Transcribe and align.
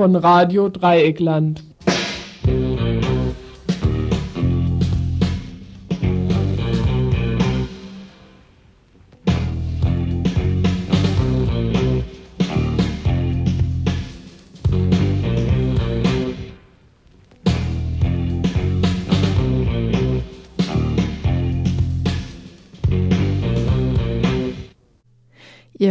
Von 0.00 0.16
Radio 0.16 0.70
Dreieckland. 0.70 1.62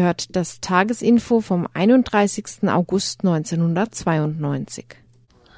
Hört 0.10 0.36
das 0.36 0.60
Tagesinfo 0.60 1.40
vom 1.40 1.68
31. 1.72 2.68
August 2.68 3.24
1992. 3.24 4.86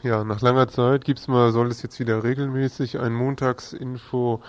Ja, 0.04 0.26
nach 0.26 0.42
langer 0.42 0.68
Zeit 0.68 1.06
gibt's 1.06 1.30
mal, 1.30 1.54
soll 1.54 1.68
es 1.68 1.82
jetzt 1.82 2.02
wieder 2.02 2.26
regelmäßig 2.26 3.00
ein 3.00 3.14
Montagsinfo 3.14 4.42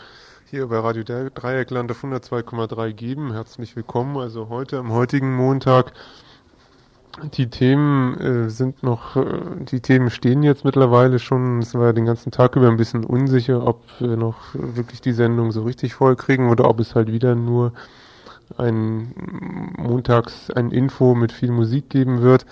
hier 0.51 0.67
bei 0.67 0.81
Radio 0.81 1.05
Dreieckland 1.05 1.93
auf 1.93 2.03
102,3 2.03 2.93
geben. 2.95 3.33
Herzlich 3.33 3.77
willkommen. 3.77 4.17
Also 4.17 4.49
heute 4.49 4.79
am 4.79 4.91
heutigen 4.91 5.37
Montag. 5.37 5.93
Die 7.35 7.49
Themen 7.49 8.19
äh, 8.19 8.51
sind 8.51 8.83
noch, 8.83 9.15
äh, 9.15 9.25
die 9.61 9.79
Themen 9.79 10.11
stehen 10.11 10.43
jetzt 10.43 10.65
mittlerweile 10.65 11.21
schon. 11.21 11.61
Es 11.61 11.77
war 11.77 11.93
den 11.93 12.07
ganzen 12.07 12.33
Tag 12.33 12.57
über 12.57 12.67
ein 12.67 12.77
bisschen 12.77 13.05
unsicher, 13.05 13.65
ob 13.65 13.85
wir 14.01 14.17
noch 14.17 14.39
wirklich 14.55 15.01
die 15.01 15.13
Sendung 15.13 15.53
so 15.53 15.63
richtig 15.63 15.95
voll 15.95 16.17
kriegen 16.17 16.51
oder 16.51 16.69
ob 16.69 16.81
es 16.81 16.97
halt 16.97 17.13
wieder 17.13 17.37
nur 17.37 17.73
ein 18.59 19.15
montags 19.77 20.51
ein 20.51 20.71
Info 20.71 21.15
mit 21.15 21.33
viel 21.33 21.53
Musik 21.53 21.91
geben 21.91 22.23
wird. 22.23 22.47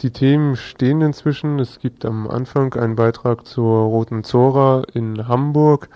Die 0.00 0.10
Themen 0.10 0.56
stehen 0.56 1.00
inzwischen. 1.00 1.58
Es 1.58 1.78
gibt 1.78 2.04
am 2.04 2.28
Anfang 2.28 2.74
einen 2.74 2.96
Beitrag 2.96 3.46
zur 3.46 3.84
Roten 3.84 4.24
Zora 4.24 4.82
in 4.92 5.28
Hamburg. 5.28 5.88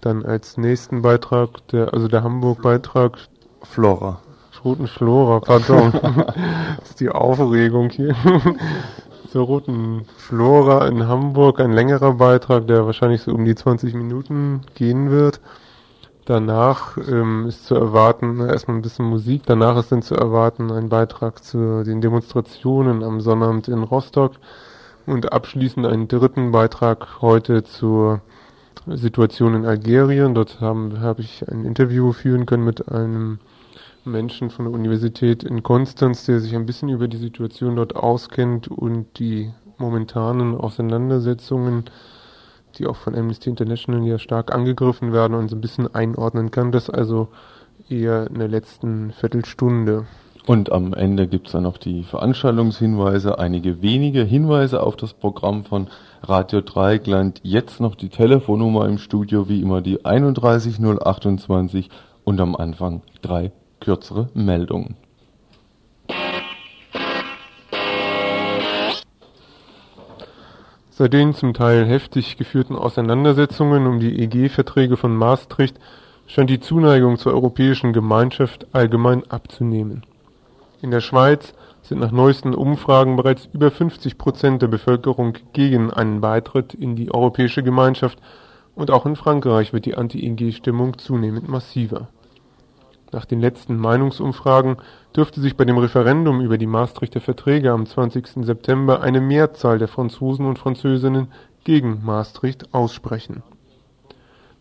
Dann 0.00 0.24
als 0.24 0.56
nächsten 0.56 1.02
Beitrag, 1.02 1.66
der, 1.68 1.92
also 1.92 2.08
der 2.08 2.22
Hamburg-Beitrag 2.22 3.18
Flora. 3.62 4.20
Roten 4.64 4.86
Flora, 4.86 5.40
pardon. 5.40 5.92
das 6.78 6.90
ist 6.90 7.00
die 7.00 7.08
Aufregung 7.08 7.90
hier. 7.90 8.14
zur 9.32 9.46
Roten 9.46 10.04
Flora 10.18 10.86
in 10.86 11.08
Hamburg 11.08 11.58
ein 11.58 11.72
längerer 11.72 12.12
Beitrag, 12.12 12.66
der 12.66 12.84
wahrscheinlich 12.84 13.22
so 13.22 13.32
um 13.32 13.46
die 13.46 13.54
20 13.54 13.94
Minuten 13.94 14.60
gehen 14.74 15.10
wird. 15.10 15.40
Danach 16.24 16.96
ähm, 16.98 17.46
ist 17.46 17.66
zu 17.66 17.74
erwarten, 17.74 18.38
erstmal 18.40 18.76
ein 18.76 18.82
bisschen 18.82 19.06
Musik, 19.06 19.42
danach 19.44 19.76
ist 19.76 19.90
dann 19.90 20.02
zu 20.02 20.14
erwarten 20.14 20.70
ein 20.70 20.88
Beitrag 20.88 21.42
zu 21.42 21.82
den 21.82 22.00
Demonstrationen 22.00 23.02
am 23.02 23.20
Sonnabend 23.20 23.66
in 23.66 23.82
Rostock 23.82 24.34
und 25.04 25.32
abschließend 25.32 25.84
einen 25.84 26.06
dritten 26.06 26.52
Beitrag 26.52 27.20
heute 27.22 27.64
zur 27.64 28.20
Situation 28.86 29.54
in 29.54 29.66
Algerien. 29.66 30.34
Dort 30.34 30.60
habe 30.60 31.00
hab 31.00 31.18
ich 31.18 31.44
ein 31.48 31.64
Interview 31.64 32.12
führen 32.12 32.46
können 32.46 32.64
mit 32.64 32.88
einem 32.88 33.40
Menschen 34.04 34.50
von 34.50 34.66
der 34.66 34.74
Universität 34.74 35.42
in 35.42 35.64
Konstanz, 35.64 36.26
der 36.26 36.38
sich 36.38 36.54
ein 36.54 36.66
bisschen 36.66 36.88
über 36.88 37.08
die 37.08 37.16
Situation 37.16 37.76
dort 37.76 37.96
auskennt 37.96 38.68
und 38.68 39.18
die 39.18 39.52
momentanen 39.78 40.56
Auseinandersetzungen 40.56 41.84
die 42.72 42.86
auch 42.86 42.96
von 42.96 43.14
Amnesty 43.14 43.50
International 43.50 44.06
ja 44.06 44.18
stark 44.18 44.54
angegriffen 44.54 45.12
werden 45.12 45.34
und 45.34 45.48
so 45.48 45.56
ein 45.56 45.60
bisschen 45.60 45.94
einordnen 45.94 46.50
kann. 46.50 46.72
Das 46.72 46.90
also 46.90 47.28
eher 47.88 48.26
in 48.28 48.38
der 48.38 48.48
letzten 48.48 49.12
Viertelstunde. 49.12 50.06
Und 50.46 50.72
am 50.72 50.92
Ende 50.92 51.28
gibt 51.28 51.46
es 51.46 51.52
dann 51.52 51.62
noch 51.62 51.78
die 51.78 52.02
Veranstaltungshinweise, 52.02 53.38
einige 53.38 53.80
wenige 53.80 54.24
Hinweise 54.24 54.82
auf 54.82 54.96
das 54.96 55.14
Programm 55.14 55.64
von 55.64 55.86
Radio 56.22 56.62
Dreieckland. 56.62 57.40
Jetzt 57.44 57.80
noch 57.80 57.94
die 57.94 58.08
Telefonnummer 58.08 58.88
im 58.88 58.98
Studio, 58.98 59.48
wie 59.48 59.60
immer 59.60 59.82
die 59.82 60.04
31028 60.04 61.90
und 62.24 62.40
am 62.40 62.56
Anfang 62.56 63.02
drei 63.20 63.52
kürzere 63.78 64.30
Meldungen. 64.34 64.96
Bei 71.02 71.08
den 71.08 71.34
zum 71.34 71.52
Teil 71.52 71.84
heftig 71.84 72.36
geführten 72.36 72.76
Auseinandersetzungen 72.76 73.88
um 73.88 73.98
die 73.98 74.20
EG-Verträge 74.22 74.96
von 74.96 75.16
Maastricht 75.16 75.76
scheint 76.28 76.48
die 76.48 76.60
Zuneigung 76.60 77.18
zur 77.18 77.32
Europäischen 77.32 77.92
Gemeinschaft 77.92 78.68
allgemein 78.70 79.28
abzunehmen. 79.28 80.06
In 80.80 80.92
der 80.92 81.00
Schweiz 81.00 81.54
sind 81.82 81.98
nach 81.98 82.12
neuesten 82.12 82.54
Umfragen 82.54 83.16
bereits 83.16 83.48
über 83.52 83.72
50 83.72 84.16
Prozent 84.16 84.62
der 84.62 84.68
Bevölkerung 84.68 85.38
gegen 85.52 85.90
einen 85.90 86.20
Beitritt 86.20 86.72
in 86.72 86.94
die 86.94 87.12
Europäische 87.12 87.64
Gemeinschaft 87.64 88.20
und 88.76 88.92
auch 88.92 89.04
in 89.04 89.16
Frankreich 89.16 89.72
wird 89.72 89.86
die 89.86 89.96
Anti-EG-Stimmung 89.96 90.98
zunehmend 90.98 91.48
massiver 91.48 92.10
nach 93.12 93.26
den 93.26 93.40
letzten 93.40 93.76
Meinungsumfragen 93.76 94.76
dürfte 95.14 95.40
sich 95.40 95.56
bei 95.56 95.66
dem 95.66 95.76
Referendum 95.76 96.40
über 96.40 96.56
die 96.56 96.66
Maastrichter 96.66 97.20
Verträge 97.20 97.70
am 97.70 97.84
20. 97.84 98.44
September 98.44 99.02
eine 99.02 99.20
Mehrzahl 99.20 99.78
der 99.78 99.88
Franzosen 99.88 100.46
und 100.46 100.58
Französinnen 100.58 101.28
gegen 101.64 102.00
Maastricht 102.04 102.74
aussprechen. 102.74 103.42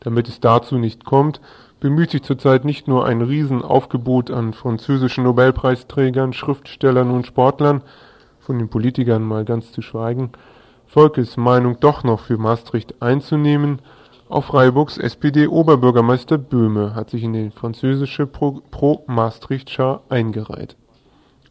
Damit 0.01 0.27
es 0.27 0.41
dazu 0.41 0.77
nicht 0.77 1.05
kommt, 1.05 1.39
bemüht 1.79 2.11
sich 2.11 2.23
zurzeit 2.23 2.65
nicht 2.65 2.87
nur 2.87 3.05
ein 3.05 3.21
Riesenaufgebot 3.21 4.31
an 4.31 4.53
französischen 4.53 5.23
Nobelpreisträgern, 5.23 6.33
Schriftstellern 6.33 7.09
und 7.09 7.25
Sportlern, 7.25 7.81
von 8.39 8.59
den 8.59 8.69
Politikern 8.69 9.23
mal 9.23 9.45
ganz 9.45 9.71
zu 9.71 9.81
schweigen, 9.81 10.31
Volkes 10.87 11.37
Meinung 11.37 11.79
doch 11.79 12.03
noch 12.03 12.19
für 12.19 12.37
Maastricht 12.37 13.01
einzunehmen 13.01 13.79
auch 14.31 14.45
Freiburgs 14.45 14.97
SPD-Oberbürgermeister 14.97 16.37
Böhme 16.37 16.95
hat 16.95 17.09
sich 17.09 17.23
in 17.23 17.33
die 17.33 17.49
französische 17.49 18.25
Pro-Maastricht-Schar 18.25 20.03
eingereiht. 20.07 20.77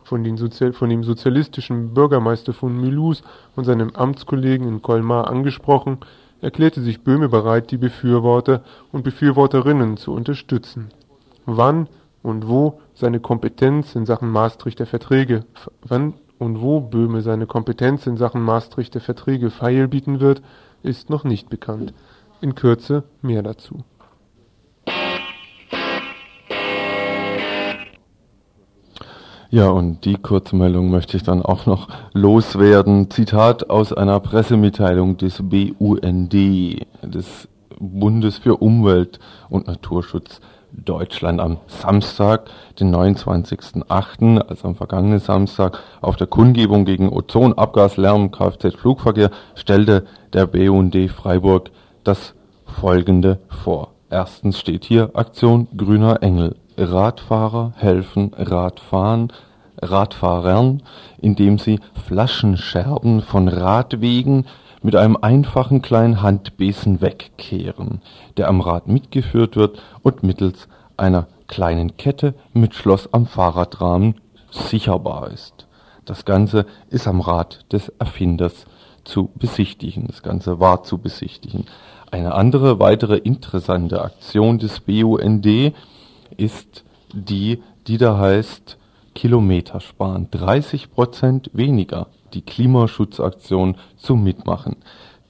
Von, 0.03 0.25
von, 0.73 0.89
dem 0.89 1.05
sozialistischen 1.05 1.93
Bürgermeister 1.93 2.53
von 2.55 2.75
Mulhouse 2.75 3.23
und 3.55 3.65
seinem 3.65 3.91
Amtskollegen 3.91 4.67
in 4.67 4.81
Colmar 4.81 5.29
angesprochen, 5.29 5.99
erklärte 6.41 6.81
sich 6.81 7.05
Böhme 7.05 7.29
bereit, 7.29 7.71
die 7.71 7.77
Befürworter 7.77 8.63
und 8.93 9.05
Befürworterinnen 9.05 9.99
zu 9.99 10.13
unterstützen. 10.15 10.89
Wann 11.45 11.87
und 12.23 12.49
wo 12.49 12.81
seine 12.95 13.21
Kompetenz 13.21 13.95
in 13.95 14.07
Sachen 14.07 14.31
Maastrichter 14.31 14.87
Verträge, 14.87 15.45
wann 15.83 16.15
und 16.39 16.63
wo 16.63 16.81
Böhme 16.81 17.21
seine 17.21 17.47
Kompetenz 17.47 18.07
in 18.07 18.17
Sachen 18.17 18.41
Maastrichter 18.41 19.01
Verträge 19.01 19.51
feilbieten 19.51 20.21
wird, 20.21 20.41
ist 20.83 21.11
noch 21.11 21.25
nicht 21.25 21.51
bekannt. 21.51 21.93
In 22.43 22.55
Kürze 22.55 23.05
mehr 23.21 23.43
dazu. 23.43 23.85
Ja, 29.51 29.69
und 29.69 30.05
die 30.05 30.15
Kurzmeldung 30.15 30.91
möchte 30.91 31.17
ich 31.17 31.25
dann 31.25 31.43
auch 31.43 31.67
noch 31.67 31.89
loswerden. 32.13 33.11
Zitat 33.11 33.69
aus 33.69 33.93
einer 33.93 34.21
Pressemitteilung 34.21 35.17
des 35.17 35.43
BUND, 35.43 36.33
des 36.33 37.49
Bundes 37.79 38.39
für 38.39 38.57
Umwelt 38.57 39.19
und 39.49 39.67
Naturschutz 39.67 40.41
Deutschland 40.73 41.41
am 41.41 41.59
Samstag, 41.67 42.49
den 42.79 42.95
29.08., 42.95 44.39
also 44.39 44.69
am 44.69 44.77
vergangenen 44.77 45.19
Samstag, 45.19 45.81
auf 46.01 46.17
der 46.17 46.29
Kundgebung 46.29 46.85
gegen 46.85 47.09
Ozonabgaslärm 47.09 48.31
Kfz-Flugverkehr 48.31 49.31
stellte 49.57 50.07
der 50.33 50.47
BUND 50.47 51.11
Freiburg 51.11 51.71
das 52.05 52.35
folgende 52.65 53.39
vor. 53.49 53.93
Erstens 54.11 54.59
steht 54.59 54.85
hier 54.85 55.11
Aktion 55.15 55.69
Grüner 55.77 56.23
Engel. 56.23 56.57
Radfahrer 56.77 57.73
helfen 57.77 58.33
Radfahren, 58.37 59.33
Radfahrern, 59.83 60.83
indem 61.21 61.59
sie 61.59 61.81
Flaschenscherben 62.07 63.21
von 63.21 63.49
Radwegen 63.49 64.47
mit 64.83 64.97
einem 64.97 65.17
einfachen 65.21 65.83
kleinen 65.83 66.23
Handbesen 66.23 67.01
wegkehren, 67.01 68.01
der 68.37 68.49
am 68.49 68.61
Rad 68.61 68.89
mitgeführt 68.89 69.57
wird 69.57 69.81
und 70.03 70.23
mittels 70.23 70.69
einer 70.97 71.27
kleinen 71.49 71.97
Kette 71.97 72.35
mit 72.53 72.75
Schloss 72.75 73.13
am 73.13 73.27
Fahrradrahmen 73.27 74.15
sicherbar 74.51 75.31
ist. 75.31 75.67
Das 76.05 76.25
Ganze 76.25 76.67
ist 76.89 77.07
am 77.07 77.21
Rad 77.21 77.73
des 77.73 77.91
Erfinders 77.99 78.67
zu 79.05 79.31
besichtigen. 79.35 80.07
Das 80.07 80.23
Ganze 80.23 80.61
war 80.61 80.83
zu 80.83 80.99
besichtigen. 80.99 81.67
Eine 82.11 82.35
andere 82.35 82.81
weitere 82.81 83.17
interessante 83.17 84.03
Aktion 84.03 84.59
des 84.59 84.81
BUND 84.81 85.47
ist 86.37 86.85
die, 87.13 87.63
die 87.87 87.99
da 87.99 88.19
heißt 88.19 88.79
Kilometer 89.15 89.81
sparen. 89.81 90.29
30 90.31 90.91
Prozent 90.91 91.51
weniger 91.53 92.09
die 92.33 92.43
Klimaschutzaktion 92.43 93.77
zum 93.97 94.23
Mitmachen. 94.23 94.77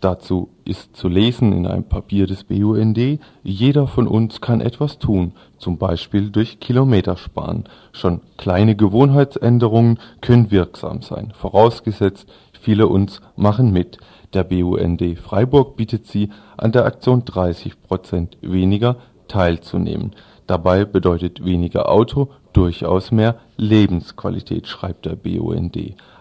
Dazu 0.01 0.49
ist 0.65 0.97
zu 0.97 1.09
lesen 1.09 1.53
in 1.53 1.67
einem 1.67 1.85
Papier 1.85 2.27
des 2.27 2.45
BUND, 2.45 3.21
jeder 3.43 3.87
von 3.87 4.07
uns 4.07 4.41
kann 4.41 4.63
etwas 4.63 4.99
tun, 4.99 5.33
zum 5.59 5.77
Beispiel 5.77 6.31
durch 6.31 6.59
Kilometersparen. 6.59 7.65
Schon 7.93 8.23
kleine 8.39 8.77
Gewohnheitsänderungen 8.77 9.99
können 10.23 10.51
wirksam 10.51 11.03
sein, 11.03 11.35
vorausgesetzt, 11.37 12.27
viele 12.61 12.87
uns 12.87 13.21
machen 13.37 13.73
mit. 13.73 13.99
Der 14.33 14.45
BUND 14.45 15.19
Freiburg 15.19 15.77
bietet 15.77 16.07
Sie 16.07 16.31
an 16.57 16.73
der 16.73 16.85
Aktion 16.85 17.25
30 17.25 17.83
Prozent 17.83 18.39
weniger 18.41 18.97
teilzunehmen. 19.29 20.13
Dabei 20.47 20.85
bedeutet 20.85 21.45
weniger 21.45 21.89
Auto 21.89 22.29
durchaus 22.53 23.13
mehr 23.13 23.37
Lebensqualität, 23.57 24.67
schreibt 24.67 25.07
der 25.07 25.17
BUND. 25.17 25.77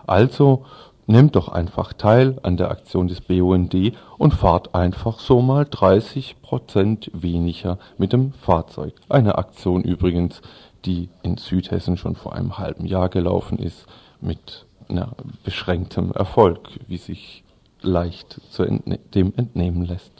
Also 0.07 0.65
Nehmt 1.11 1.35
doch 1.35 1.49
einfach 1.49 1.93
teil 1.93 2.37
an 2.43 2.55
der 2.55 2.69
Aktion 2.69 3.07
des 3.07 3.19
BUND 3.19 3.75
und 4.19 4.31
fahrt 4.31 4.75
einfach 4.75 5.17
so 5.17 5.41
mal 5.41 5.65
30 5.67 6.39
Prozent 6.43 7.09
weniger 7.15 7.79
mit 7.97 8.13
dem 8.13 8.31
Fahrzeug. 8.31 8.93
Eine 9.09 9.39
Aktion 9.39 9.81
übrigens, 9.81 10.43
die 10.85 11.09
in 11.23 11.37
Südhessen 11.37 11.97
schon 11.97 12.15
vor 12.15 12.33
einem 12.35 12.59
halben 12.59 12.85
Jahr 12.85 13.09
gelaufen 13.09 13.57
ist, 13.57 13.87
mit 14.21 14.67
na, 14.89 15.15
beschränktem 15.43 16.11
Erfolg, 16.11 16.67
wie 16.87 16.97
sich 16.97 17.43
leicht 17.81 18.41
zu 18.49 18.63
entne 18.63 18.99
dem 19.13 19.33
entnehmen 19.37 19.85
lässt. 19.85 20.11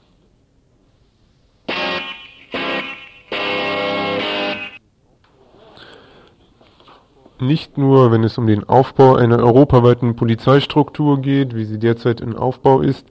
Nicht 7.42 7.78
nur, 7.78 8.12
wenn 8.12 8.24
es 8.26 8.38
um 8.38 8.48
den 8.48 8.68
Aufbau 8.68 9.16
einer 9.16 9.40
europaweiten 9.40 10.16
Polizeistruktur 10.16 11.22
geht, 11.22 11.56
wie 11.56 11.64
sie 11.64 11.80
derzeit 11.80 12.20
in 12.20 12.36
Aufbau 12.36 12.82
ist, 12.82 13.08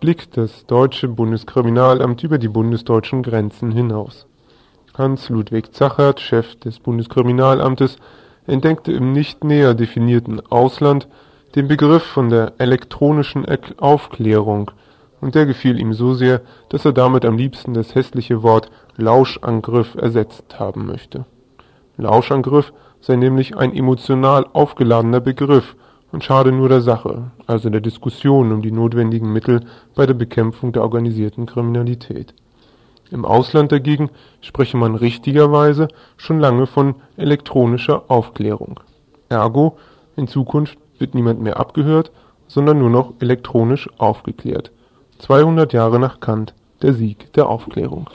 blickt 0.00 0.36
das 0.36 0.66
deutsche 0.66 1.08
Bundeskriminalamt 1.08 2.24
über 2.24 2.38
die 2.38 2.48
bundesdeutschen 2.48 3.22
Grenzen 3.22 3.70
hinaus. 3.70 4.26
Hans-Ludwig 4.94 5.72
Zachert, 5.72 6.18
Chef 6.18 6.56
des 6.56 6.80
Bundeskriminalamtes, 6.80 7.98
entdeckte 8.48 8.92
im 8.92 9.12
nicht 9.12 9.44
näher 9.44 9.74
definierten 9.74 10.40
Ausland 10.50 11.06
den 11.54 11.68
Begriff 11.68 12.02
von 12.02 12.28
der 12.28 12.54
elektronischen 12.58 13.46
Aufklärung, 13.78 14.70
und 15.20 15.34
der 15.34 15.46
gefiel 15.46 15.80
ihm 15.80 15.92
so 15.92 16.14
sehr, 16.14 16.42
dass 16.68 16.84
er 16.84 16.92
damit 16.92 17.24
am 17.24 17.36
liebsten 17.36 17.74
das 17.74 17.94
hässliche 17.94 18.42
Wort 18.42 18.70
Lauschangriff 18.96 19.96
ersetzt 19.96 20.58
haben 20.60 20.86
möchte. 20.86 21.24
Lauschangriff 21.96 22.72
sei 23.00 23.16
nämlich 23.16 23.56
ein 23.56 23.74
emotional 23.74 24.46
aufgeladener 24.52 25.20
Begriff 25.20 25.74
und 26.12 26.24
schade 26.24 26.52
nur 26.52 26.68
der 26.68 26.80
Sache, 26.80 27.32
also 27.46 27.68
der 27.68 27.80
Diskussion 27.80 28.52
um 28.52 28.62
die 28.62 28.70
notwendigen 28.70 29.32
Mittel 29.32 29.60
bei 29.94 30.06
der 30.06 30.14
Bekämpfung 30.14 30.72
der 30.72 30.82
organisierten 30.82 31.46
Kriminalität. 31.46 32.34
Im 33.10 33.24
Ausland 33.24 33.72
dagegen 33.72 34.10
spreche 34.40 34.76
man 34.76 34.94
richtigerweise 34.94 35.88
schon 36.16 36.40
lange 36.40 36.66
von 36.66 36.96
elektronischer 37.16 38.04
Aufklärung. 38.08 38.80
Ergo, 39.28 39.78
in 40.16 40.28
Zukunft 40.28 40.78
wird 40.98 41.14
niemand 41.14 41.40
mehr 41.40 41.58
abgehört, 41.58 42.10
sondern 42.46 42.78
nur 42.78 42.90
noch 42.90 43.14
elektronisch 43.20 43.88
aufgeklärt. 43.98 44.72
200 45.18 45.72
Jahre 45.72 45.98
nach 45.98 46.20
Kant, 46.20 46.54
der 46.82 46.92
Sieg 46.92 47.32
der 47.32 47.48
Aufklärung. 47.48 48.08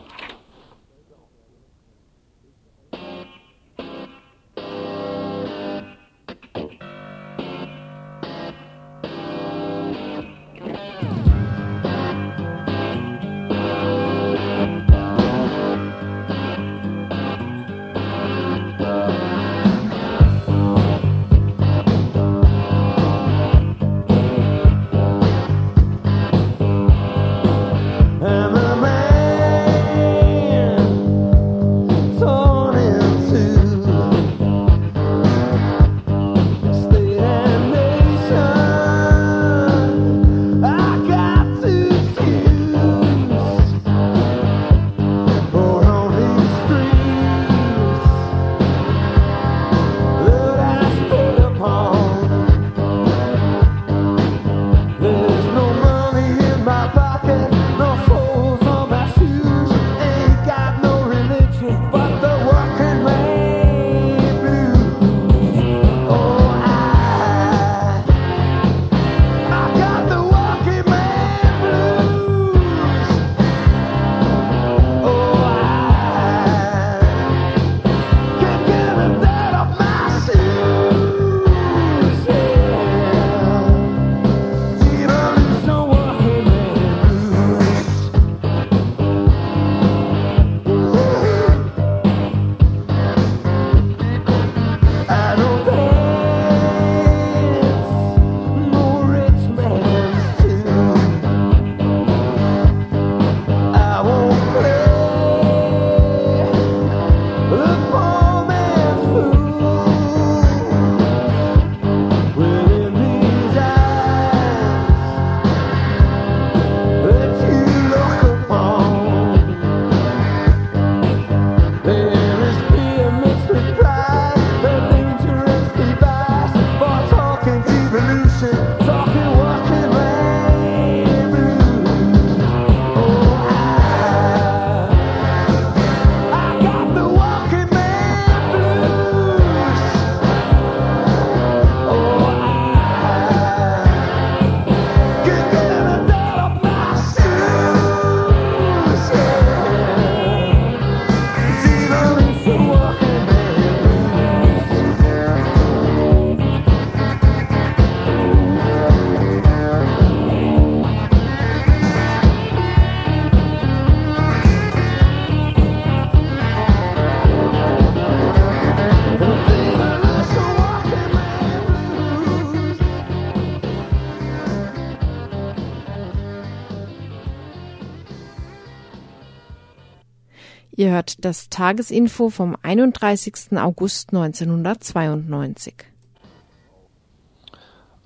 Das 181.23 181.49
Tagesinfo 181.49 182.29
vom 182.29 182.57
31. 182.63 183.57
August 183.57 184.09
1992. 184.09 185.73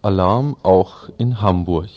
Alarm 0.04 0.56
auch 0.62 1.10
in 1.18 1.42
Hamburg. 1.42 1.90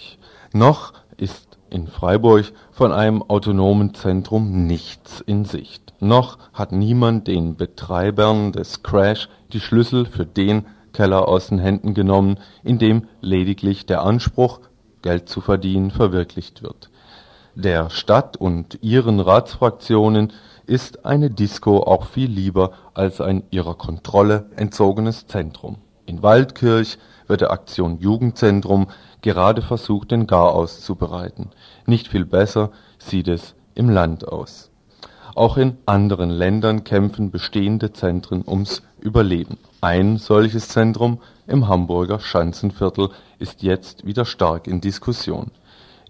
Noch 0.55 0.95
ist 1.19 1.59
in 1.69 1.89
Freiburg 1.89 2.53
von 2.73 2.93
einem 2.93 3.23
autonomen 3.23 3.93
Zentrum 3.93 4.67
nichts 4.67 5.21
in 5.21 5.45
Sicht. 5.45 5.93
Noch 6.01 6.39
hat 6.55 6.73
niemand 6.73 7.29
den 7.29 7.55
Betreibern 7.55 8.53
des 8.53 8.83
Crash 8.83 9.29
die 9.53 9.61
Schlüssel 9.61 10.07
für 10.07 10.25
den 10.25 10.65
Keller 10.95 11.29
aus 11.29 11.49
den 11.49 11.59
Händen 11.59 11.93
genommen, 11.93 12.39
in 12.65 12.79
dem 12.79 13.07
lediglich 13.21 13.85
der 13.85 14.03
Anspruch, 14.03 14.61
Geld 15.03 15.29
zu 15.29 15.43
verdienen, 15.43 15.91
verwirklicht 15.91 16.63
wird. 16.63 16.91
Der 17.55 17.91
Stadt 17.91 18.39
und 18.39 18.79
ihren 18.81 19.21
Ratsfraktionen 19.21 20.33
ist 20.71 21.05
eine 21.05 21.31
Disco 21.31 21.83
auch 21.83 22.07
viel 22.07 22.31
lieber 22.31 22.71
als 22.95 23.21
ein 23.21 23.43
ihrer 23.51 23.75
Kontrolle 23.75 24.47
entzogenes 24.55 25.27
Zentrum. 25.27 25.79
In 26.07 26.23
Waldkirch 26.23 26.97
wird 27.27 27.41
der 27.41 27.51
Aktion 27.51 27.99
Jugendzentrum 27.99 28.87
gerade 29.21 29.63
versucht, 29.63 30.13
den 30.13 30.29
Garaus 30.29 30.81
zu 30.81 30.95
bereiten. 30.95 31.51
Nicht 31.87 32.07
viel 32.07 32.25
besser 32.25 32.71
sieht 32.99 33.27
es 33.27 33.57
im 33.75 33.91
Land 33.91 34.29
aus. 34.29 34.71
Auch 35.35 35.57
in 35.57 35.77
anderen 35.87 36.31
Ländern 36.31 36.85
kämpfen 36.85 37.33
bestehende 37.33 37.93
Zentren 37.93 38.45
ums 38.47 38.83
Überleben. 39.01 39.59
Ein 39.81 40.19
solches 40.19 40.69
Zentrum 40.69 41.21
im 41.49 41.67
Hamburger 41.67 42.21
Schanzenviertel 42.21 43.09
ist 43.41 43.65
jetzt 43.65 44.07
wieder 44.07 44.25
stark 44.25 44.69
in 44.69 44.81
Diskussion. 44.81 45.51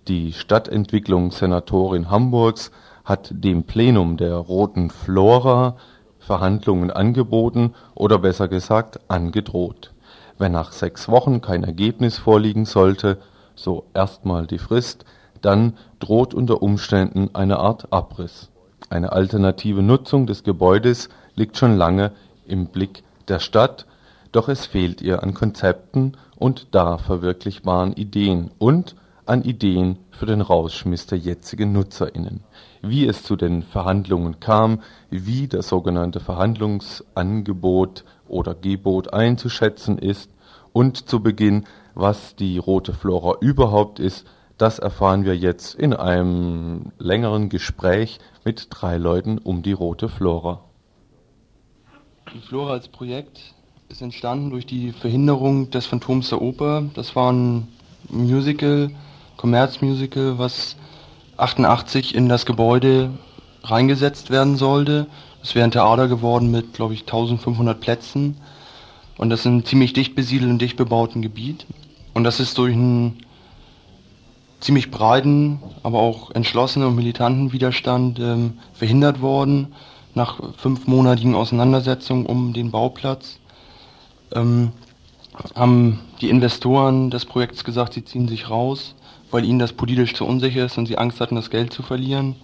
Die 0.07 0.35
Stadtentwicklungssenatorin 0.35 2.11
Hamburgs 2.11 2.71
hat 3.05 3.31
dem 3.33 3.65
Plenum 3.65 4.17
der 4.17 4.35
Roten 4.35 4.91
Flora 4.91 5.77
Verhandlungen 6.19 6.91
angeboten 6.91 7.75
oder 7.95 8.19
besser 8.19 8.47
gesagt 8.47 9.01
angedroht. 9.09 9.93
Wenn 10.39 10.53
nach 10.53 10.73
sechs 10.73 11.09
Wochen 11.09 11.41
kein 11.41 11.65
Ergebnis 11.65 12.19
vorliegen 12.19 12.67
sollte, 12.67 13.19
so 13.55 13.85
erstmal 13.95 14.47
die 14.47 14.59
Frist, 14.59 15.05
dann 15.43 15.75
droht 15.99 16.35
unter 16.35 16.63
Umständen 16.63 17.31
eine 17.35 17.59
Art 17.59 17.93
Abriss. 17.93 18.51
Eine 18.91 19.13
alternative 19.13 19.83
Nutzung 19.83 20.27
des 20.27 20.45
Gebäudes 20.45 21.09
liegt 21.35 21.57
schon 21.57 21.77
lange 21.77 22.13
im 22.47 22.67
Blick 22.67 23.03
der 23.29 23.39
Stadt, 23.39 23.87
doch 24.33 24.49
es 24.49 24.67
fehlt 24.67 25.01
ihr 25.03 25.23
an 25.23 25.35
Konzepten 25.35 26.17
und 26.37 26.69
da 26.73 26.99
verwirklichbaren 26.99 27.93
Ideen 27.93 28.51
und 28.59 28.95
an 29.31 29.45
Ideen 29.45 29.97
für 30.11 30.27
den 30.27 30.41
Rausschmiss 30.41 31.07
der 31.07 31.19
jetzigen 31.19 31.71
NutzerInnen. 31.73 32.41
Wie 32.83 33.07
es 33.07 33.23
zu 33.23 33.37
den 33.37 33.63
Verhandlungen 33.63 34.41
kam, 34.41 34.83
wie 35.09 35.47
das 35.47 35.69
sogenannte 35.69 36.19
Verhandlungsangebot 36.19 38.05
oder 38.27 38.57
Gebot 38.57 39.13
einzuschätzen 39.13 39.99
ist 39.99 40.33
und 40.73 41.09
zu 41.09 41.23
Beginn, 41.23 41.65
was 41.95 42.35
die 42.35 42.59
Rote 42.59 42.93
Flora 42.93 43.37
überhaupt 43.41 44.01
ist, 44.01 44.27
das 44.59 44.81
erfahren 44.81 45.25
wir 45.25 45.37
jetzt 45.37 45.77
in 45.77 45.95
einem 45.95 46.91
längeren 46.99 47.51
Gespräch 47.51 48.19
mit 48.45 48.67
drei 48.71 48.97
Leuten 48.97 49.39
um 49.39 49.63
die 49.63 49.73
Rote 49.73 50.09
Flora. 50.09 50.65
Die 52.35 52.41
Flora 52.41 52.73
als 52.73 52.89
Projekt 52.89 53.55
ist 53.89 54.03
entstanden 54.03 54.51
durch 54.51 54.67
die 54.67 54.91
Verhinderung 54.91 55.71
des 55.71 55.87
Phantoms 55.87 56.31
der 56.31 56.43
Oper. 56.43 56.83
Das 56.95 57.15
war 57.15 57.33
ein 57.33 57.69
Musical, 58.09 58.91
Kommerzmusical, 59.41 60.37
was 60.37 60.77
88 61.39 62.15
in 62.15 62.29
das 62.29 62.45
Gebäude 62.45 63.09
reingesetzt 63.63 64.29
werden 64.29 64.57
sollte. 64.57 65.07
Es 65.43 65.55
wäre 65.55 65.65
ein 65.65 65.71
Theater 65.71 66.09
geworden 66.09 66.51
mit, 66.51 66.75
glaube 66.75 66.93
ich, 66.93 67.01
1500 67.01 67.81
Plätzen. 67.81 68.37
Und 69.17 69.31
das 69.31 69.41
ist 69.41 69.47
ein 69.47 69.65
ziemlich 69.65 69.95
dicht 69.95 70.15
besiedelten, 70.15 70.59
dicht 70.59 70.77
bebauten 70.77 71.23
Gebiet. 71.23 71.65
Und 72.13 72.25
das 72.25 72.39
ist 72.39 72.59
durch 72.59 72.75
einen 72.75 73.25
ziemlich 74.61 74.91
breiten, 74.91 75.63
aber 75.83 76.01
auch 76.01 76.33
entschlossenen 76.33 76.89
und 76.89 76.97
militanten 76.97 77.55
Widerstand 77.55 78.19
ähm, 78.19 78.59
verhindert 78.75 79.23
worden 79.23 79.69
nach 80.13 80.39
fünfmonatigen 80.59 81.35
Auseinandersetzungen 81.35 82.27
um 82.27 82.53
den 82.53 82.71
Bauplatz 82.71 83.39
ähm, 84.35 84.73
haben 85.55 86.01
die 86.21 86.29
Investoren 86.29 87.09
des 87.09 87.25
Projekts 87.25 87.65
gesagt, 87.65 87.95
sie 87.95 88.05
ziehen 88.05 88.29
sich 88.29 88.51
raus, 88.51 88.95
weil 89.31 89.45
ihnen 89.45 89.59
das 89.59 89.73
politisch 89.73 90.15
zu 90.15 90.25
unsicher 90.25 90.67
ist 90.67 90.79
und 90.79 90.87
sie 90.87 90.99
Angst 90.99 91.21
hatten, 91.21 91.37
das 91.37 91.51
Geld 91.51 91.73
zu 91.73 91.83
verlieren. 91.83 92.37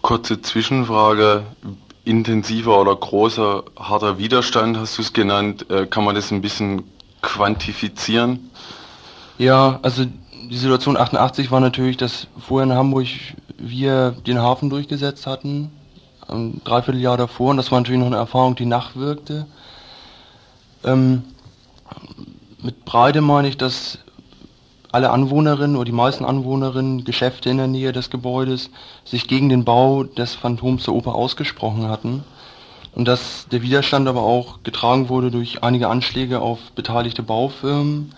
Kurze 0.00 0.40
Zwischenfrage. 0.40 1.44
Intensiver 2.04 2.80
oder 2.80 2.96
großer, 2.96 3.62
harter 3.78 4.18
Widerstand 4.18 4.76
hast 4.76 4.98
du 4.98 5.02
es 5.02 5.12
genannt. 5.12 5.70
Äh, 5.70 5.86
kann 5.86 6.04
man 6.04 6.16
das 6.16 6.32
ein 6.32 6.42
bisschen 6.42 6.82
quantifizieren? 7.20 8.50
Ja, 9.38 9.78
also 9.82 10.04
die 10.50 10.56
Situation 10.56 10.96
88 10.96 11.52
war 11.52 11.60
natürlich, 11.60 11.96
dass 11.96 12.26
vorher 12.40 12.68
in 12.68 12.76
Hamburg 12.76 13.06
wir 13.56 14.16
den 14.26 14.40
Hafen 14.40 14.68
durchgesetzt 14.68 15.28
hatten 15.28 15.70
ein 16.32 16.60
Dreivierteljahr 16.64 17.16
davor 17.16 17.50
und 17.50 17.56
das 17.56 17.70
war 17.70 17.80
natürlich 17.80 18.00
noch 18.00 18.06
eine 18.06 18.16
Erfahrung, 18.16 18.54
die 18.54 18.66
nachwirkte. 18.66 19.46
Ähm, 20.84 21.22
mit 22.62 22.84
Breite 22.84 23.20
meine 23.20 23.48
ich, 23.48 23.56
dass 23.56 23.98
alle 24.92 25.10
Anwohnerinnen 25.10 25.76
oder 25.76 25.86
die 25.86 25.92
meisten 25.92 26.24
Anwohnerinnen, 26.24 27.04
Geschäfte 27.04 27.50
in 27.50 27.56
der 27.56 27.66
Nähe 27.66 27.92
des 27.92 28.10
Gebäudes 28.10 28.70
sich 29.04 29.26
gegen 29.26 29.48
den 29.48 29.64
Bau 29.64 30.04
des 30.04 30.34
Phantoms 30.34 30.84
der 30.84 30.94
Oper 30.94 31.14
ausgesprochen 31.14 31.88
hatten 31.88 32.24
und 32.94 33.08
dass 33.08 33.46
der 33.50 33.62
Widerstand 33.62 34.06
aber 34.06 34.22
auch 34.22 34.62
getragen 34.62 35.08
wurde 35.08 35.30
durch 35.30 35.62
einige 35.62 35.88
Anschläge 35.88 36.40
auf 36.40 36.58
beteiligte 36.74 37.22
Baufirmen, 37.22 38.14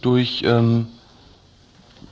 durch 0.00 0.42
ähm, 0.46 0.86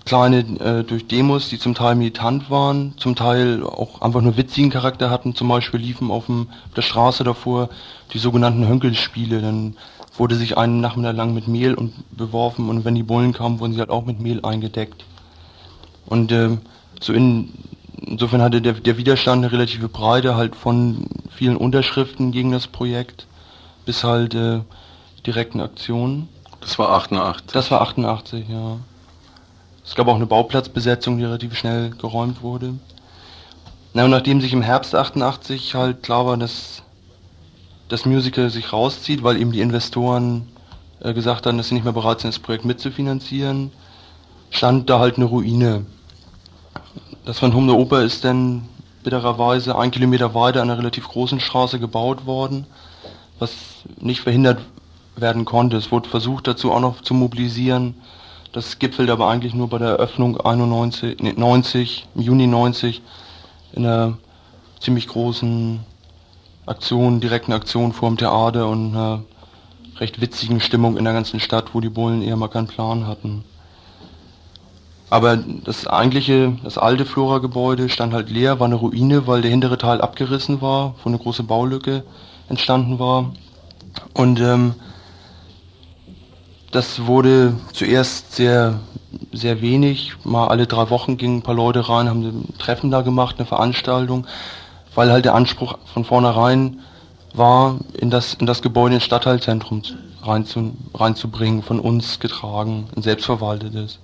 kleine 0.04 0.38
äh, 0.38 0.82
durch 0.84 1.06
Demos, 1.06 1.48
die 1.48 1.58
zum 1.58 1.74
Teil 1.74 1.94
militant 1.94 2.50
waren, 2.50 2.94
zum 2.96 3.14
Teil 3.14 3.62
auch 3.62 4.00
einfach 4.00 4.22
nur 4.22 4.36
witzigen 4.36 4.70
Charakter 4.70 5.10
hatten. 5.10 5.34
Zum 5.34 5.48
Beispiel 5.48 5.80
liefen 5.80 6.10
auf, 6.10 6.26
dem, 6.26 6.48
auf 6.66 6.74
der 6.74 6.82
Straße 6.82 7.22
davor 7.22 7.68
die 8.12 8.18
sogenannten 8.18 8.66
Hönkelspiele. 8.66 9.40
Dann 9.40 9.76
wurde 10.16 10.34
sich 10.34 10.58
einen 10.58 10.80
Nachmittag 10.80 11.16
lang 11.16 11.34
mit 11.34 11.48
Mehl 11.48 11.74
und 11.74 11.92
beworfen 12.16 12.68
und 12.68 12.84
wenn 12.84 12.94
die 12.94 13.02
Bullen 13.02 13.32
kamen, 13.32 13.60
wurden 13.60 13.72
sie 13.72 13.80
halt 13.80 13.90
auch 13.90 14.04
mit 14.04 14.20
Mehl 14.20 14.44
eingedeckt. 14.44 15.04
Und 16.06 16.32
äh, 16.32 16.56
so 17.00 17.12
in, 17.12 17.52
insofern 18.00 18.42
hatte 18.42 18.60
der, 18.60 18.74
der 18.74 18.96
Widerstand 18.96 19.44
eine 19.44 19.52
relative 19.52 19.88
Breite 19.88 20.34
halt 20.34 20.56
von 20.56 21.06
vielen 21.30 21.56
Unterschriften 21.56 22.32
gegen 22.32 22.52
das 22.52 22.66
Projekt 22.66 23.26
bis 23.84 24.04
halt 24.04 24.34
äh, 24.34 24.60
direkten 25.26 25.60
Aktionen. 25.60 26.28
Das 26.60 26.78
war 26.78 26.90
88. 26.90 27.46
Das 27.52 27.70
war 27.70 27.80
88, 27.80 28.48
ja. 28.48 28.76
Es 29.84 29.94
gab 29.94 30.08
auch 30.08 30.16
eine 30.16 30.26
Bauplatzbesetzung, 30.26 31.18
die 31.18 31.24
relativ 31.24 31.56
schnell 31.56 31.90
geräumt 31.90 32.42
wurde. 32.42 32.74
Na, 33.92 34.04
und 34.04 34.10
nachdem 34.10 34.40
sich 34.40 34.52
im 34.52 34.62
Herbst 34.62 34.94
88 34.94 35.74
halt 35.74 36.02
klar 36.02 36.26
war, 36.26 36.36
dass 36.36 36.82
das 37.90 38.06
Musical 38.06 38.48
sich 38.50 38.72
rauszieht, 38.72 39.22
weil 39.22 39.36
eben 39.36 39.52
die 39.52 39.60
Investoren 39.60 40.48
äh, 41.00 41.12
gesagt 41.12 41.44
haben, 41.44 41.58
dass 41.58 41.68
sie 41.68 41.74
nicht 41.74 41.84
mehr 41.84 41.92
bereit 41.92 42.20
sind, 42.20 42.32
das 42.32 42.38
Projekt 42.38 42.64
mitzufinanzieren, 42.64 43.72
stand 44.50 44.88
da 44.88 45.00
halt 45.00 45.16
eine 45.16 45.26
Ruine. 45.26 45.84
Das 47.24 47.40
Phantom 47.40 47.66
der 47.66 47.76
Oper 47.76 48.02
ist 48.02 48.24
dann 48.24 48.68
bittererweise 49.02 49.76
ein 49.76 49.90
Kilometer 49.90 50.34
weiter 50.34 50.62
an 50.62 50.70
einer 50.70 50.78
relativ 50.78 51.08
großen 51.08 51.40
Straße 51.40 51.80
gebaut 51.80 52.26
worden, 52.26 52.66
was 53.38 53.52
nicht 54.00 54.20
verhindert 54.20 54.60
werden 55.16 55.44
konnte. 55.44 55.76
Es 55.76 55.90
wurde 55.90 56.08
versucht 56.08 56.46
dazu 56.46 56.72
auch 56.72 56.80
noch 56.80 57.02
zu 57.02 57.12
mobilisieren, 57.12 57.94
das 58.52 58.78
gipfelt 58.78 59.10
aber 59.10 59.28
eigentlich 59.28 59.54
nur 59.54 59.68
bei 59.68 59.78
der 59.78 59.90
Eröffnung 59.90 60.40
91, 60.40 61.20
nee, 61.20 61.32
90, 61.36 62.06
im 62.14 62.22
Juni 62.22 62.46
90 62.46 63.00
in 63.72 63.86
einer 63.86 64.18
ziemlich 64.80 65.06
großen 65.06 65.80
Aktion, 66.70 67.20
direkten 67.20 67.52
Aktion 67.52 67.92
vor 67.92 68.08
dem 68.08 68.16
Theater 68.16 68.68
und 68.68 68.94
einer 68.94 69.24
recht 69.98 70.20
witzigen 70.20 70.60
Stimmung 70.60 70.96
in 70.96 71.04
der 71.04 71.12
ganzen 71.12 71.40
Stadt, 71.40 71.74
wo 71.74 71.80
die 71.80 71.88
Bullen 71.88 72.22
eher 72.22 72.36
mal 72.36 72.48
keinen 72.48 72.68
Plan 72.68 73.06
hatten. 73.06 73.44
Aber 75.10 75.36
das 75.36 75.88
eigentliche, 75.88 76.56
das 76.62 76.78
alte 76.78 77.04
Flora-Gebäude 77.04 77.88
stand 77.88 78.14
halt 78.14 78.30
leer, 78.30 78.60
war 78.60 78.66
eine 78.66 78.76
Ruine, 78.76 79.26
weil 79.26 79.42
der 79.42 79.50
hintere 79.50 79.76
Teil 79.76 80.00
abgerissen 80.00 80.60
war, 80.62 80.94
wo 81.02 81.08
eine 81.08 81.18
große 81.18 81.42
Baulücke 81.42 82.04
entstanden 82.48 83.00
war. 83.00 83.32
Und 84.14 84.38
ähm, 84.38 84.74
das 86.70 87.06
wurde 87.06 87.54
zuerst 87.72 88.36
sehr, 88.36 88.78
sehr 89.32 89.60
wenig. 89.60 90.12
Mal 90.22 90.46
alle 90.46 90.68
drei 90.68 90.88
Wochen 90.90 91.16
gingen 91.16 91.38
ein 91.38 91.42
paar 91.42 91.56
Leute 91.56 91.88
rein, 91.88 92.08
haben 92.08 92.22
ein 92.22 92.58
Treffen 92.58 92.92
da 92.92 93.00
gemacht, 93.00 93.36
eine 93.38 93.46
Veranstaltung, 93.46 94.28
weil 94.94 95.10
halt 95.10 95.24
der 95.24 95.34
Anspruch 95.34 95.78
von 95.92 96.04
vornherein 96.04 96.80
war, 97.34 97.78
in 97.96 98.10
das, 98.10 98.34
in 98.34 98.46
das 98.46 98.62
Gebäude 98.62 98.96
ins 98.96 99.04
Stadtteilzentrum 99.04 99.82
reinzu, 100.22 100.72
reinzubringen, 100.94 101.62
von 101.62 101.80
uns 101.80 102.18
getragen, 102.18 102.88
ein 102.96 103.02
selbstverwaltetes. 103.02 104.00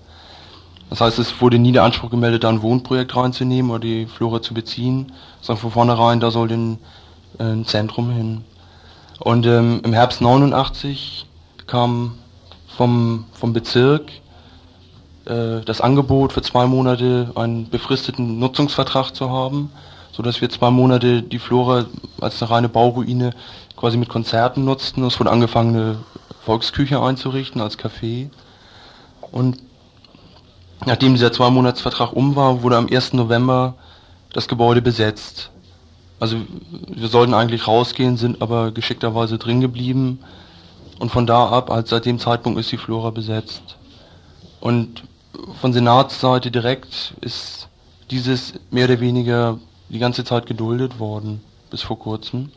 Das 0.91 1.01
heißt, 1.01 1.19
es 1.19 1.41
wurde 1.41 1.59
nie 1.59 1.73
der 1.73 1.83
Anspruch 1.83 2.11
gemeldet, 2.11 2.45
da 2.45 2.49
ein 2.49 2.63
Wohnprojekt 2.63 3.17
reinzunehmen 3.17 3.71
oder 3.71 3.81
die 3.81 4.07
Flora 4.07 4.41
zu 4.41 4.55
beziehen, 4.55 5.13
sondern 5.41 5.63
von 5.63 5.71
vornherein, 5.73 6.21
da 6.21 6.31
soll 6.31 6.51
ein, 6.51 6.79
äh, 7.39 7.65
Zentrum 7.65 8.11
hin. 8.11 8.45
Und 9.19 9.47
ähm, 9.47 9.81
im 9.83 9.93
Herbst 9.93 10.21
89 10.21 11.27
kam 11.67 12.19
vom, 12.77 13.25
vom 13.33 13.53
Bezirk 13.53 14.13
äh, 15.25 15.61
das 15.65 15.81
Angebot 15.81 16.33
für 16.33 16.43
zwei 16.43 16.67
Monate 16.67 17.33
einen 17.35 17.69
befristeten 17.69 18.39
Nutzungsvertrag 18.39 19.15
zu 19.15 19.31
haben, 19.31 19.71
so 20.17 20.23
dass 20.23 20.41
wir 20.41 20.49
zwei 20.49 20.71
Monate 20.71 21.23
die 21.23 21.39
Flora 21.39 21.85
als 22.23 22.41
eine 22.41 22.51
reine 22.51 22.69
Bauruine 22.71 23.35
quasi 23.77 23.99
mit 23.99 24.09
Konzerten 24.09 24.65
nutzten. 24.65 25.05
Es 25.05 25.21
wurde 25.21 25.31
angefangen, 25.31 25.77
eine 25.77 25.99
Volksküche 26.43 27.03
einzurichten 27.03 27.61
als 27.61 27.79
Café. 27.79 28.31
Und 29.31 29.59
nachdem 30.87 31.13
dieser 31.13 31.33
Zwei-Monats-Vertrag 31.33 32.15
um 32.15 32.35
war, 32.35 32.63
wurde 32.63 32.79
am 32.79 32.89
1. 32.91 33.13
November 33.13 33.75
das 34.33 34.49
Gebäude 34.49 34.81
besetzt. 34.81 35.51
Also 36.19 36.39
wir 36.89 37.09
sollten 37.09 37.35
eigentlich 37.35 37.69
rausgehen, 37.69 38.17
sind 38.17 38.41
aber 38.41 38.71
geschickterweise 38.71 39.37
drin 39.37 39.61
geblieben. 39.61 40.21
Und 40.99 41.11
von 41.11 41.27
da 41.27 41.47
ab, 41.51 41.69
halt 41.69 41.89
seit 41.89 42.07
dem 42.07 42.19
Zeitpunkt 42.19 42.59
ist 42.59 42.73
die 42.73 42.79
Flora 42.79 43.11
besetzt. 43.11 43.77
Und 44.61 45.03
von 45.61 45.75
Senatsseite 45.75 46.51
direkt 46.51 47.13
ist 47.21 47.69
dieses 48.11 48.55
mehr 48.71 48.87
oder 48.87 49.01
weniger 49.01 49.59
die 49.89 49.99
ganze 49.99 50.25
Zeit 50.25 50.47
geduldet 50.47 50.99
worden, 50.99 51.41
bis 51.71 51.83
vor 51.83 51.99
kurzem. 51.99 52.51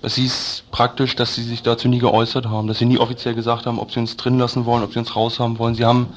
Es 0.00 0.14
hieß 0.14 0.64
praktisch, 0.70 1.16
dass 1.16 1.34
sie 1.34 1.42
sich 1.42 1.62
dazu 1.62 1.88
nie 1.88 1.98
geäußert 1.98 2.46
haben, 2.46 2.68
dass 2.68 2.78
sie 2.78 2.84
nie 2.84 2.98
offiziell 2.98 3.34
gesagt 3.34 3.66
haben, 3.66 3.78
ob 3.78 3.90
sie 3.90 3.98
uns 3.98 4.16
drin 4.16 4.38
lassen 4.38 4.64
wollen, 4.64 4.84
ob 4.84 4.92
sie 4.92 4.98
uns 5.00 5.16
raus 5.16 5.40
haben 5.40 5.58
wollen. 5.58 5.74
Sie 5.74 5.84
haben, 5.84 6.08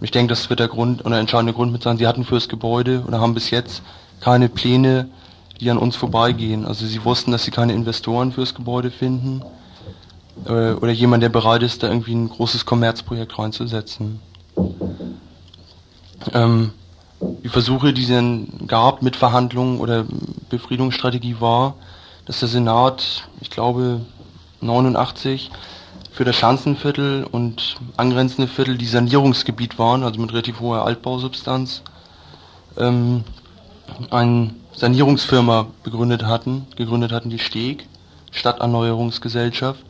ich 0.00 0.10
denke, 0.10 0.30
das 0.30 0.48
wird 0.48 0.60
der 0.60 0.68
Grund 0.68 1.04
oder 1.04 1.18
entscheidende 1.18 1.52
Grund 1.52 1.70
mit 1.70 1.82
sein, 1.82 1.98
sie 1.98 2.06
hatten 2.06 2.24
fürs 2.24 2.48
Gebäude 2.48 3.04
oder 3.06 3.20
haben 3.20 3.34
bis 3.34 3.50
jetzt 3.50 3.82
keine 4.20 4.48
Pläne, 4.48 5.08
die 5.60 5.70
an 5.70 5.78
uns 5.78 5.96
vorbeigehen. 5.96 6.64
Also 6.64 6.86
sie 6.86 7.04
wussten, 7.04 7.30
dass 7.30 7.44
sie 7.44 7.50
keine 7.50 7.74
Investoren 7.74 8.32
fürs 8.32 8.54
Gebäude 8.54 8.90
finden 8.90 9.42
äh, 10.46 10.72
oder 10.72 10.90
jemand, 10.90 11.22
der 11.22 11.28
bereit 11.28 11.62
ist, 11.62 11.82
da 11.82 11.88
irgendwie 11.88 12.14
ein 12.14 12.30
großes 12.30 12.64
Kommerzprojekt 12.64 13.38
reinzusetzen. 13.38 14.20
Ähm, 16.32 16.72
die 17.20 17.48
Versuche, 17.48 17.92
die 17.92 18.10
es 18.10 18.66
gab 18.66 19.02
mit 19.02 19.16
Verhandlungen 19.16 19.78
oder 19.78 20.04
Befriedungsstrategie 20.48 21.36
war, 21.40 21.74
dass 22.26 22.40
der 22.40 22.48
Senat, 22.48 23.28
ich 23.40 23.50
glaube 23.50 24.00
89, 24.60 25.50
für 26.12 26.24
das 26.24 26.36
Schanzenviertel 26.36 27.24
und 27.24 27.76
angrenzende 27.96 28.48
Viertel, 28.48 28.76
die 28.76 28.86
Sanierungsgebiet 28.86 29.78
waren, 29.78 30.02
also 30.02 30.20
mit 30.20 30.32
relativ 30.32 30.60
hoher 30.60 30.84
Altbausubstanz, 30.84 31.82
ähm, 32.76 33.24
eine 34.10 34.54
Sanierungsfirma 34.72 35.66
begründet 35.82 36.24
hatten, 36.24 36.66
gegründet 36.76 37.12
hatten, 37.12 37.30
die 37.30 37.38
Steg, 37.38 37.86
Stadterneuerungsgesellschaft, 38.32 39.84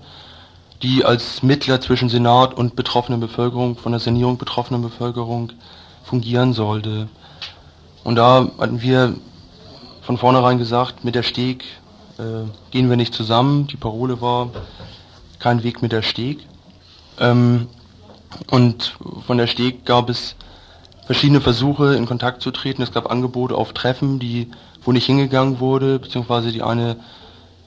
die 0.83 1.05
als 1.05 1.43
Mittler 1.43 1.81
zwischen 1.81 2.09
Senat 2.09 2.55
und 2.55 2.75
betroffener 2.75 3.19
Bevölkerung, 3.19 3.77
von 3.77 3.93
der 3.93 4.01
Sanierung 4.01 4.39
betroffenen 4.39 4.83
Bevölkerung 4.83 5.53
fungieren 6.11 6.53
sollte. 6.53 7.09
Und 8.03 8.17
da 8.17 8.49
hatten 8.59 8.83
wir 8.83 9.15
von 10.03 10.19
vornherein 10.19 10.59
gesagt, 10.59 11.05
mit 11.05 11.15
der 11.15 11.23
Steg 11.23 11.65
äh, 12.19 12.49
gehen 12.73 12.91
wir 12.91 12.97
nicht 12.97 13.15
zusammen. 13.15 13.69
Die 13.69 13.77
Parole 13.77 14.21
war, 14.21 14.51
kein 15.39 15.63
Weg 15.63 15.83
mit 15.83 15.93
der 15.93 16.03
Steg. 16.03 16.41
Ähm, 17.19 17.69
und 18.51 18.97
von 19.27 19.39
der 19.39 19.47
Steg 19.47 19.87
gab 19.87 20.11
es 20.11 20.35
verschiedene 21.07 21.41
Versuche, 21.41 21.95
in 21.95 22.07
Kontakt 22.07 22.43
zu 22.43 22.51
treten. 22.51 22.83
Es 22.83 22.93
gab 22.93 23.11
Angebote 23.11 23.55
auf 23.55 23.73
Treffen, 23.73 24.19
die, 24.19 24.51
wo 24.83 24.93
nicht 24.93 25.07
hingegangen 25.07 25.61
wurde, 25.61 26.01
beziehungsweise 26.01 26.51
die 26.51 26.63
eine 26.63 26.97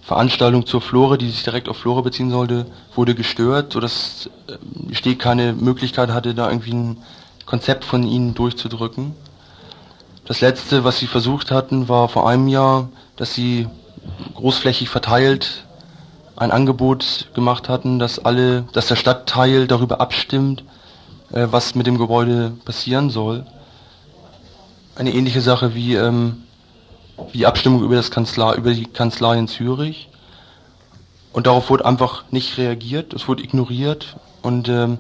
Veranstaltung 0.02 0.66
zur 0.66 0.82
Flore, 0.82 1.18
die 1.18 1.30
sich 1.30 1.44
direkt 1.44 1.70
auf 1.70 1.78
Flore 1.78 2.04
beziehen 2.04 2.30
sollte, 2.30 2.66
wurde 2.94 3.16
gestört, 3.16 3.72
sodass 3.72 4.30
äh, 4.48 4.58
die 4.62 4.96
Steg 4.96 5.20
keine 5.20 5.54
Möglichkeit 5.54 6.10
hatte, 6.10 6.36
da 6.36 6.50
irgendwie 6.50 6.74
ein 6.74 6.98
Konzept 7.46 7.86
von 7.86 8.04
ihnen 8.04 8.34
durchzudrücken. 8.34 9.16
Das 10.26 10.42
letzte, 10.42 10.84
was 10.84 11.00
sie 11.00 11.08
versucht 11.08 11.52
hatten, 11.52 11.90
war 11.90 12.08
vor 12.10 12.28
einem 12.30 12.48
Jahr, 12.48 12.90
dass 13.18 13.34
sie 13.34 13.68
großflächig 14.36 14.90
verteilt 14.90 15.66
ein 16.36 16.52
Angebot 16.52 17.30
gemacht 17.34 17.70
hatten, 17.70 18.00
dass 18.00 18.20
alle, 18.20 18.64
dass 18.74 18.88
der 18.88 18.96
Stadtteil 18.96 19.68
darüber 19.68 20.02
abstimmt, 20.02 20.64
äh, 21.32 21.48
was 21.52 21.76
mit 21.76 21.88
dem 21.88 21.98
Gebäude 21.98 22.54
passieren 22.66 23.10
soll. 23.10 23.46
Eine 24.96 25.14
ähnliche 25.14 25.42
Sache 25.42 25.76
wie, 25.76 25.96
ähm, 25.96 26.44
die 27.34 27.46
Abstimmung 27.46 27.84
über 27.84 27.96
das 27.96 28.12
Kanzlei, 28.12 28.56
über 28.56 28.74
die 28.74 28.86
Kanzlei 28.86 29.38
in 29.38 29.48
Zürich. 29.48 30.10
Und 31.32 31.48
darauf 31.48 31.70
wurde 31.70 31.86
einfach 31.86 32.26
nicht 32.32 32.58
reagiert, 32.58 33.14
es 33.14 33.28
wurde 33.28 33.44
ignoriert 33.44 34.18
und 34.44 34.70
ähm, 34.70 35.00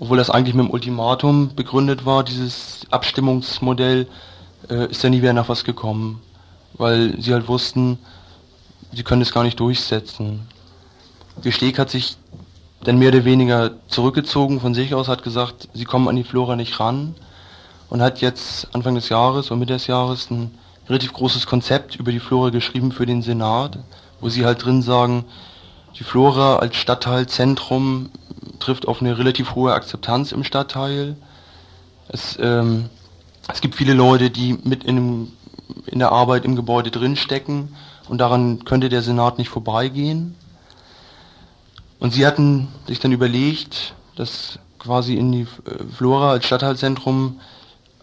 obwohl 0.00 0.16
das 0.16 0.30
eigentlich 0.30 0.54
mit 0.54 0.66
dem 0.66 0.72
Ultimatum 0.72 1.54
begründet 1.54 2.06
war, 2.06 2.24
dieses 2.24 2.86
Abstimmungsmodell, 2.90 4.08
äh, 4.70 4.90
ist 4.90 5.04
ja 5.04 5.10
nie 5.10 5.20
wieder 5.20 5.34
nach 5.34 5.50
was 5.50 5.62
gekommen, 5.62 6.22
weil 6.74 7.20
sie 7.20 7.34
halt 7.34 7.48
wussten, 7.48 7.98
sie 8.92 9.02
können 9.02 9.20
es 9.20 9.32
gar 9.32 9.44
nicht 9.44 9.60
durchsetzen. 9.60 10.48
Die 11.44 11.52
Steg 11.52 11.78
hat 11.78 11.90
sich 11.90 12.16
dann 12.82 12.98
mehr 12.98 13.10
oder 13.10 13.26
weniger 13.26 13.72
zurückgezogen 13.88 14.60
von 14.60 14.72
sich 14.74 14.94
aus, 14.94 15.06
hat 15.06 15.22
gesagt, 15.22 15.68
sie 15.74 15.84
kommen 15.84 16.08
an 16.08 16.16
die 16.16 16.24
Flora 16.24 16.56
nicht 16.56 16.80
ran 16.80 17.14
und 17.90 18.00
hat 18.00 18.22
jetzt 18.22 18.74
Anfang 18.74 18.94
des 18.94 19.10
Jahres 19.10 19.50
oder 19.50 19.58
Mitte 19.58 19.74
des 19.74 19.86
Jahres 19.86 20.30
ein 20.30 20.50
relativ 20.88 21.12
großes 21.12 21.46
Konzept 21.46 21.96
über 21.96 22.10
die 22.10 22.20
Flora 22.20 22.48
geschrieben 22.48 22.90
für 22.90 23.04
den 23.04 23.20
Senat, 23.20 23.78
wo 24.20 24.30
sie 24.30 24.46
halt 24.46 24.64
drin 24.64 24.80
sagen, 24.80 25.26
die 25.98 26.04
Flora 26.04 26.56
als 26.56 26.76
Stadtteilzentrum 26.76 28.10
trifft 28.58 28.86
auf 28.86 29.00
eine 29.00 29.18
relativ 29.18 29.54
hohe 29.54 29.72
Akzeptanz 29.72 30.32
im 30.32 30.44
Stadtteil. 30.44 31.16
Es, 32.08 32.38
ähm, 32.40 32.88
es 33.52 33.60
gibt 33.60 33.74
viele 33.74 33.94
Leute, 33.94 34.30
die 34.30 34.58
mit 34.64 34.84
in, 34.84 35.32
in 35.86 35.98
der 35.98 36.12
Arbeit 36.12 36.44
im 36.44 36.56
Gebäude 36.56 36.90
drinstecken 36.90 37.74
und 38.08 38.18
daran 38.18 38.64
könnte 38.64 38.88
der 38.88 39.02
Senat 39.02 39.38
nicht 39.38 39.48
vorbeigehen. 39.48 40.34
Und 41.98 42.12
sie 42.14 42.26
hatten 42.26 42.68
sich 42.86 42.98
dann 42.98 43.12
überlegt, 43.12 43.94
dass 44.16 44.58
quasi 44.78 45.14
in 45.14 45.32
die 45.32 45.42
äh, 45.42 45.84
Flora 45.94 46.30
als 46.30 46.46
Stadtteilzentrum 46.46 47.40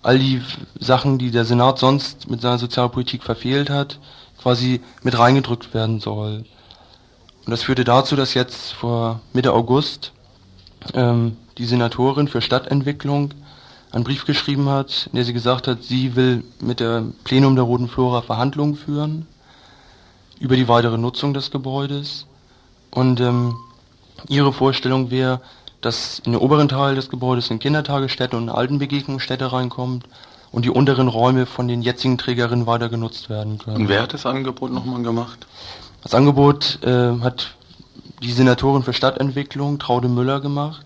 all 0.03 0.19
die 0.19 0.41
Sachen, 0.79 1.17
die 1.17 1.31
der 1.31 1.45
Senat 1.45 1.79
sonst 1.79 2.29
mit 2.29 2.41
seiner 2.41 2.59
Sozialpolitik 2.59 3.23
verfehlt 3.23 3.69
hat, 3.69 3.99
quasi 4.41 4.81
mit 5.03 5.17
reingedrückt 5.17 5.73
werden 5.73 5.99
soll. 5.99 6.45
Und 7.47 7.51
das 7.51 7.63
führte 7.63 7.85
dazu, 7.85 8.17
dass 8.17 8.33
jetzt 8.33 8.73
vor 8.73 9.21
Mitte 9.31 9.53
August 9.53 10.11
ähm, 10.93 11.37
die 11.57 11.65
Senatorin 11.65 12.27
für 12.27 12.41
Stadtentwicklung 12.41 13.33
einen 13.93 14.03
Brief 14.03 14.25
geschrieben 14.25 14.67
hat, 14.67 15.07
in 15.13 15.15
der 15.15 15.23
sie 15.23 15.31
gesagt 15.31 15.65
hat, 15.65 15.81
sie 15.81 16.17
will 16.17 16.43
mit 16.59 16.81
dem 16.81 17.13
Plenum 17.23 17.55
der 17.55 17.63
Roten 17.63 17.87
Flora 17.87 18.21
Verhandlungen 18.21 18.75
führen 18.75 19.27
über 20.41 20.57
die 20.57 20.67
weitere 20.67 20.97
Nutzung 20.97 21.33
des 21.33 21.49
Gebäudes. 21.49 22.25
Und 22.91 23.21
ähm, 23.21 23.55
ihre 24.27 24.51
Vorstellung 24.51 25.09
wäre, 25.09 25.39
dass 25.79 26.19
in 26.19 26.33
den 26.33 26.41
oberen 26.41 26.67
Teil 26.67 26.95
des 26.95 27.07
Gebäudes 27.07 27.49
eine 27.49 27.59
Kindertagesstätte 27.59 28.35
und 28.35 28.49
Altenbegegnungsstätte 28.49 29.53
reinkommt 29.53 30.03
und 30.51 30.65
die 30.65 30.69
unteren 30.69 31.07
Räume 31.07 31.45
von 31.45 31.69
den 31.69 31.81
jetzigen 31.81 32.17
Trägerinnen 32.17 32.65
weiter 32.65 32.89
genutzt 32.89 33.29
werden 33.29 33.57
können. 33.57 33.77
Und 33.77 33.87
wer 33.87 34.01
hat 34.01 34.13
das 34.13 34.25
Angebot 34.25 34.73
nochmal 34.73 35.01
gemacht? 35.01 35.47
Das 36.03 36.13
Angebot 36.13 36.79
äh, 36.83 37.19
hat 37.21 37.55
die 38.21 38.31
Senatorin 38.31 38.83
für 38.83 38.93
Stadtentwicklung, 38.93 39.79
Traude 39.79 40.07
Müller, 40.07 40.39
gemacht. 40.39 40.85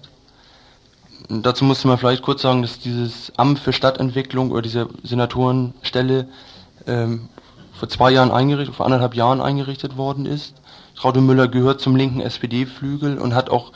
Und 1.29 1.45
dazu 1.45 1.63
musste 1.63 1.87
man 1.87 1.97
vielleicht 1.97 2.23
kurz 2.23 2.41
sagen, 2.41 2.61
dass 2.61 2.79
dieses 2.79 3.31
Amt 3.37 3.59
für 3.59 3.73
Stadtentwicklung 3.73 4.51
oder 4.51 4.61
diese 4.61 4.89
Senatorenstelle 5.03 6.27
ähm, 6.87 7.29
vor 7.73 7.89
zwei 7.89 8.11
Jahren 8.11 8.31
eingerichtet, 8.31 8.75
vor 8.75 8.85
anderthalb 8.85 9.15
Jahren 9.15 9.41
eingerichtet 9.41 9.97
worden 9.97 10.25
ist. 10.25 10.55
Traute 10.95 11.21
Müller 11.21 11.47
gehört 11.47 11.81
zum 11.81 11.95
linken 11.95 12.21
SPD-Flügel 12.21 13.17
und 13.17 13.33
hat 13.33 13.49
auch 13.49 13.71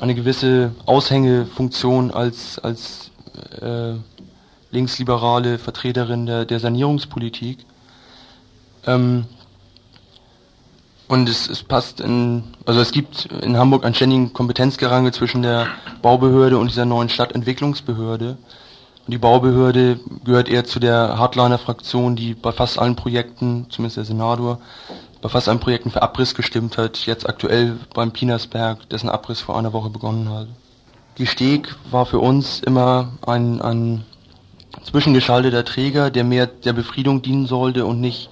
eine 0.00 0.14
gewisse 0.14 0.74
Aushängefunktion 0.86 2.10
als, 2.10 2.58
als 2.58 3.10
äh, 3.60 3.94
linksliberale 4.70 5.58
Vertreterin 5.58 6.26
der, 6.26 6.44
der 6.44 6.60
Sanierungspolitik. 6.60 7.64
Ähm, 8.86 9.26
und 11.08 11.28
es, 11.28 11.48
es 11.48 11.62
passt 11.62 12.00
in, 12.00 12.44
also 12.64 12.80
es 12.80 12.92
gibt 12.92 13.26
in 13.26 13.58
Hamburg 13.58 13.84
einen 13.84 13.94
ständigen 13.94 14.32
Kompetenzgerangel 14.32 15.12
zwischen 15.12 15.42
der 15.42 15.66
Baubehörde 16.00 16.58
und 16.58 16.70
dieser 16.70 16.86
neuen 16.86 17.08
Stadtentwicklungsbehörde. 17.08 18.38
Und 19.06 19.10
die 19.10 19.18
Baubehörde 19.18 20.00
gehört 20.24 20.48
eher 20.48 20.64
zu 20.64 20.80
der 20.80 21.18
Hardliner-Fraktion, 21.18 22.16
die 22.16 22.34
bei 22.34 22.52
fast 22.52 22.78
allen 22.78 22.96
Projekten, 22.96 23.66
zumindest 23.68 23.98
der 23.98 24.04
Senator, 24.06 24.60
bei 25.20 25.28
fast 25.28 25.48
allen 25.48 25.60
Projekten 25.60 25.90
für 25.90 26.00
Abriss 26.00 26.34
gestimmt 26.34 26.78
hat. 26.78 27.04
Jetzt 27.04 27.28
aktuell 27.28 27.76
beim 27.92 28.12
Pinersberg, 28.12 28.88
dessen 28.88 29.10
Abriss 29.10 29.40
vor 29.40 29.58
einer 29.58 29.74
Woche 29.74 29.90
begonnen 29.90 30.30
hat. 30.30 30.48
Die 31.18 31.26
Steg 31.26 31.76
war 31.90 32.06
für 32.06 32.18
uns 32.18 32.60
immer 32.60 33.12
ein, 33.26 33.60
ein 33.60 34.04
zwischengeschalteter 34.82 35.64
Träger, 35.66 36.10
der 36.10 36.24
mehr 36.24 36.46
der 36.46 36.72
Befriedung 36.72 37.20
dienen 37.20 37.46
sollte 37.46 37.84
und 37.84 38.00
nicht 38.00 38.30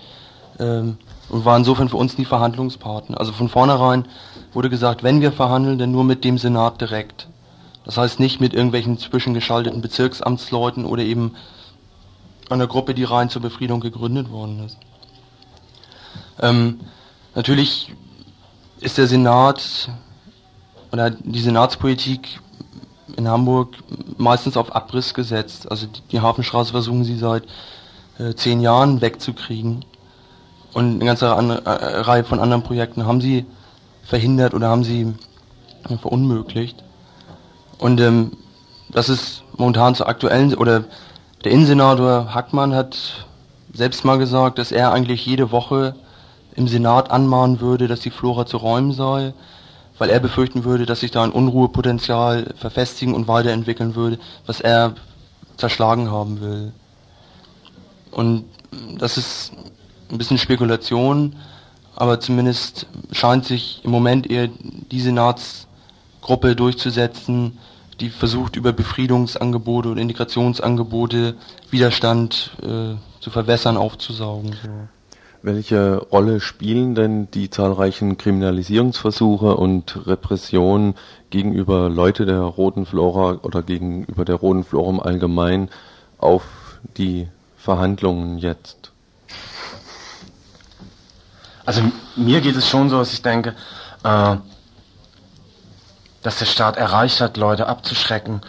ähm, 0.58 0.96
und 1.28 1.44
war 1.44 1.56
insofern 1.56 1.88
für 1.88 1.96
uns 1.96 2.18
nie 2.18 2.24
Verhandlungspartner. 2.24 3.18
Also 3.18 3.32
von 3.32 3.48
vornherein 3.48 4.06
wurde 4.52 4.70
gesagt, 4.70 5.02
wenn 5.02 5.20
wir 5.20 5.32
verhandeln, 5.32 5.78
dann 5.78 5.92
nur 5.92 6.04
mit 6.04 6.24
dem 6.24 6.38
Senat 6.38 6.80
direkt. 6.80 7.28
Das 7.84 7.96
heißt 7.96 8.20
nicht 8.20 8.40
mit 8.40 8.54
irgendwelchen 8.54 8.98
zwischengeschalteten 8.98 9.80
Bezirksamtsleuten 9.80 10.84
oder 10.84 11.02
eben 11.02 11.34
einer 12.50 12.66
Gruppe, 12.66 12.94
die 12.94 13.04
rein 13.04 13.30
zur 13.30 13.42
Befriedung 13.42 13.80
gegründet 13.80 14.30
worden 14.30 14.64
ist. 14.64 14.76
Ähm, 16.40 16.80
natürlich 17.34 17.92
ist 18.80 18.98
der 18.98 19.06
Senat 19.06 19.90
oder 20.92 21.10
die 21.10 21.40
Senatspolitik 21.40 22.40
in 23.16 23.28
Hamburg 23.28 23.76
meistens 24.18 24.56
auf 24.56 24.74
Abriss 24.74 25.14
gesetzt. 25.14 25.70
Also 25.70 25.86
die, 26.10 26.20
Hafenstraße 26.20 26.72
versuchen 26.72 27.04
sie 27.04 27.16
seit 27.16 27.44
äh, 28.18 28.34
zehn 28.34 28.60
Jahren 28.60 29.00
wegzukriegen. 29.00 29.84
Und 30.72 30.96
eine 30.96 31.04
ganze 31.04 31.34
andere, 31.34 31.64
äh, 31.64 32.00
Reihe 32.00 32.24
von 32.24 32.40
anderen 32.40 32.62
Projekten 32.62 33.06
haben 33.06 33.20
sie 33.20 33.46
verhindert 34.04 34.54
oder 34.54 34.68
haben 34.68 34.84
sie 34.84 35.14
äh, 35.88 35.96
verunmöglicht. 35.96 36.82
Und 37.78 38.00
ähm, 38.00 38.32
das 38.90 39.08
ist 39.08 39.42
momentan 39.56 39.94
zur 39.94 40.08
aktuellen, 40.08 40.54
oder 40.54 40.84
der 41.44 41.52
Innensenator 41.52 42.34
Hackmann 42.34 42.74
hat 42.74 43.26
selbst 43.72 44.04
mal 44.04 44.18
gesagt, 44.18 44.58
dass 44.58 44.72
er 44.72 44.92
eigentlich 44.92 45.26
jede 45.26 45.50
Woche 45.50 45.94
im 46.54 46.68
Senat 46.68 47.10
anmahnen 47.10 47.60
würde, 47.60 47.88
dass 47.88 48.00
die 48.00 48.10
Flora 48.10 48.46
zu 48.46 48.58
räumen 48.58 48.92
sei, 48.92 49.32
weil 49.98 50.10
er 50.10 50.20
befürchten 50.20 50.64
würde, 50.64 50.86
dass 50.86 51.00
sich 51.00 51.10
da 51.10 51.22
ein 51.22 51.32
Unruhepotenzial 51.32 52.54
verfestigen 52.56 53.14
und 53.14 53.28
weiterentwickeln 53.28 53.94
würde, 53.94 54.18
was 54.46 54.60
er 54.60 54.94
zerschlagen 55.56 56.10
haben 56.10 56.40
will. 56.40 56.72
Und 58.10 58.44
das 58.98 59.16
ist 59.16 59.52
ein 60.12 60.18
bisschen 60.18 60.38
Spekulation, 60.38 61.36
aber 61.96 62.20
zumindest 62.20 62.86
scheint 63.10 63.44
sich 63.44 63.80
im 63.84 63.90
Moment 63.90 64.30
eher 64.30 64.48
die 64.48 65.00
Senatsgruppe 65.00 66.54
durchzusetzen, 66.54 67.58
die 68.00 68.10
versucht 68.10 68.56
über 68.56 68.72
Befriedungsangebote 68.72 69.88
und 69.90 69.98
Integrationsangebote 69.98 71.34
Widerstand 71.70 72.50
äh, 72.62 72.96
zu 73.20 73.30
verwässern, 73.30 73.76
aufzusaugen. 73.76 74.52
So. 74.62 74.68
Welche 75.42 75.96
Rolle 75.96 76.40
spielen 76.40 76.94
denn 76.94 77.28
die 77.32 77.50
zahlreichen 77.50 78.16
Kriminalisierungsversuche 78.16 79.56
und 79.56 80.06
Repressionen 80.06 80.94
gegenüber 81.30 81.88
Leute 81.88 82.26
der 82.26 82.40
Roten 82.40 82.86
Flora 82.86 83.40
oder 83.42 83.62
gegenüber 83.62 84.24
der 84.24 84.36
Roten 84.36 84.64
Flora 84.64 84.90
im 84.90 85.00
Allgemeinen 85.00 85.68
auf 86.18 86.44
die 86.96 87.28
Verhandlungen 87.56 88.38
jetzt? 88.38 88.81
Also 91.64 91.82
mir 92.16 92.40
geht 92.40 92.56
es 92.56 92.68
schon 92.68 92.88
so, 92.88 92.98
dass 92.98 93.12
ich 93.12 93.22
denke, 93.22 93.54
äh, 94.02 94.36
dass 96.22 96.38
der 96.38 96.46
Staat 96.46 96.76
erreicht 96.76 97.20
hat, 97.20 97.36
Leute 97.36 97.66
abzuschrecken, 97.66 98.40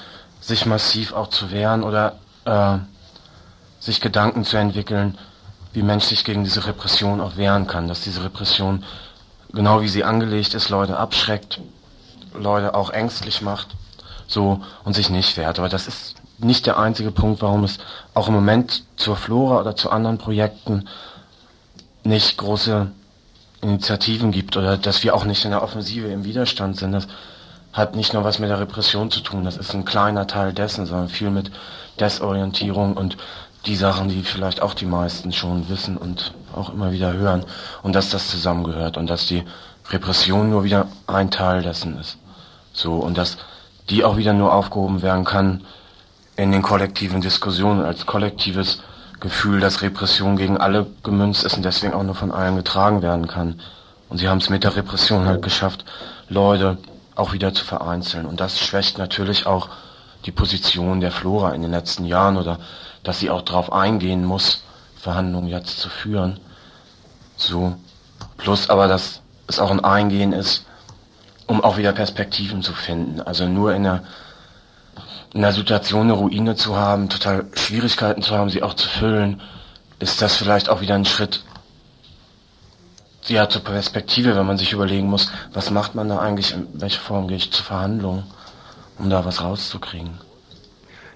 sich 0.42 0.66
massiv 0.66 1.14
auch 1.14 1.28
zu 1.28 1.52
wehren 1.52 1.84
oder 1.84 2.20
äh, 2.46 2.78
sich 3.80 4.02
Gedanken 4.02 4.46
zu 4.46 4.58
entwickeln, 4.58 5.18
wie 5.74 5.84
Mensch 5.84 6.06
sich 6.06 6.24
gegen 6.24 6.44
diese 6.44 6.66
Repression 6.66 7.20
auch 7.20 7.36
wehren 7.36 7.68
kann, 7.68 7.88
dass 7.88 8.02
diese 8.02 8.24
Repression, 8.24 8.84
genau 9.52 9.82
wie 9.82 9.88
sie 9.88 10.04
angelegt 10.04 10.54
ist, 10.54 10.70
Leute 10.70 10.98
abschreckt, 10.98 11.60
Leute 12.34 12.76
auch 12.76 12.92
ängstlich 12.92 13.42
macht, 13.42 13.68
so 14.28 14.62
und 14.84 14.94
sich 14.94 15.10
nicht 15.10 15.36
wehrt. 15.38 15.60
Aber 15.60 15.70
das 15.70 15.88
ist 15.88 16.16
nicht 16.38 16.66
der 16.66 16.78
einzige 16.78 17.12
Punkt, 17.12 17.42
warum 17.42 17.64
es 17.64 17.78
auch 18.14 18.28
im 18.28 18.34
Moment 18.34 18.84
zur 18.98 19.16
Flora 19.16 19.60
oder 19.60 19.76
zu 19.76 19.90
anderen 19.90 20.18
Projekten 20.18 20.88
nicht 22.04 22.38
große 22.38 22.92
Initiativen 23.64 24.32
gibt 24.32 24.58
oder 24.58 24.78
dass 24.78 25.04
wir 25.04 25.16
auch 25.16 25.26
nicht 25.26 25.46
in 25.46 25.52
der 25.52 25.64
Offensive 25.64 26.08
im 26.08 26.26
Widerstand 26.26 26.78
sind. 26.78 26.92
Das 26.92 27.08
hat 27.72 27.96
nicht 27.96 28.14
nur 28.14 28.24
was 28.24 28.38
mit 28.38 28.50
der 28.50 28.60
Repression 28.60 29.10
zu 29.10 29.22
tun, 29.22 29.46
das 29.46 29.58
ist 29.58 29.74
ein 29.74 29.86
kleiner 29.86 30.28
Teil 30.28 30.54
dessen, 30.54 30.86
sondern 30.86 31.10
viel 31.10 31.32
mit 31.32 31.52
Desorientierung 32.00 32.96
und 32.96 33.18
die 33.66 33.76
Sachen, 33.76 34.10
die 34.10 34.22
vielleicht 34.22 34.62
auch 34.62 34.74
die 34.74 34.86
meisten 34.86 35.32
schon 35.32 35.70
wissen 35.70 35.98
und 35.98 36.34
auch 36.54 36.72
immer 36.72 36.92
wieder 36.92 37.14
hören 37.14 37.46
und 37.82 37.96
dass 37.96 38.10
das 38.10 38.30
zusammengehört 38.30 38.98
und 38.98 39.10
dass 39.10 39.26
die 39.26 39.44
Repression 39.90 40.50
nur 40.50 40.64
wieder 40.64 40.88
ein 41.08 41.32
Teil 41.32 41.64
dessen 41.64 41.98
ist. 42.00 42.18
So 42.74 42.96
und 42.96 43.18
dass 43.18 43.38
die 43.90 44.04
auch 44.04 44.18
wieder 44.18 44.34
nur 44.34 44.54
aufgehoben 44.54 45.02
werden 45.02 45.24
kann 45.24 45.62
in 46.36 46.52
den 46.52 46.62
kollektiven 46.62 47.22
Diskussionen 47.22 47.82
als 47.84 48.06
kollektives 48.06 48.82
Gefühl, 49.24 49.62
dass 49.62 49.82
Repression 49.82 50.36
gegen 50.36 50.58
alle 50.58 50.86
gemünzt 51.02 51.46
ist 51.46 51.56
und 51.56 51.64
deswegen 51.64 51.94
auch 51.94 52.04
nur 52.04 52.14
von 52.14 52.32
allen 52.32 52.58
getragen 52.58 53.02
werden 53.02 53.28
kann. 53.28 53.62
Und 54.10 54.18
sie 54.18 54.28
haben 54.28 54.40
es 54.40 54.50
mit 54.50 54.66
der 54.66 54.76
Repression 54.76 55.26
halt 55.26 55.42
geschafft, 55.42 55.86
Leute 56.28 56.78
auch 57.16 57.32
wieder 57.32 57.54
zu 57.54 57.64
vereinzeln. 57.64 58.26
Und 58.26 58.42
das 58.42 58.60
schwächt 58.60 58.98
natürlich 58.98 59.46
auch 59.46 59.70
die 60.26 60.32
Position 60.32 61.00
der 61.00 61.12
Flora 61.12 61.54
in 61.54 61.62
den 61.62 61.72
letzten 61.72 62.04
Jahren 62.06 62.36
oder 62.36 62.60
dass 63.04 63.20
sie 63.20 63.30
auch 63.30 63.42
darauf 63.42 63.72
eingehen 63.72 64.26
muss, 64.26 64.64
Verhandlungen 64.98 65.48
jetzt 65.48 65.80
zu 65.80 65.88
führen. 65.88 66.40
So. 67.38 67.76
Plus 68.38 68.70
aber, 68.70 68.90
dass 68.90 69.22
es 69.48 69.58
auch 69.58 69.72
ein 69.72 69.84
Eingehen 69.84 70.34
ist, 70.34 70.66
um 71.48 71.64
auch 71.64 71.78
wieder 71.78 71.94
Perspektiven 71.94 72.62
zu 72.62 72.74
finden. 72.74 73.22
Also 73.22 73.48
nur 73.48 73.74
in 73.74 73.88
einer, 73.88 74.04
in 75.34 75.44
einer 75.44 75.54
Situation 75.54 76.04
eine 76.04 76.14
Ruine 76.14 76.56
zu 76.56 76.76
haben, 76.76 77.10
total 77.10 77.46
Schwierigkeiten 77.54 78.22
zu 78.22 78.36
haben, 78.36 78.50
sie 78.50 78.64
auch 78.64 78.76
zu 78.76 78.88
füllen, 78.88 79.42
ist 80.00 80.22
das 80.22 80.36
vielleicht 80.36 80.70
auch 80.70 80.82
wieder 80.82 80.96
ein 80.96 81.06
Schritt 81.06 81.44
ja, 83.28 83.48
zur 83.48 83.64
Perspektive, 83.64 84.36
wenn 84.36 84.46
man 84.46 84.58
sich 84.58 84.74
überlegen 84.74 85.08
muss, 85.08 85.32
was 85.54 85.72
macht 85.72 85.96
man 85.96 86.10
da 86.10 86.20
eigentlich, 86.20 86.54
in 86.54 86.68
welche 86.74 87.00
Form 87.00 87.28
gehe 87.28 87.38
ich 87.38 87.52
zur 87.52 87.66
Verhandlung, 87.66 88.24
um 89.00 89.10
da 89.10 89.24
was 89.26 89.42
rauszukriegen. 89.42 90.20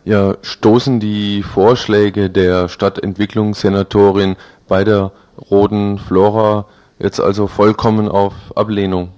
Ja, 0.05 0.35
stoßen 0.41 1.01
die 1.01 1.43
Vorschläge 1.43 2.29
der 2.29 2.69
Stadtentwicklungssenatorin 2.69 4.37
bei 4.67 4.85
der 4.85 5.11
Roten 5.51 5.99
Flora 5.99 6.65
jetzt 6.97 7.19
also 7.19 7.47
vollkommen 7.47 8.07
auf 8.07 8.33
Ablehnung? 8.55 9.09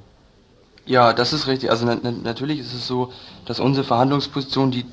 Ja, 0.89 1.13
das 1.13 1.33
ist 1.33 1.45
richtig. 1.45 1.69
Also 1.69 1.85
na 1.85 1.99
natürlich 2.23 2.59
ist 2.59 2.73
es 2.73 2.87
so, 2.87 3.13
dass 3.45 3.59
unsere 3.59 3.85
Verhandlungspositionen, 3.85 4.71
die 4.71 4.85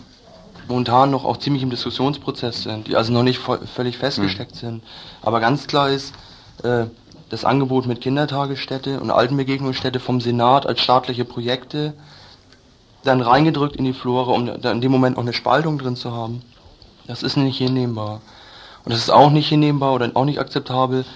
momentan 0.69 1.11
noch 1.11 1.25
auch 1.25 1.39
ziemlich 1.39 1.63
im 1.63 1.71
Diskussionsprozess 1.71 2.65
sind, 2.65 2.87
die 2.87 2.97
also 2.97 3.15
noch 3.15 3.23
nicht 3.23 3.41
völlig 3.75 3.97
festgesteckt 3.97 4.53
hm. 4.53 4.59
sind. 4.59 4.83
Aber 5.23 5.41
ganz 5.41 5.67
klar 5.67 5.89
ist, 5.89 6.13
äh, 6.65 6.85
das 7.31 7.47
Angebot 7.47 7.87
mit 7.87 8.03
Kindertagesstätte 8.03 9.01
und 9.01 9.11
Altenbegegnungsstätte 9.11 9.99
vom 9.99 10.21
Senat 10.21 10.67
als 10.67 10.83
staatliche 10.83 11.25
Projekte 11.25 11.95
dann 13.03 13.23
reingedrückt 13.23 13.77
in 13.77 13.87
die 13.87 13.95
Flora, 13.95 14.33
um 14.33 14.61
da 14.61 14.73
in 14.73 14.83
dem 14.83 14.93
Moment 14.93 15.17
auch 15.17 15.23
eine 15.23 15.33
Spaltung 15.33 15.79
drin 15.79 15.97
zu 15.97 16.13
haben. 16.13 16.43
Das 17.07 17.23
ist 17.23 17.39
nicht 17.39 17.57
hinnehmbar. 17.57 18.21
Und 18.85 18.93
es 18.93 18.99
ist 18.99 19.11
auch 19.11 19.31
nicht 19.31 19.49
hinnehmbar 19.49 19.95
oder 19.95 20.11
auch 20.13 20.27
nicht 20.27 20.41
akzeptabel, 20.41 21.07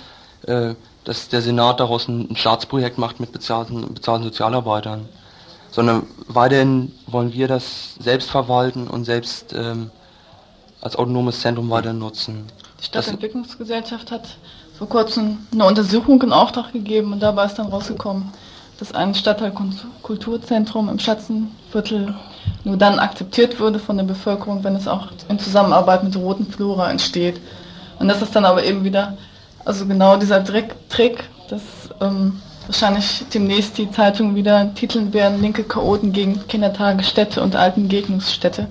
äh, 0.46 0.74
dass 1.10 1.28
der 1.28 1.42
Senat 1.42 1.80
daraus 1.80 2.06
ein, 2.06 2.30
ein 2.30 2.36
Staatsprojekt 2.36 2.96
macht 2.96 3.18
mit 3.18 3.32
bezahlten, 3.32 3.94
bezahlten 3.94 4.22
Sozialarbeitern. 4.22 5.08
Sondern 5.72 6.06
weiterhin 6.28 6.92
wollen 7.08 7.32
wir 7.32 7.48
das 7.48 7.96
selbst 7.98 8.30
verwalten 8.30 8.86
und 8.86 9.06
selbst 9.06 9.52
ähm, 9.52 9.90
als 10.80 10.94
autonomes 10.94 11.40
Zentrum 11.40 11.68
weiter 11.68 11.92
nutzen. 11.92 12.46
Die 12.78 12.84
Stadtentwicklungsgesellschaft 12.84 14.12
hat 14.12 14.36
vor 14.78 14.88
kurzem 14.88 15.38
eine 15.52 15.64
Untersuchung 15.64 16.22
in 16.22 16.32
Auftrag 16.32 16.72
gegeben 16.72 17.12
und 17.12 17.18
dabei 17.18 17.46
ist 17.46 17.58
dann 17.58 17.66
rausgekommen, 17.66 18.30
dass 18.78 18.94
ein 18.94 19.12
Stadtteilkulturzentrum 19.12 20.88
im 20.90 21.00
Schatzenviertel 21.00 22.14
nur 22.62 22.76
dann 22.76 23.00
akzeptiert 23.00 23.58
würde 23.58 23.80
von 23.80 23.96
der 23.96 24.04
Bevölkerung, 24.04 24.62
wenn 24.62 24.76
es 24.76 24.86
auch 24.86 25.08
in 25.28 25.40
Zusammenarbeit 25.40 26.04
mit 26.04 26.14
der 26.14 26.22
Roten 26.22 26.46
Flora 26.46 26.88
entsteht. 26.88 27.40
Und 27.98 28.06
das 28.06 28.22
ist 28.22 28.36
dann 28.36 28.44
aber 28.44 28.62
eben 28.62 28.84
wieder, 28.84 29.18
also 29.64 29.86
genau 29.86 30.16
dieser 30.16 30.42
Trick, 30.44 31.24
dass 31.48 31.62
ähm, 32.00 32.40
wahrscheinlich 32.66 33.24
demnächst 33.32 33.78
die 33.78 33.90
Zeitungen 33.90 34.34
wieder 34.34 34.72
titeln 34.74 35.12
werden, 35.12 35.40
linke 35.40 35.64
Chaoten 35.64 36.12
gegen 36.12 36.46
Kindertagesstätte 36.46 37.42
und 37.42 37.56
alten 37.56 37.88
Gegnungsstätte, 37.88 38.68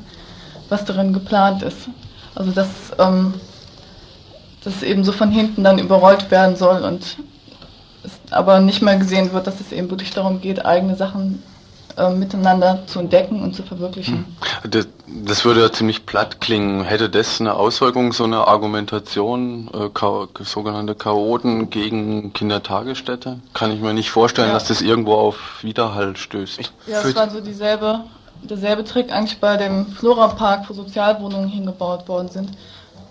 was 0.69 0.85
darin 0.85 1.13
geplant 1.13 1.63
ist. 1.63 1.89
Also 2.35 2.51
dass 2.51 2.67
ähm, 2.97 3.33
das 4.63 4.83
eben 4.83 5.03
so 5.03 5.11
von 5.11 5.31
hinten 5.31 5.63
dann 5.63 5.79
überrollt 5.79 6.31
werden 6.31 6.55
soll 6.55 6.83
und 6.83 7.17
aber 8.31 8.59
nicht 8.59 8.81
mehr 8.81 8.97
gesehen 8.97 9.33
wird, 9.33 9.47
dass 9.47 9.59
es 9.59 9.71
eben 9.71 9.89
wirklich 9.89 10.11
darum 10.11 10.41
geht, 10.41 10.65
eigene 10.65 10.95
Sachen 10.95 11.43
äh, 11.97 12.09
miteinander 12.11 12.83
zu 12.87 12.99
entdecken 12.99 13.41
und 13.41 13.55
zu 13.55 13.63
verwirklichen. 13.63 14.25
Hm. 14.61 14.71
Das, 14.71 14.87
das, 15.07 15.45
würde 15.45 15.61
ja 15.61 15.71
ziemlich 15.71 16.05
platt 16.05 16.39
klingen. 16.39 16.83
Hätte 16.83 17.09
das 17.09 17.39
eine 17.41 17.53
Auswirkung, 17.53 18.13
so 18.13 18.23
eine 18.23 18.47
Argumentation, 18.47 19.69
äh, 19.73 20.43
sogenannte 20.43 20.95
Chaoten 20.95 21.69
gegen 21.69 22.33
Kindertagesstätte? 22.33 23.39
Kann 23.53 23.71
ich 23.71 23.81
mir 23.81 23.93
nicht 23.93 24.11
vorstellen, 24.11 24.49
ja. 24.49 24.53
dass 24.53 24.67
das 24.67 24.81
irgendwo 24.81 25.13
auf 25.13 25.63
Widerhall 25.63 26.15
stößt. 26.15 26.71
ja, 26.87 27.01
es 27.01 27.15
war 27.15 27.29
so 27.29 27.41
dieselbe, 27.41 28.01
derselbe 28.43 28.83
Trick 28.83 29.11
eigentlich 29.11 29.39
bei 29.39 29.57
dem 29.57 29.87
Flora-Park, 29.87 30.69
wo 30.69 30.73
Sozialwohnungen 30.73 31.49
hingebaut 31.49 32.07
worden 32.07 32.29
sind 32.29 32.49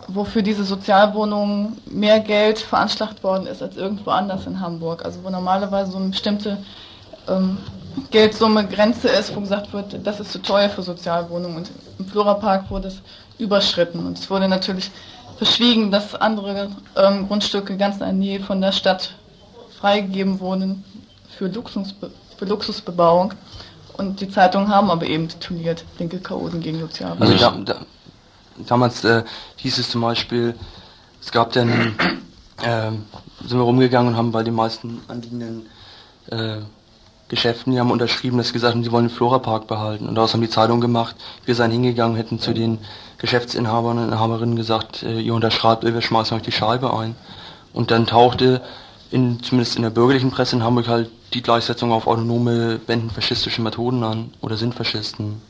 wofür 0.08 0.40
diese 0.40 0.64
Sozialwohnungen 0.64 1.76
mehr 1.84 2.20
Geld 2.20 2.58
veranschlagt 2.58 3.22
worden 3.22 3.46
ist 3.46 3.62
als 3.62 3.76
irgendwo 3.76 4.10
anders 4.10 4.46
in 4.46 4.60
Hamburg. 4.60 5.04
Also 5.04 5.22
wo 5.22 5.28
normalerweise 5.28 5.92
so 5.92 5.98
eine 5.98 6.08
bestimmte 6.08 6.56
ähm, 7.28 7.58
Geldsumme 8.10 8.66
Grenze 8.66 9.08
ist, 9.08 9.34
wo 9.34 9.40
gesagt 9.40 9.72
wird, 9.72 10.06
das 10.06 10.20
ist 10.20 10.32
zu 10.32 10.40
teuer 10.40 10.68
für 10.70 10.82
Sozialwohnungen. 10.82 11.58
Und 11.58 11.70
im 11.98 12.06
Florapark 12.06 12.70
wurde 12.70 12.88
es 12.88 13.00
überschritten. 13.38 14.06
Und 14.06 14.18
es 14.18 14.28
wurde 14.30 14.48
natürlich 14.48 14.90
verschwiegen, 15.36 15.90
dass 15.90 16.14
andere 16.14 16.70
ähm, 16.96 17.28
Grundstücke 17.28 17.76
ganz 17.76 17.96
in 17.96 18.00
der 18.00 18.12
Nähe 18.12 18.40
von 18.40 18.60
der 18.60 18.72
Stadt 18.72 19.14
freigegeben 19.78 20.40
wurden 20.40 20.84
für, 21.36 21.46
Luxusbe 21.46 22.10
für 22.36 22.44
Luxusbebauung. 22.44 23.34
Und 23.96 24.20
die 24.20 24.28
Zeitungen 24.28 24.68
haben 24.68 24.90
aber 24.90 25.06
eben 25.06 25.28
tituliert, 25.28 25.84
linke 25.98 26.20
Chaoten 26.20 26.60
gegen 26.60 26.80
Sozialwohnungen. 26.80 27.32
Also 27.44 27.64
da, 27.64 27.74
da, 27.74 27.80
damals 28.66 29.04
äh, 29.04 29.24
hieß 29.56 29.78
es 29.78 29.90
zum 29.90 30.02
Beispiel, 30.02 30.54
es 31.20 31.32
gab 31.32 31.52
dann, 31.52 31.96
äh, 32.62 32.90
sind 33.44 33.58
wir 33.58 33.62
rumgegangen 33.62 34.12
und 34.12 34.18
haben 34.18 34.30
bei 34.30 34.42
den 34.42 34.54
meisten 34.54 35.00
anliegenden 35.08 35.66
äh, 36.30 36.58
Geschäften, 37.28 37.72
die 37.72 37.78
haben 37.78 37.90
unterschrieben, 37.90 38.38
dass 38.38 38.48
sie 38.48 38.52
gesagt 38.54 38.74
haben, 38.74 38.82
sie 38.82 38.90
wollen 38.90 39.08
den 39.08 39.14
Florapark 39.14 39.66
behalten. 39.66 40.08
Und 40.08 40.14
daraus 40.14 40.32
haben 40.32 40.40
die 40.40 40.48
Zeitungen 40.48 40.80
gemacht, 40.80 41.14
wir 41.44 41.54
seien 41.54 41.70
hingegangen, 41.70 42.16
hätten 42.16 42.38
zu 42.38 42.54
den 42.54 42.78
Geschäftsinhabern 43.18 43.98
und 43.98 44.04
Inhaberinnen 44.04 44.56
gesagt, 44.56 45.02
äh, 45.02 45.20
ihr 45.20 45.34
unterschreibt, 45.34 45.84
wir 45.84 46.00
schmeißen 46.00 46.36
euch 46.36 46.42
die 46.42 46.52
Scheibe 46.52 46.96
ein. 46.96 47.16
Und 47.74 47.90
dann 47.90 48.06
tauchte 48.06 48.62
in, 49.10 49.42
zumindest 49.42 49.76
in 49.76 49.82
der 49.82 49.90
bürgerlichen 49.90 50.30
Presse 50.30 50.56
in 50.56 50.62
Hamburg 50.62 50.88
halt 50.88 51.10
die 51.34 51.42
Gleichsetzung 51.42 51.92
auf 51.92 52.06
autonome, 52.06 52.80
wenden 52.86 53.10
faschistische 53.10 53.60
Methoden 53.60 54.02
an 54.02 54.30
oder 54.40 54.56
sind 54.56 54.74
Faschisten. 54.74 55.42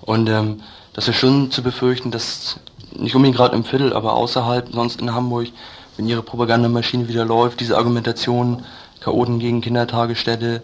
Und 0.00 0.28
ähm, 0.28 0.62
das 0.92 1.08
ist 1.08 1.16
schon 1.16 1.50
zu 1.50 1.62
befürchten, 1.62 2.10
dass 2.10 2.60
nicht 2.94 3.14
unbedingt 3.14 3.36
gerade 3.36 3.56
im 3.56 3.64
Viertel, 3.64 3.92
aber 3.92 4.14
außerhalb, 4.14 4.68
sonst 4.72 5.00
in 5.00 5.14
Hamburg, 5.14 5.48
wenn 5.96 6.06
ihre 6.06 6.22
Propagandamaschine 6.22 7.08
wieder 7.08 7.24
läuft, 7.24 7.60
diese 7.60 7.76
Argumentation 7.76 8.64
Chaoten 9.00 9.38
gegen 9.38 9.60
Kindertagesstätte 9.60 10.62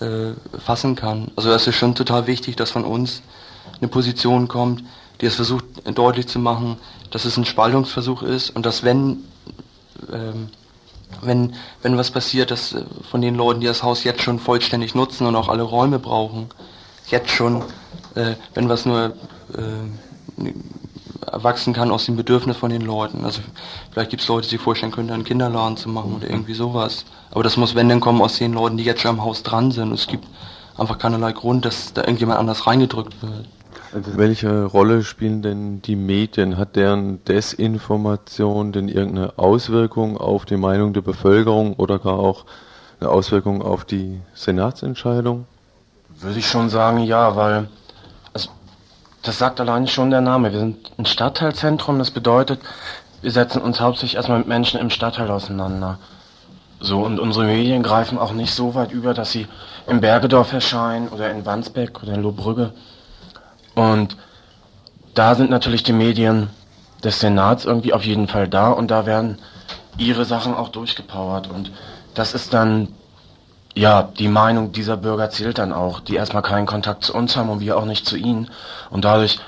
äh, 0.00 0.58
fassen 0.58 0.96
kann. 0.96 1.30
Also 1.36 1.50
es 1.50 1.66
ist 1.66 1.76
schon 1.76 1.94
total 1.94 2.26
wichtig, 2.26 2.56
dass 2.56 2.70
von 2.70 2.84
uns 2.84 3.22
eine 3.80 3.88
Position 3.88 4.48
kommt, 4.48 4.82
die 5.20 5.26
es 5.26 5.34
versucht 5.34 5.64
deutlich 5.94 6.28
zu 6.28 6.38
machen, 6.38 6.76
dass 7.10 7.24
es 7.24 7.36
ein 7.36 7.44
Spaltungsversuch 7.44 8.22
ist 8.22 8.50
und 8.50 8.66
dass 8.66 8.82
wenn 8.82 9.24
ähm, 10.12 10.50
wenn 11.22 11.54
wenn 11.82 11.96
was 11.96 12.10
passiert, 12.10 12.50
dass 12.50 12.72
äh, 12.72 12.84
von 13.10 13.20
den 13.20 13.34
Leuten, 13.34 13.60
die 13.60 13.66
das 13.66 13.82
Haus 13.82 14.04
jetzt 14.04 14.22
schon 14.22 14.38
vollständig 14.38 14.94
nutzen 14.94 15.26
und 15.26 15.36
auch 15.36 15.48
alle 15.48 15.62
Räume 15.62 15.98
brauchen, 15.98 16.48
jetzt 17.08 17.30
schon, 17.30 17.62
äh, 18.14 18.34
wenn 18.54 18.68
was 18.68 18.86
nur 18.86 19.14
äh, 19.56 20.52
erwachsen 21.32 21.72
kann 21.72 21.90
aus 21.90 22.06
dem 22.06 22.16
Bedürfnis 22.16 22.56
von 22.56 22.70
den 22.70 22.82
Leuten. 22.82 23.24
Also 23.24 23.40
vielleicht 23.92 24.10
gibt 24.10 24.22
es 24.22 24.28
Leute, 24.28 24.48
die 24.48 24.56
sich 24.56 24.60
vorstellen 24.60 24.92
können, 24.92 25.10
einen 25.10 25.24
Kinderladen 25.24 25.76
zu 25.76 25.88
machen 25.88 26.14
oder 26.16 26.28
irgendwie 26.28 26.54
sowas. 26.54 27.04
Aber 27.30 27.42
das 27.42 27.56
muss, 27.56 27.74
wenn 27.74 27.88
dann 27.88 28.00
kommen, 28.00 28.20
aus 28.20 28.38
den 28.38 28.52
Leuten, 28.52 28.76
die 28.76 28.84
jetzt 28.84 29.02
schon 29.02 29.12
am 29.12 29.24
Haus 29.24 29.42
dran 29.42 29.70
sind. 29.70 29.88
Und 29.88 29.94
es 29.94 30.06
gibt 30.06 30.26
einfach 30.76 30.98
keinerlei 30.98 31.32
Grund, 31.32 31.64
dass 31.64 31.92
da 31.92 32.02
irgendjemand 32.02 32.38
anders 32.38 32.66
reingedrückt 32.66 33.22
wird. 33.22 33.46
Also 33.94 34.16
welche 34.16 34.64
Rolle 34.64 35.02
spielen 35.02 35.40
denn 35.40 35.80
die 35.82 35.96
Medien? 35.96 36.58
Hat 36.58 36.76
deren 36.76 37.24
Desinformation 37.24 38.72
denn 38.72 38.88
irgendeine 38.88 39.38
Auswirkung 39.38 40.18
auf 40.18 40.44
die 40.44 40.58
Meinung 40.58 40.92
der 40.92 41.00
Bevölkerung 41.00 41.74
oder 41.74 41.98
gar 41.98 42.18
auch 42.18 42.44
eine 43.00 43.08
Auswirkung 43.08 43.62
auf 43.62 43.84
die 43.84 44.20
Senatsentscheidung? 44.34 45.46
Würde 46.20 46.38
ich 46.38 46.46
schon 46.46 46.68
sagen, 46.68 46.98
ja, 46.98 47.34
weil 47.36 47.68
das 49.22 49.38
sagt 49.38 49.60
alleine 49.60 49.88
schon 49.88 50.10
der 50.10 50.20
Name. 50.20 50.52
Wir 50.52 50.60
sind 50.60 50.90
ein 50.98 51.06
Stadtteilzentrum, 51.06 51.98
das 51.98 52.10
bedeutet, 52.10 52.60
wir 53.20 53.30
setzen 53.30 53.60
uns 53.60 53.80
hauptsächlich 53.80 54.16
erstmal 54.16 54.38
mit 54.38 54.48
Menschen 54.48 54.80
im 54.80 54.90
Stadtteil 54.90 55.30
auseinander. 55.30 55.98
So, 56.80 57.00
und 57.00 57.18
unsere 57.18 57.46
Medien 57.46 57.82
greifen 57.82 58.18
auch 58.18 58.32
nicht 58.32 58.54
so 58.54 58.74
weit 58.74 58.92
über, 58.92 59.12
dass 59.12 59.32
sie 59.32 59.48
im 59.88 60.00
Bergedorf 60.00 60.52
erscheinen 60.52 61.08
oder 61.08 61.30
in 61.30 61.44
Wandsbeck 61.44 62.02
oder 62.02 62.14
in 62.14 62.22
Lohbrügge. 62.22 62.72
Und 63.74 64.16
da 65.14 65.34
sind 65.34 65.50
natürlich 65.50 65.82
die 65.82 65.92
Medien 65.92 66.50
des 67.02 67.18
Senats 67.18 67.64
irgendwie 67.64 67.92
auf 67.92 68.04
jeden 68.04 68.28
Fall 68.28 68.48
da 68.48 68.70
und 68.70 68.90
da 68.90 69.06
werden 69.06 69.38
ihre 69.96 70.24
Sachen 70.24 70.54
auch 70.54 70.68
durchgepowert. 70.68 71.48
Und 71.48 71.72
das 72.14 72.34
ist 72.34 72.54
dann, 72.54 72.88
ja, 73.78 74.02
die 74.02 74.26
Meinung 74.26 74.72
dieser 74.72 74.96
Bürger 74.96 75.30
zählt 75.30 75.58
dann 75.58 75.72
auch, 75.72 76.00
die 76.00 76.16
erstmal 76.16 76.42
keinen 76.42 76.66
Kontakt 76.66 77.04
zu 77.04 77.14
uns 77.14 77.36
haben 77.36 77.48
und 77.48 77.60
wir 77.60 77.76
auch 77.76 77.84
nicht 77.84 78.06
zu 78.06 78.16
ihnen 78.16 78.50
und 78.90 79.04
dadurch 79.04 79.38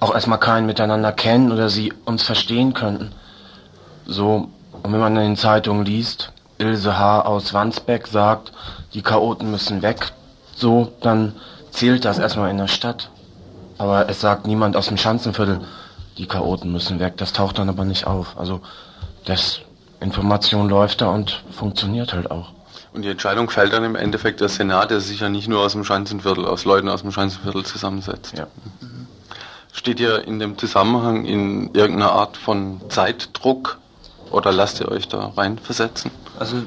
auch 0.00 0.12
erstmal 0.12 0.40
keinen 0.40 0.66
miteinander 0.66 1.12
kennen 1.12 1.52
oder 1.52 1.68
sie 1.68 1.92
uns 2.04 2.24
verstehen 2.24 2.74
könnten. 2.74 3.12
So, 4.06 4.48
und 4.82 4.92
wenn 4.92 4.98
man 4.98 5.16
in 5.16 5.22
den 5.22 5.36
Zeitungen 5.36 5.84
liest, 5.84 6.32
Ilse 6.58 6.98
H. 6.98 7.20
aus 7.20 7.54
Wandsbeck 7.54 8.08
sagt, 8.08 8.50
die 8.92 9.02
Chaoten 9.02 9.52
müssen 9.52 9.82
weg, 9.82 10.10
so, 10.56 10.92
dann 11.00 11.36
zählt 11.70 12.04
das 12.04 12.18
erstmal 12.18 12.50
in 12.50 12.58
der 12.58 12.66
Stadt. 12.66 13.08
Aber 13.78 14.08
es 14.08 14.20
sagt 14.20 14.48
niemand 14.48 14.76
aus 14.76 14.88
dem 14.88 14.96
Schanzenviertel, 14.96 15.60
die 16.18 16.26
Chaoten 16.26 16.72
müssen 16.72 16.98
weg. 16.98 17.18
Das 17.18 17.32
taucht 17.32 17.60
dann 17.60 17.68
aber 17.68 17.84
nicht 17.84 18.08
auf. 18.08 18.36
Also 18.36 18.62
das 19.26 19.60
Information 20.00 20.68
läuft 20.68 21.02
da 21.02 21.10
und 21.10 21.44
funktioniert 21.52 22.12
halt 22.14 22.32
auch. 22.32 22.52
Und 22.94 23.02
die 23.02 23.08
Entscheidung 23.08 23.50
fällt 23.50 23.72
dann 23.72 23.82
im 23.82 23.96
Endeffekt 23.96 24.40
der 24.40 24.48
Senat, 24.48 24.92
der 24.92 25.00
sich 25.00 25.18
ja 25.18 25.28
nicht 25.28 25.48
nur 25.48 25.60
aus 25.60 25.72
dem 25.72 25.84
Schanzenviertel, 25.84 26.46
aus 26.46 26.64
Leuten 26.64 26.88
aus 26.88 27.02
dem 27.02 27.10
Schanzenviertel 27.10 27.64
zusammensetzt. 27.64 28.38
Ja. 28.38 28.46
Steht 29.72 29.98
ihr 29.98 30.24
in 30.28 30.38
dem 30.38 30.56
Zusammenhang 30.56 31.24
in 31.24 31.74
irgendeiner 31.74 32.12
Art 32.12 32.36
von 32.36 32.80
Zeitdruck 32.90 33.78
oder 34.30 34.52
lasst 34.52 34.80
ihr 34.80 34.88
euch 34.88 35.08
da 35.08 35.32
reinversetzen? 35.36 36.12
Also 36.38 36.58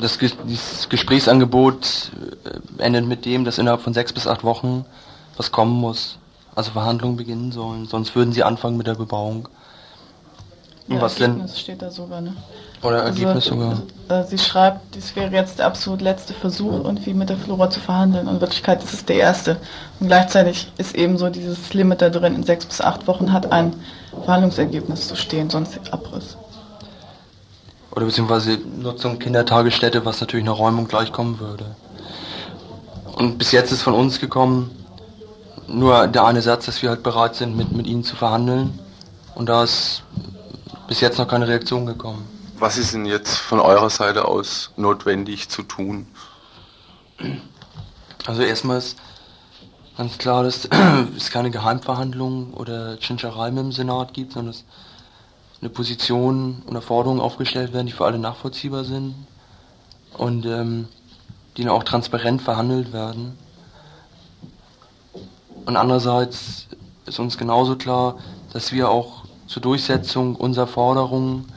das, 0.00 0.18
das 0.18 0.88
Gesprächsangebot 0.88 2.10
äh, 2.78 2.82
endet 2.82 3.06
mit 3.06 3.26
dem, 3.26 3.44
dass 3.44 3.58
innerhalb 3.58 3.82
von 3.82 3.92
sechs 3.92 4.14
bis 4.14 4.26
acht 4.26 4.44
Wochen 4.44 4.86
was 5.36 5.52
kommen 5.52 5.78
muss. 5.78 6.16
Also 6.54 6.70
Verhandlungen 6.70 7.18
beginnen 7.18 7.52
sollen, 7.52 7.84
sonst 7.84 8.16
würden 8.16 8.32
sie 8.32 8.42
anfangen 8.42 8.78
mit 8.78 8.86
der 8.86 8.94
Bebauung. 8.94 9.50
Ja, 10.88 11.00
was 11.00 11.20
Ergebnis 11.20 11.52
denn? 11.52 11.60
steht 11.60 11.82
da 11.82 11.90
sogar, 11.90 12.20
ne? 12.20 12.34
Oder 12.82 13.02
also, 13.02 13.20
Ergebnis 13.20 13.44
sogar. 13.46 13.82
Äh, 14.08 14.24
sie 14.24 14.38
schreibt, 14.38 14.94
dies 14.94 15.16
wäre 15.16 15.32
jetzt 15.32 15.58
der 15.58 15.66
absolut 15.66 16.00
letzte 16.00 16.34
Versuch, 16.34 16.84
irgendwie 16.84 17.14
mit 17.14 17.28
der 17.28 17.36
Flora 17.36 17.70
zu 17.70 17.80
verhandeln. 17.80 18.28
Und 18.28 18.36
in 18.36 18.40
Wirklichkeit 18.40 18.84
ist 18.84 18.92
es 18.92 19.04
der 19.04 19.16
erste. 19.16 19.56
Und 19.98 20.06
gleichzeitig 20.06 20.70
ist 20.78 20.94
eben 20.94 21.18
so 21.18 21.28
dieses 21.28 21.72
Limit 21.74 22.02
da 22.02 22.10
drin, 22.10 22.34
in 22.34 22.44
sechs 22.44 22.66
bis 22.66 22.80
acht 22.80 23.06
Wochen 23.06 23.32
hat 23.32 23.50
ein 23.50 23.74
Verhandlungsergebnis 24.24 25.08
zu 25.08 25.16
stehen, 25.16 25.50
sonst 25.50 25.92
Abriss 25.92 26.36
oder 27.96 28.04
beziehungsweise 28.04 28.58
Nutzung 28.78 29.18
Kindertagesstätte, 29.18 30.04
was 30.04 30.20
natürlich 30.20 30.44
einer 30.44 30.52
Räumung 30.52 30.86
gleichkommen 30.86 31.40
würde. 31.40 31.64
Und 33.16 33.38
bis 33.38 33.52
jetzt 33.52 33.72
ist 33.72 33.80
von 33.82 33.94
uns 33.94 34.20
gekommen 34.20 34.70
nur 35.66 36.06
der 36.06 36.26
eine 36.26 36.42
Satz, 36.42 36.66
dass 36.66 36.82
wir 36.82 36.90
halt 36.90 37.02
bereit 37.02 37.34
sind, 37.34 37.56
mit, 37.56 37.72
mit 37.72 37.86
ihnen 37.86 38.04
zu 38.04 38.14
verhandeln. 38.14 38.78
Und 39.34 39.48
da 39.48 39.64
ist 39.64 40.02
bis 40.88 41.00
jetzt 41.00 41.18
noch 41.18 41.28
keine 41.28 41.48
Reaktion 41.48 41.86
gekommen. 41.86 42.26
Was 42.58 42.78
ist 42.78 42.94
denn 42.94 43.04
jetzt 43.04 43.36
von 43.36 43.60
eurer 43.60 43.90
Seite 43.90 44.24
aus 44.26 44.70
notwendig 44.76 45.48
zu 45.48 45.62
tun? 45.62 46.06
Also 48.26 48.42
erstmal 48.42 48.78
ist 48.78 48.96
ganz 49.96 50.18
klar, 50.18 50.42
dass 50.42 50.68
es 51.16 51.30
keine 51.30 51.50
Geheimverhandlungen 51.50 52.54
oder 52.54 52.96
Chincherei 52.98 53.50
mit 53.50 53.64
dem 53.64 53.72
Senat 53.72 54.14
gibt, 54.14 54.32
sondern 54.32 54.52
dass 54.52 54.64
eine 55.60 55.70
Position 55.70 56.62
und 56.66 56.82
Forderungen 56.82 57.20
aufgestellt 57.20 57.72
werden, 57.72 57.86
die 57.86 57.92
für 57.92 58.04
alle 58.04 58.18
nachvollziehbar 58.18 58.84
sind 58.84 59.14
und 60.16 60.46
ähm, 60.46 60.88
die 61.56 61.62
dann 61.62 61.72
auch 61.72 61.84
transparent 61.84 62.42
verhandelt 62.42 62.92
werden. 62.92 63.38
Und 65.64 65.76
andererseits 65.76 66.68
ist 67.06 67.18
uns 67.18 67.38
genauso 67.38 67.76
klar, 67.76 68.18
dass 68.52 68.72
wir 68.72 68.88
auch 68.88 69.25
zur 69.46 69.62
Durchsetzung 69.62 70.36
unserer 70.36 70.66
Forderungen 70.66 71.52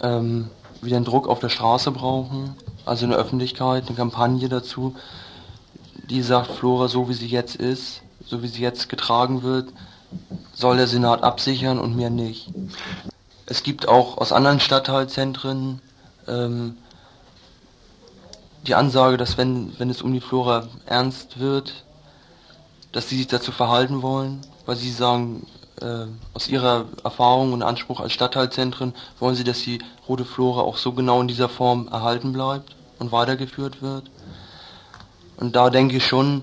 ähm, 0.00 0.50
wieder 0.82 0.96
einen 0.96 1.04
Druck 1.04 1.28
auf 1.28 1.40
der 1.40 1.48
Straße 1.48 1.90
brauchen, 1.90 2.54
also 2.86 3.06
eine 3.06 3.16
Öffentlichkeit, 3.16 3.86
eine 3.86 3.96
Kampagne 3.96 4.48
dazu, 4.48 4.94
die 6.08 6.22
sagt, 6.22 6.50
Flora, 6.50 6.88
so 6.88 7.08
wie 7.08 7.14
sie 7.14 7.28
jetzt 7.28 7.56
ist, 7.56 8.02
so 8.24 8.42
wie 8.42 8.48
sie 8.48 8.62
jetzt 8.62 8.88
getragen 8.88 9.42
wird, 9.42 9.68
soll 10.54 10.76
der 10.76 10.86
Senat 10.86 11.22
absichern 11.22 11.78
und 11.78 11.96
mehr 11.96 12.10
nicht. 12.10 12.50
Es 13.46 13.62
gibt 13.62 13.88
auch 13.88 14.18
aus 14.18 14.32
anderen 14.32 14.60
Stadtteilzentren 14.60 15.80
ähm, 16.26 16.76
die 18.66 18.74
Ansage, 18.74 19.16
dass 19.16 19.38
wenn, 19.38 19.78
wenn 19.78 19.90
es 19.90 20.02
um 20.02 20.12
die 20.12 20.20
Flora 20.20 20.68
ernst 20.86 21.38
wird, 21.38 21.84
dass 22.92 23.08
sie 23.08 23.16
sich 23.16 23.28
dazu 23.28 23.52
verhalten 23.52 24.02
wollen, 24.02 24.40
weil 24.66 24.76
sie 24.76 24.90
sagen, 24.90 25.46
äh, 25.80 26.06
aus 26.34 26.48
ihrer 26.48 26.86
Erfahrung 27.04 27.52
und 27.52 27.62
Anspruch 27.62 28.00
als 28.00 28.12
Stadtteilzentren 28.12 28.94
wollen 29.18 29.34
sie, 29.34 29.44
dass 29.44 29.62
die 29.62 29.80
Rote 30.08 30.24
Flora 30.24 30.60
auch 30.60 30.76
so 30.76 30.92
genau 30.92 31.20
in 31.20 31.28
dieser 31.28 31.48
Form 31.48 31.88
erhalten 31.88 32.32
bleibt 32.32 32.74
und 32.98 33.12
weitergeführt 33.12 33.82
wird. 33.82 34.10
Und 35.36 35.56
da 35.56 35.70
denke 35.70 35.96
ich 35.96 36.06
schon, 36.06 36.42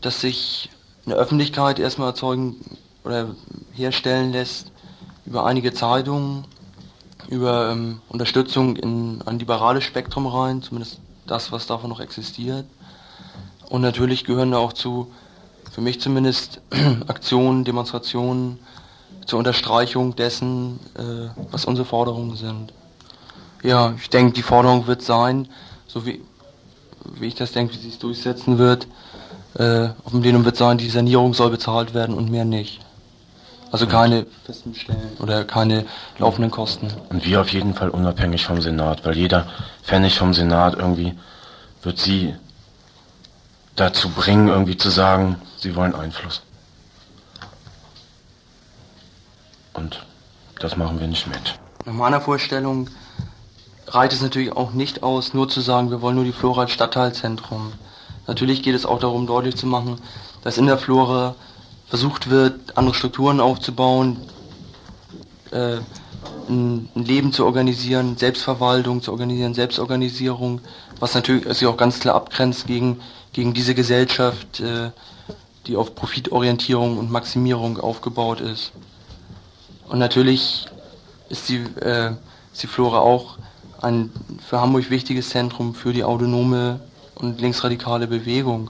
dass 0.00 0.20
sich 0.20 0.70
eine 1.04 1.16
Öffentlichkeit 1.16 1.78
erstmal 1.78 2.08
erzeugen 2.08 2.56
oder 3.04 3.28
herstellen 3.72 4.32
lässt 4.32 4.72
über 5.24 5.44
einige 5.44 5.72
Zeitungen, 5.72 6.44
über 7.28 7.70
ähm, 7.70 8.00
Unterstützung 8.08 8.76
in 8.76 9.22
ein 9.26 9.38
liberales 9.38 9.84
Spektrum 9.84 10.26
rein, 10.26 10.62
zumindest 10.62 11.00
das, 11.26 11.50
was 11.50 11.66
davon 11.66 11.90
noch 11.90 12.00
existiert. 12.00 12.66
Und 13.68 13.82
natürlich 13.82 14.24
gehören 14.24 14.52
da 14.52 14.58
auch 14.58 14.72
zu, 14.72 15.12
für 15.76 15.82
mich 15.82 16.00
zumindest, 16.00 16.62
Aktionen, 17.06 17.66
Demonstrationen 17.66 18.58
zur 19.26 19.38
Unterstreichung 19.38 20.16
dessen, 20.16 20.80
äh, 20.94 21.28
was 21.50 21.66
unsere 21.66 21.84
Forderungen 21.84 22.34
sind. 22.34 22.72
Ja, 23.62 23.92
ich 24.00 24.08
denke, 24.08 24.32
die 24.32 24.40
Forderung 24.40 24.86
wird 24.86 25.02
sein, 25.02 25.48
so 25.86 26.06
wie, 26.06 26.22
wie 27.20 27.26
ich 27.26 27.34
das 27.34 27.52
denke, 27.52 27.74
wie 27.74 27.78
sie 27.78 27.90
es 27.90 27.98
durchsetzen 27.98 28.56
wird, 28.56 28.86
äh, 29.58 29.88
auf 30.02 30.12
dem 30.12 30.22
Plenum 30.22 30.46
wird 30.46 30.56
sein, 30.56 30.78
die 30.78 30.88
Sanierung 30.88 31.34
soll 31.34 31.50
bezahlt 31.50 31.92
werden 31.92 32.14
und 32.14 32.30
mehr 32.30 32.46
nicht. 32.46 32.80
Also 33.70 33.86
keine 33.86 34.24
festen 34.46 34.74
Stellen 34.74 35.18
oder 35.18 35.44
keine 35.44 35.84
laufenden 36.18 36.50
Kosten. 36.50 36.90
Und 37.10 37.26
wir 37.26 37.42
auf 37.42 37.50
jeden 37.50 37.74
Fall 37.74 37.90
unabhängig 37.90 38.46
vom 38.46 38.62
Senat, 38.62 39.04
weil 39.04 39.14
jeder 39.14 39.46
Pfennig 39.82 40.16
vom 40.16 40.32
Senat 40.32 40.78
irgendwie 40.78 41.12
wird 41.82 41.98
sie 41.98 42.34
dazu 43.76 44.08
bringen, 44.08 44.48
irgendwie 44.48 44.76
zu 44.76 44.90
sagen, 44.90 45.36
sie 45.58 45.76
wollen 45.76 45.94
Einfluss. 45.94 46.42
Und 49.74 50.04
das 50.58 50.76
machen 50.76 50.98
wir 51.00 51.06
nicht 51.06 51.26
mit. 51.26 51.58
Nach 51.84 51.92
meiner 51.92 52.20
Vorstellung 52.20 52.88
reicht 53.86 54.12
es 54.12 54.22
natürlich 54.22 54.52
auch 54.52 54.72
nicht 54.72 55.02
aus, 55.02 55.34
nur 55.34 55.48
zu 55.48 55.60
sagen, 55.60 55.90
wir 55.90 56.00
wollen 56.00 56.16
nur 56.16 56.24
die 56.24 56.32
Flora 56.32 56.62
als 56.62 56.72
Stadtteilzentrum. 56.72 57.72
Natürlich 58.26 58.62
geht 58.62 58.74
es 58.74 58.86
auch 58.86 58.98
darum, 58.98 59.26
deutlich 59.26 59.56
zu 59.56 59.66
machen, 59.66 60.00
dass 60.42 60.58
in 60.58 60.66
der 60.66 60.78
Flora 60.78 61.34
versucht 61.86 62.30
wird, 62.30 62.76
andere 62.76 62.94
Strukturen 62.94 63.40
aufzubauen, 63.40 64.18
äh, 65.52 65.78
ein, 66.48 66.88
Leben 66.94 67.32
zu 67.32 67.44
organisieren, 67.44 68.16
Selbstverwaltung 68.16 69.02
zu 69.02 69.12
organisieren, 69.12 69.54
Selbstorganisierung, 69.54 70.60
was 70.98 71.14
natürlich 71.14 71.46
sich 71.56 71.66
auch 71.66 71.76
ganz 71.76 72.00
klar 72.00 72.14
abgrenzt 72.14 72.66
gegen, 72.66 73.00
gegen 73.32 73.54
diese 73.54 73.74
Gesellschaft, 73.74 74.60
äh, 74.60 74.90
die 75.66 75.76
auf 75.76 75.94
Profitorientierung 75.94 76.98
und 76.98 77.10
Maximierung 77.10 77.78
aufgebaut 77.78 78.40
ist. 78.40 78.72
Und 79.88 79.98
natürlich 79.98 80.66
ist 81.28 81.48
die, 81.48 81.56
äh, 81.80 82.12
ist 82.52 82.62
die 82.62 82.66
Flora 82.66 83.00
auch 83.00 83.38
ein 83.82 84.10
für 84.46 84.60
Hamburg 84.60 84.90
wichtiges 84.90 85.30
Zentrum 85.30 85.74
für 85.74 85.92
die 85.92 86.04
autonome 86.04 86.80
und 87.14 87.40
linksradikale 87.40 88.06
Bewegung. 88.06 88.68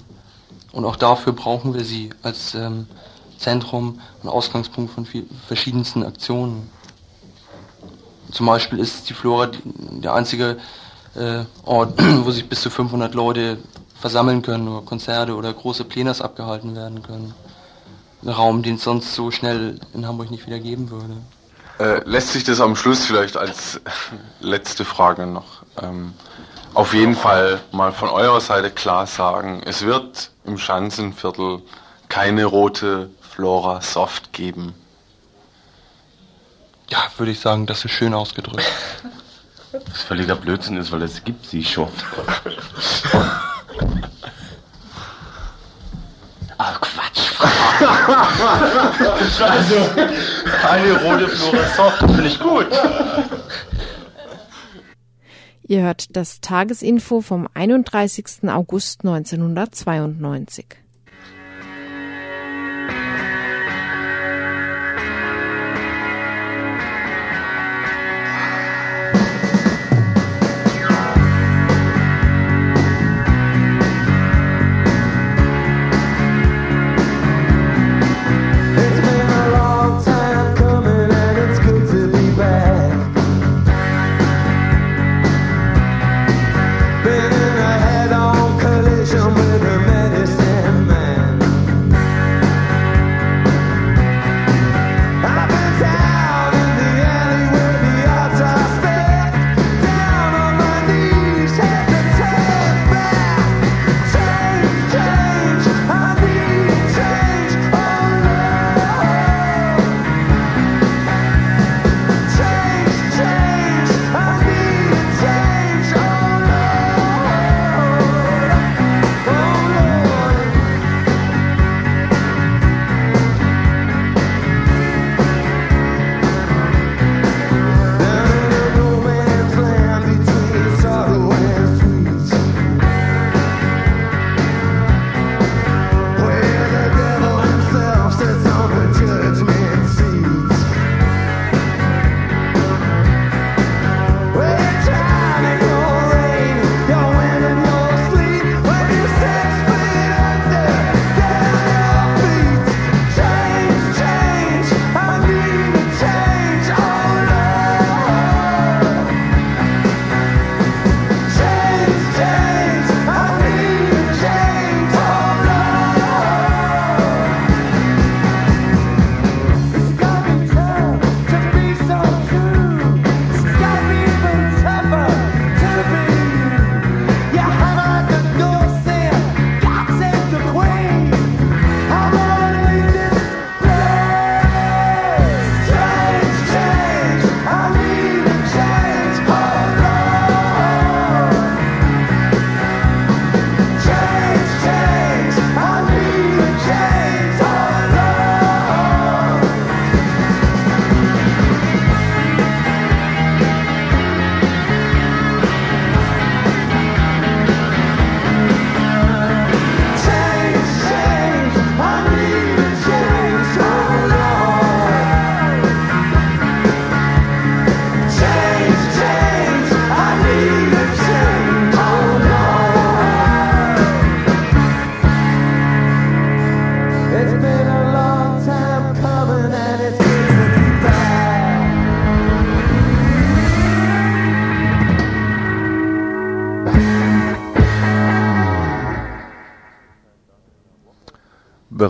Und 0.72 0.84
auch 0.84 0.96
dafür 0.96 1.32
brauchen 1.32 1.74
wir 1.74 1.84
sie 1.84 2.10
als 2.22 2.54
ähm, 2.54 2.86
Zentrum 3.38 4.00
und 4.22 4.28
Ausgangspunkt 4.28 4.92
von 4.92 5.06
verschiedensten 5.46 6.02
Aktionen. 6.02 6.70
Zum 8.30 8.46
Beispiel 8.46 8.78
ist 8.78 9.08
die 9.08 9.14
Flora 9.14 9.50
der 9.64 10.14
einzige 10.14 10.58
äh, 11.14 11.44
Ort, 11.64 11.98
wo 12.24 12.30
sich 12.30 12.48
bis 12.48 12.60
zu 12.60 12.70
500 12.70 13.14
Leute 13.14 13.58
versammeln 14.00 14.42
können, 14.42 14.68
oder 14.68 14.84
Konzerte 14.84 15.34
oder 15.34 15.52
große 15.52 15.84
Plenars 15.84 16.20
abgehalten 16.20 16.74
werden 16.74 17.02
können. 17.02 17.34
Ein 18.22 18.28
Raum, 18.30 18.62
den 18.62 18.76
es 18.76 18.84
sonst 18.84 19.14
so 19.14 19.30
schnell 19.30 19.78
in 19.94 20.06
Hamburg 20.06 20.30
nicht 20.30 20.46
wieder 20.46 20.58
geben 20.58 20.90
würde. 20.90 21.16
Äh, 21.78 22.08
lässt 22.08 22.32
sich 22.32 22.44
das 22.44 22.60
am 22.60 22.74
Schluss 22.74 23.04
vielleicht 23.04 23.36
als 23.36 23.80
letzte 24.40 24.84
Frage 24.84 25.26
noch 25.26 25.62
ähm, 25.82 26.14
auf 26.74 26.92
jeden 26.92 27.14
Fall 27.14 27.60
mal 27.72 27.92
von 27.92 28.08
eurer 28.08 28.40
Seite 28.40 28.70
klar 28.70 29.06
sagen, 29.06 29.62
es 29.64 29.82
wird 29.82 30.30
im 30.44 30.58
Schanzenviertel 30.58 31.62
keine 32.08 32.44
rote 32.44 33.10
Flora 33.20 33.80
Soft 33.80 34.32
geben. 34.32 34.74
Ja, 36.88 36.98
würde 37.16 37.32
ich 37.32 37.40
sagen, 37.40 37.66
das 37.66 37.84
ist 37.84 37.92
schön 37.92 38.14
ausgedrückt. 38.14 38.62
Was 39.72 40.02
völliger 40.02 40.36
Blödsinn 40.36 40.76
ist, 40.76 40.92
weil 40.92 41.02
es 41.02 41.24
gibt 41.24 41.46
sie 41.46 41.64
schon. 41.64 41.88
also, 48.08 49.76
eine 50.68 51.02
rote 51.02 51.28
Soft, 51.76 51.98
finde 51.98 52.26
ich 52.26 52.38
gut. 52.38 52.66
Ihr 55.68 55.82
hört 55.82 56.16
das 56.16 56.40
Tagesinfo 56.40 57.20
vom 57.20 57.48
31. 57.52 58.48
August 58.48 59.00
1992. 59.04 60.85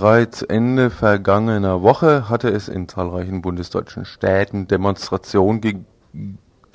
Bereits 0.06 0.42
Ende 0.42 0.90
vergangener 0.90 1.82
Woche 1.82 2.28
hatte 2.28 2.48
es 2.48 2.68
in 2.68 2.86
zahlreichen 2.86 3.42
bundesdeutschen 3.42 4.04
Städten 4.04 4.68
Demonstrationen, 4.68 5.60
ge 5.60 5.78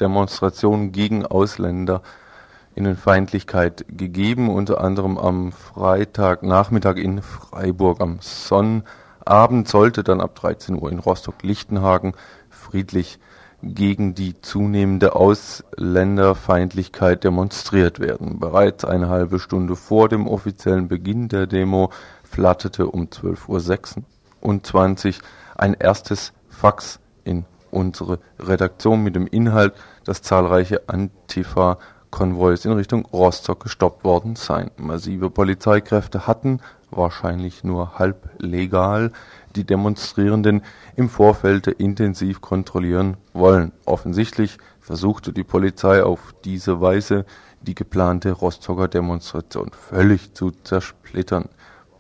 Demonstrationen 0.01 0.91
gegen 0.91 1.25
Ausländerinnenfeindlichkeit 1.25 3.85
gegeben, 3.87 4.49
unter 4.49 4.81
anderem 4.81 5.17
am 5.17 5.53
Freitagnachmittag 5.53 6.97
in 6.97 7.21
Freiburg. 7.21 8.01
Am 8.01 8.17
Sonnabend 8.19 9.69
sollte 9.69 10.03
dann 10.03 10.19
ab 10.19 10.35
13 10.35 10.77
Uhr 10.77 10.91
in 10.91 10.99
Rostock-Lichtenhagen 10.99 12.11
friedlich 12.49 13.17
gegen 13.63 14.15
die 14.15 14.41
zunehmende 14.41 15.15
Ausländerfeindlichkeit 15.15 17.23
demonstriert 17.23 17.99
werden. 17.99 18.39
Bereits 18.39 18.83
eine 18.83 19.07
halbe 19.07 19.39
Stunde 19.39 19.77
vor 19.77 20.09
dem 20.09 20.27
offiziellen 20.27 20.87
Beginn 20.87 21.29
der 21.29 21.47
Demo 21.47 21.91
flatterte 22.31 22.87
um 22.87 23.07
12.26 23.07 24.01
Uhr 24.41 25.13
ein 25.57 25.73
erstes 25.73 26.33
Fax 26.49 26.99
in 27.23 27.45
unsere 27.69 28.19
Redaktion 28.39 29.03
mit 29.03 29.15
dem 29.15 29.27
Inhalt, 29.27 29.73
dass 30.05 30.21
zahlreiche 30.21 30.87
Antifa-Konvois 30.87 32.65
in 32.65 32.71
Richtung 32.71 33.05
Rostock 33.05 33.63
gestoppt 33.63 34.03
worden 34.03 34.35
seien. 34.35 34.71
Massive 34.77 35.29
Polizeikräfte 35.29 36.25
hatten, 36.25 36.61
wahrscheinlich 36.89 37.63
nur 37.63 37.99
halb 37.99 38.29
legal, 38.39 39.11
die 39.55 39.65
Demonstrierenden 39.65 40.63
im 40.95 41.09
Vorfeld 41.09 41.67
intensiv 41.67 42.41
kontrollieren 42.41 43.17
wollen. 43.33 43.71
Offensichtlich 43.85 44.57
versuchte 44.79 45.33
die 45.33 45.43
Polizei 45.43 46.03
auf 46.03 46.33
diese 46.43 46.81
Weise 46.81 47.25
die 47.61 47.75
geplante 47.75 48.31
Rostocker 48.31 48.87
Demonstration 48.87 49.71
völlig 49.71 50.33
zu 50.33 50.51
zersplittern. 50.63 51.49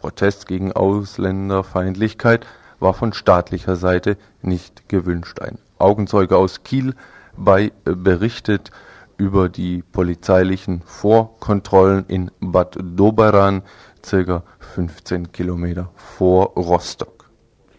Protest 0.01 0.47
gegen 0.47 0.71
Ausländerfeindlichkeit 0.71 2.47
war 2.79 2.95
von 2.95 3.13
staatlicher 3.13 3.75
Seite 3.75 4.17
nicht 4.41 4.89
gewünscht. 4.89 5.39
Ein 5.39 5.59
Augenzeuge 5.77 6.37
aus 6.37 6.63
Kiel 6.63 6.95
bei 7.37 7.71
berichtet 7.85 8.71
über 9.17 9.47
die 9.47 9.83
polizeilichen 9.91 10.81
Vorkontrollen 10.81 12.05
in 12.07 12.31
Bad 12.39 12.75
Doberan, 12.81 13.61
circa 14.03 14.41
15 14.73 15.31
Kilometer 15.31 15.91
vor 15.95 16.53
Rostock. 16.55 17.29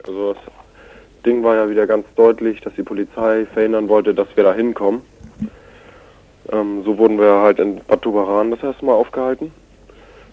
Also 0.06 0.34
das 0.34 0.42
Ding 1.26 1.42
war 1.42 1.56
ja 1.56 1.68
wieder 1.68 1.88
ganz 1.88 2.06
deutlich, 2.14 2.60
dass 2.60 2.72
die 2.74 2.84
Polizei 2.84 3.46
verhindern 3.52 3.88
wollte, 3.88 4.14
dass 4.14 4.28
wir 4.36 4.44
da 4.44 4.54
hinkommen. 4.54 5.02
Ähm, 6.52 6.84
so 6.84 6.96
wurden 6.98 7.18
wir 7.18 7.40
halt 7.40 7.58
in 7.58 7.80
Bad 7.84 8.04
Doberan 8.04 8.52
das 8.52 8.62
erste 8.62 8.84
Mal 8.84 8.94
aufgehalten, 8.94 9.52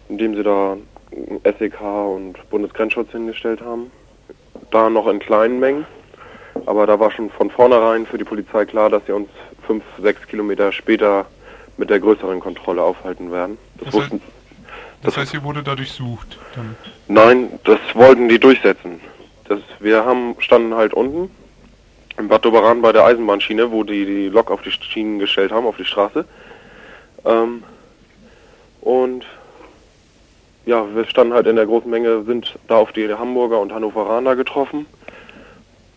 indem 0.07 0.35
sie 0.35 0.43
da 0.43 0.77
SEK 1.43 1.81
und 1.81 2.49
Bundesgrenzschutz 2.49 3.11
hingestellt 3.11 3.61
haben. 3.61 3.91
Da 4.71 4.89
noch 4.89 5.07
in 5.07 5.19
kleinen 5.19 5.59
Mengen. 5.59 5.85
Aber 6.65 6.85
da 6.85 6.99
war 6.99 7.11
schon 7.11 7.29
von 7.29 7.49
vornherein 7.49 8.05
für 8.05 8.17
die 8.17 8.23
Polizei 8.23 8.65
klar, 8.65 8.89
dass 8.89 9.05
sie 9.05 9.13
uns 9.13 9.29
fünf, 9.65 9.83
sechs 10.01 10.27
Kilometer 10.27 10.71
später 10.71 11.25
mit 11.77 11.89
der 11.89 11.99
größeren 11.99 12.39
Kontrolle 12.39 12.83
aufhalten 12.83 13.31
werden. 13.31 13.57
Das, 13.77 13.85
das 13.85 13.93
wussten, 13.93 14.19
heißt, 14.19 14.23
das, 15.01 15.13
das 15.13 15.17
heißt, 15.17 15.31
hier 15.31 15.43
wurde 15.43 15.63
da 15.63 15.75
durchsucht? 15.75 16.37
Dann. 16.55 16.75
Nein, 17.07 17.59
das 17.63 17.79
wollten 17.93 18.27
die 18.27 18.39
durchsetzen. 18.39 18.99
Das, 19.47 19.59
wir 19.79 20.05
haben, 20.05 20.35
standen 20.39 20.75
halt 20.75 20.93
unten 20.93 21.31
im 22.17 22.27
Bad 22.27 22.43
Doberan 22.43 22.81
bei 22.81 22.91
der 22.91 23.05
Eisenbahnschiene, 23.05 23.71
wo 23.71 23.83
die 23.83 24.05
die 24.05 24.27
Lok 24.27 24.51
auf 24.51 24.61
die 24.61 24.71
Schienen 24.71 25.19
gestellt 25.19 25.51
haben, 25.51 25.65
auf 25.65 25.77
die 25.77 25.85
Straße. 25.85 26.25
Ähm, 27.25 27.63
und 28.81 29.25
ja, 30.69 30.85
wir 30.93 31.05
standen 31.05 31.33
halt 31.33 31.47
in 31.47 31.55
der 31.55 31.65
großen 31.65 31.89
Menge, 31.89 32.21
sind 32.25 32.59
da 32.67 32.77
auf 32.77 32.91
die 32.91 33.11
Hamburger 33.11 33.59
und 33.59 33.73
Hannoveraner 33.73 34.35
getroffen. 34.35 34.85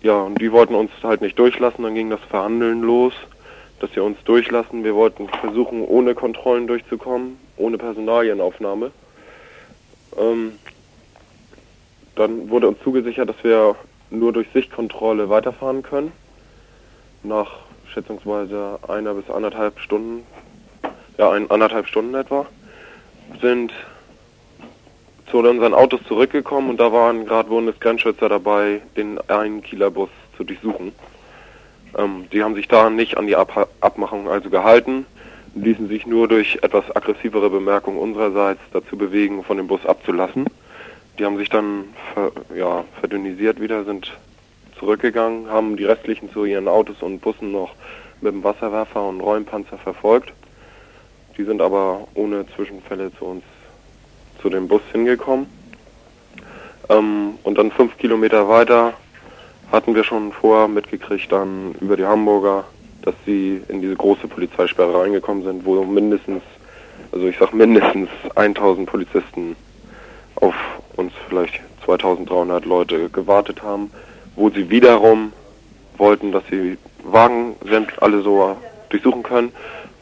Ja, 0.00 0.22
und 0.22 0.40
die 0.40 0.50
wollten 0.50 0.74
uns 0.74 0.90
halt 1.02 1.20
nicht 1.20 1.38
durchlassen, 1.38 1.84
dann 1.84 1.94
ging 1.94 2.08
das 2.08 2.22
Verhandeln 2.30 2.80
los, 2.80 3.12
dass 3.80 3.92
sie 3.92 4.00
uns 4.00 4.16
durchlassen. 4.24 4.82
Wir 4.82 4.94
wollten 4.94 5.28
versuchen, 5.28 5.82
ohne 5.84 6.14
Kontrollen 6.14 6.66
durchzukommen, 6.66 7.38
ohne 7.58 7.76
Personalienaufnahme. 7.76 8.92
Ähm, 10.16 10.52
dann 12.14 12.48
wurde 12.48 12.68
uns 12.68 12.78
zugesichert, 12.82 13.28
dass 13.28 13.44
wir 13.44 13.76
nur 14.08 14.32
durch 14.32 14.46
Sichtkontrolle 14.54 15.28
weiterfahren 15.28 15.82
können. 15.82 16.12
Nach 17.22 17.50
schätzungsweise 17.92 18.78
einer 18.88 19.12
bis 19.12 19.28
anderthalb 19.28 19.78
Stunden, 19.80 20.24
ja, 21.18 21.30
ein, 21.30 21.50
anderthalb 21.50 21.86
Stunden 21.88 22.14
etwa, 22.14 22.46
sind 23.42 23.70
zu 25.32 25.38
unseren 25.38 25.72
Autos 25.72 26.00
zurückgekommen 26.06 26.68
und 26.68 26.78
da 26.78 26.92
waren 26.92 27.24
gerade 27.24 27.48
Bundesgrenzschützer 27.48 28.28
dabei, 28.28 28.82
den 28.98 29.18
einen 29.30 29.62
Kieler 29.62 29.90
Bus 29.90 30.10
zu 30.36 30.44
durchsuchen. 30.44 30.92
Ähm, 31.96 32.26
die 32.30 32.42
haben 32.42 32.54
sich 32.54 32.68
da 32.68 32.90
nicht 32.90 33.16
an 33.16 33.26
die 33.26 33.34
Ab 33.34 33.70
Abmachung 33.80 34.28
also 34.28 34.50
gehalten, 34.50 35.06
ließen 35.54 35.88
sich 35.88 36.06
nur 36.06 36.28
durch 36.28 36.58
etwas 36.60 36.94
aggressivere 36.94 37.48
Bemerkungen 37.48 37.96
unsererseits 37.96 38.60
dazu 38.74 38.98
bewegen, 38.98 39.42
von 39.42 39.56
dem 39.56 39.68
Bus 39.68 39.86
abzulassen. 39.86 40.44
Die 41.18 41.24
haben 41.24 41.38
sich 41.38 41.48
dann 41.48 41.84
ver, 42.12 42.32
ja, 42.54 42.84
verdünnisiert 43.00 43.58
wieder, 43.58 43.84
sind 43.84 44.12
zurückgegangen, 44.78 45.48
haben 45.48 45.78
die 45.78 45.86
restlichen 45.86 46.30
zu 46.30 46.44
ihren 46.44 46.68
Autos 46.68 47.00
und 47.00 47.20
Bussen 47.20 47.52
noch 47.52 47.74
mit 48.20 48.34
dem 48.34 48.44
Wasserwerfer 48.44 49.08
und 49.08 49.22
Räumpanzer 49.22 49.78
verfolgt. 49.78 50.30
Die 51.38 51.44
sind 51.44 51.62
aber 51.62 52.06
ohne 52.12 52.44
Zwischenfälle 52.54 53.10
zu 53.18 53.24
uns 53.24 53.44
zu 54.42 54.50
dem 54.50 54.68
Bus 54.68 54.82
hingekommen. 54.92 55.46
Ähm, 56.88 57.34
und 57.44 57.56
dann 57.56 57.70
fünf 57.70 57.96
Kilometer 57.96 58.48
weiter 58.48 58.94
hatten 59.70 59.94
wir 59.94 60.04
schon 60.04 60.32
vorher 60.32 60.68
mitgekriegt, 60.68 61.32
dann 61.32 61.74
über 61.80 61.96
die 61.96 62.04
Hamburger, 62.04 62.64
dass 63.02 63.14
sie 63.24 63.62
in 63.68 63.80
diese 63.80 63.96
große 63.96 64.28
Polizeisperre 64.28 65.00
reingekommen 65.00 65.44
sind, 65.44 65.64
wo 65.64 65.82
mindestens, 65.84 66.42
also 67.12 67.26
ich 67.26 67.38
sag 67.38 67.54
mindestens 67.54 68.10
1000 68.34 68.86
Polizisten 68.86 69.56
auf 70.36 70.54
uns 70.96 71.12
vielleicht 71.28 71.60
2300 71.84 72.64
Leute 72.66 73.08
gewartet 73.08 73.62
haben, 73.62 73.90
wo 74.36 74.50
sie 74.50 74.68
wiederum 74.68 75.32
wollten, 75.96 76.32
dass 76.32 76.42
sie 76.50 76.76
Wagen 77.04 77.56
sind 77.64 78.02
alle 78.02 78.22
so 78.22 78.56
durchsuchen 78.90 79.22
können 79.22 79.52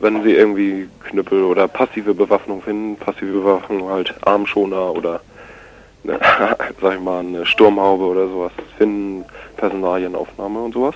wenn 0.00 0.22
sie 0.22 0.32
irgendwie 0.32 0.88
Knüppel 1.04 1.44
oder 1.44 1.68
passive 1.68 2.14
Bewaffnung 2.14 2.62
finden, 2.62 2.96
passive 2.96 3.32
Bewaffnung 3.32 3.88
halt 3.88 4.14
Armschoner 4.26 4.92
oder 4.92 5.20
eine, 6.04 6.18
sag 6.80 6.94
ich 6.94 7.00
mal, 7.00 7.20
eine 7.20 7.46
Sturmhaube 7.46 8.04
oder 8.04 8.28
sowas 8.28 8.52
finden, 8.78 9.24
Personalienaufnahme 9.56 10.60
und 10.60 10.72
sowas. 10.72 10.94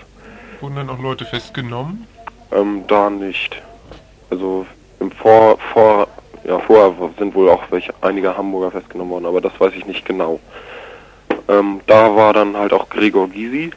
Wurden 0.61 0.77
dann 0.77 0.91
auch 0.91 0.99
Leute 0.99 1.25
festgenommen? 1.25 2.07
Ähm, 2.53 2.85
da 2.89 3.11
nicht. 3.11 3.61
Also 4.31 4.67
im 5.01 5.11
Vor, 5.11 5.59
vor, 5.73 6.09
ja, 6.45 6.59
vorher 6.59 6.93
sind 7.19 7.35
wohl 7.35 7.51
auch 7.51 7.63
welche, 7.71 7.93
einige 8.01 8.37
Hamburger 8.37 8.71
festgenommen 8.71 9.13
worden, 9.13 9.27
aber 9.27 9.41
das 9.41 9.53
weiß 9.59 9.73
ich 9.77 9.87
nicht 9.87 10.07
genau. 10.07 10.41
Ähm, 11.49 11.81
da 11.87 12.17
war 12.17 12.33
dann 12.33 12.57
halt 12.57 12.73
auch 12.73 12.89
Gregor 12.89 13.29
Gysi, 13.29 13.71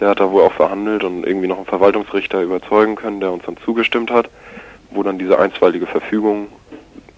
der 0.00 0.10
hat 0.10 0.20
da 0.20 0.30
wohl 0.30 0.42
auch 0.42 0.52
verhandelt 0.52 1.04
und 1.04 1.24
irgendwie 1.24 1.46
noch 1.46 1.56
einen 1.56 1.66
Verwaltungsrichter 1.66 2.42
überzeugen 2.42 2.96
können, 2.96 3.20
der 3.20 3.32
uns 3.32 3.44
dann 3.44 3.56
zugestimmt 3.58 4.10
hat 4.10 4.28
wo 4.90 5.02
dann 5.02 5.18
diese 5.18 5.38
einstweilige 5.38 5.86
Verfügung 5.86 6.48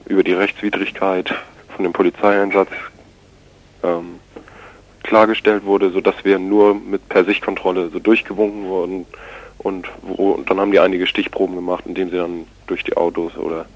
über 0.06 0.22
die 0.22 0.32
Rechtswidrigkeit 0.32 1.34
von 1.74 1.84
dem 1.84 1.92
Polizeieinsatz 1.92 2.70
ähm, 3.82 4.20
klargestellt 5.02 5.64
wurde, 5.64 5.90
sodass 5.90 6.16
wir 6.24 6.38
nur 6.38 6.74
mit 6.74 7.08
Per-Sicht-Kontrolle 7.08 7.90
so 7.90 7.98
durchgewunken 7.98 8.64
wurden 8.64 9.06
und, 9.58 9.88
wo, 10.02 10.32
und 10.32 10.50
dann 10.50 10.60
haben 10.60 10.72
die 10.72 10.80
einige 10.80 11.06
Stichproben 11.06 11.54
gemacht, 11.54 11.84
indem 11.86 12.10
sie 12.10 12.16
dann 12.16 12.46
durch 12.66 12.84
die 12.84 12.96
Autos 12.96 13.36
oder 13.36 13.66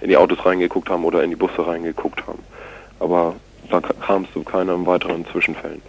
in 0.00 0.08
die 0.08 0.16
Autos 0.16 0.44
reingeguckt 0.44 0.88
haben 0.90 1.04
oder 1.04 1.22
in 1.22 1.30
die 1.30 1.36
Busse 1.36 1.66
reingeguckt 1.66 2.26
haben. 2.26 2.40
Aber 2.98 3.36
da 3.70 3.80
kam 3.80 4.24
es 4.24 4.32
zu 4.32 4.42
keinem 4.42 4.86
weiteren 4.86 5.26
Zwischenfällen. 5.26 5.82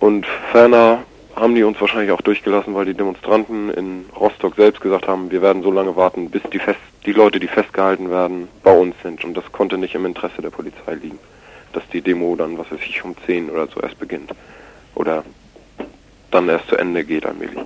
Und 0.00 0.26
ferner 0.50 1.04
haben 1.36 1.54
die 1.54 1.62
uns 1.62 1.80
wahrscheinlich 1.80 2.10
auch 2.10 2.22
durchgelassen, 2.22 2.74
weil 2.74 2.86
die 2.86 2.94
Demonstranten 2.94 3.70
in 3.70 4.06
Rostock 4.18 4.56
selbst 4.56 4.80
gesagt 4.80 5.06
haben, 5.06 5.30
wir 5.30 5.42
werden 5.42 5.62
so 5.62 5.70
lange 5.70 5.94
warten, 5.94 6.30
bis 6.30 6.42
die, 6.52 6.58
fest, 6.58 6.80
die 7.06 7.12
Leute, 7.12 7.38
die 7.38 7.46
festgehalten 7.46 8.10
werden, 8.10 8.48
bei 8.62 8.72
uns 8.72 8.94
sind. 9.02 9.24
Und 9.24 9.34
das 9.34 9.52
konnte 9.52 9.78
nicht 9.78 9.94
im 9.94 10.06
Interesse 10.06 10.42
der 10.42 10.50
Polizei 10.50 10.94
liegen, 10.94 11.18
dass 11.72 11.86
die 11.92 12.00
Demo 12.00 12.34
dann, 12.34 12.58
was 12.58 12.70
weiß 12.70 12.80
ich, 12.80 13.04
um 13.04 13.14
10 13.26 13.50
oder 13.50 13.68
so 13.68 13.80
erst 13.80 13.98
beginnt. 13.98 14.32
Oder 14.94 15.22
dann 16.30 16.48
erst 16.48 16.68
zu 16.68 16.76
Ende 16.76 17.04
geht 17.04 17.26
allmählich. 17.26 17.60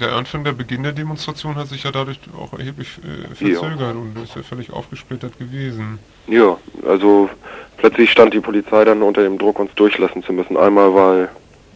Der 0.00 0.12
Anfang, 0.12 0.44
der 0.44 0.52
Beginn 0.52 0.82
der 0.82 0.92
Demonstration 0.92 1.56
hat 1.56 1.68
sich 1.68 1.84
ja 1.84 1.90
dadurch 1.90 2.20
auch 2.38 2.58
erheblich 2.58 2.98
äh, 2.98 3.34
verzögert 3.34 3.80
ja. 3.80 3.90
und 3.90 4.18
ist 4.22 4.36
ja 4.36 4.42
völlig 4.42 4.72
aufgesplittert 4.72 5.38
gewesen. 5.38 5.98
Ja, 6.26 6.58
also 6.86 7.30
plötzlich 7.78 8.10
stand 8.10 8.34
die 8.34 8.40
Polizei 8.40 8.84
dann 8.84 9.02
unter 9.02 9.22
dem 9.22 9.38
Druck, 9.38 9.58
uns 9.58 9.74
durchlassen 9.74 10.22
zu 10.22 10.34
müssen. 10.34 10.56
Einmal, 10.56 10.94
weil 10.94 11.28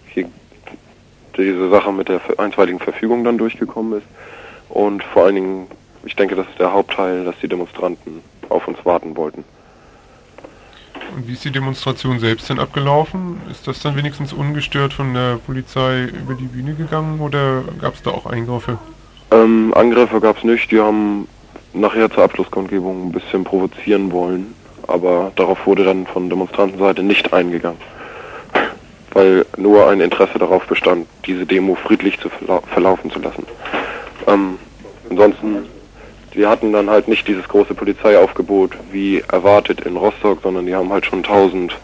hier 0.06 0.28
diese 1.36 1.70
Sache 1.70 1.92
mit 1.92 2.08
der 2.08 2.20
einstweiligen 2.36 2.78
Verfügung 2.78 3.24
dann 3.24 3.38
durchgekommen 3.38 3.98
ist. 3.98 4.06
Und 4.68 5.02
vor 5.02 5.24
allen 5.24 5.36
Dingen, 5.36 5.66
ich 6.04 6.14
denke, 6.14 6.36
das 6.36 6.46
ist 6.48 6.58
der 6.58 6.72
Hauptteil, 6.72 7.24
dass 7.24 7.38
die 7.40 7.48
Demonstranten 7.48 8.20
auf 8.50 8.68
uns 8.68 8.84
warten 8.84 9.16
wollten. 9.16 9.44
Und 11.14 11.28
wie 11.28 11.32
ist 11.34 11.44
die 11.44 11.52
Demonstration 11.52 12.18
selbst 12.18 12.50
denn 12.50 12.58
abgelaufen? 12.58 13.40
Ist 13.50 13.68
das 13.68 13.80
dann 13.80 13.96
wenigstens 13.96 14.32
ungestört 14.32 14.92
von 14.92 15.14
der 15.14 15.36
Polizei 15.36 16.04
über 16.04 16.34
die 16.34 16.46
Bühne 16.46 16.74
gegangen 16.74 17.20
oder 17.20 17.62
gab 17.80 17.94
es 17.94 18.02
da 18.02 18.10
auch 18.10 18.26
Eingriffe? 18.26 18.78
Ähm, 19.30 19.72
Angriffe 19.74 20.20
gab 20.20 20.38
es 20.38 20.44
nicht, 20.44 20.70
die 20.70 20.80
haben 20.80 21.28
nachher 21.72 22.10
zur 22.10 22.24
Abschlusskundgebung 22.24 23.08
ein 23.08 23.12
bisschen 23.12 23.44
provozieren 23.44 24.10
wollen, 24.10 24.54
aber 24.88 25.32
darauf 25.36 25.66
wurde 25.66 25.84
dann 25.84 26.06
von 26.06 26.28
Demonstrantenseite 26.28 27.02
nicht 27.02 27.32
eingegangen, 27.32 27.80
weil 29.12 29.46
nur 29.56 29.88
ein 29.88 30.00
Interesse 30.00 30.38
darauf 30.38 30.66
bestand, 30.66 31.06
diese 31.26 31.46
Demo 31.46 31.76
friedlich 31.76 32.18
zu 32.20 32.28
verla 32.28 32.60
verlaufen 32.72 33.10
zu 33.10 33.20
lassen. 33.20 33.46
Ähm, 34.26 34.58
ansonsten, 35.10 35.66
wir 36.34 36.48
hatten 36.48 36.72
dann 36.72 36.90
halt 36.90 37.08
nicht 37.08 37.26
dieses 37.28 37.46
große 37.48 37.74
Polizeiaufgebot 37.74 38.72
wie 38.90 39.22
erwartet 39.28 39.80
in 39.82 39.96
Rostock, 39.96 40.40
sondern 40.42 40.66
die 40.66 40.74
haben 40.74 40.92
halt 40.92 41.06
schon 41.06 41.20
1000 41.20 41.76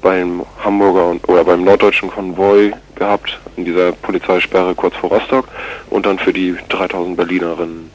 beim 0.00 0.42
Hamburger 0.64 1.08
und, 1.08 1.28
oder 1.28 1.44
beim 1.44 1.64
norddeutschen 1.64 2.10
Konvoi 2.10 2.72
gehabt, 2.94 3.38
in 3.56 3.64
dieser 3.64 3.92
Polizeisperre 3.92 4.74
kurz 4.74 4.96
vor 4.96 5.10
Rostock 5.10 5.46
und 5.90 6.06
dann 6.06 6.18
für 6.18 6.32
die 6.32 6.56
3000 6.70 7.16
Berlinerinnen, 7.16 7.90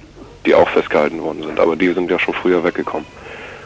die 0.46 0.54
auch 0.54 0.70
festgehalten 0.70 1.22
worden 1.22 1.44
sind. 1.44 1.60
Aber 1.60 1.76
die 1.76 1.92
sind 1.94 2.12
ja 2.12 2.20
schon 2.20 2.36
früher 2.36 2.64
weggekommen. 2.64 3.08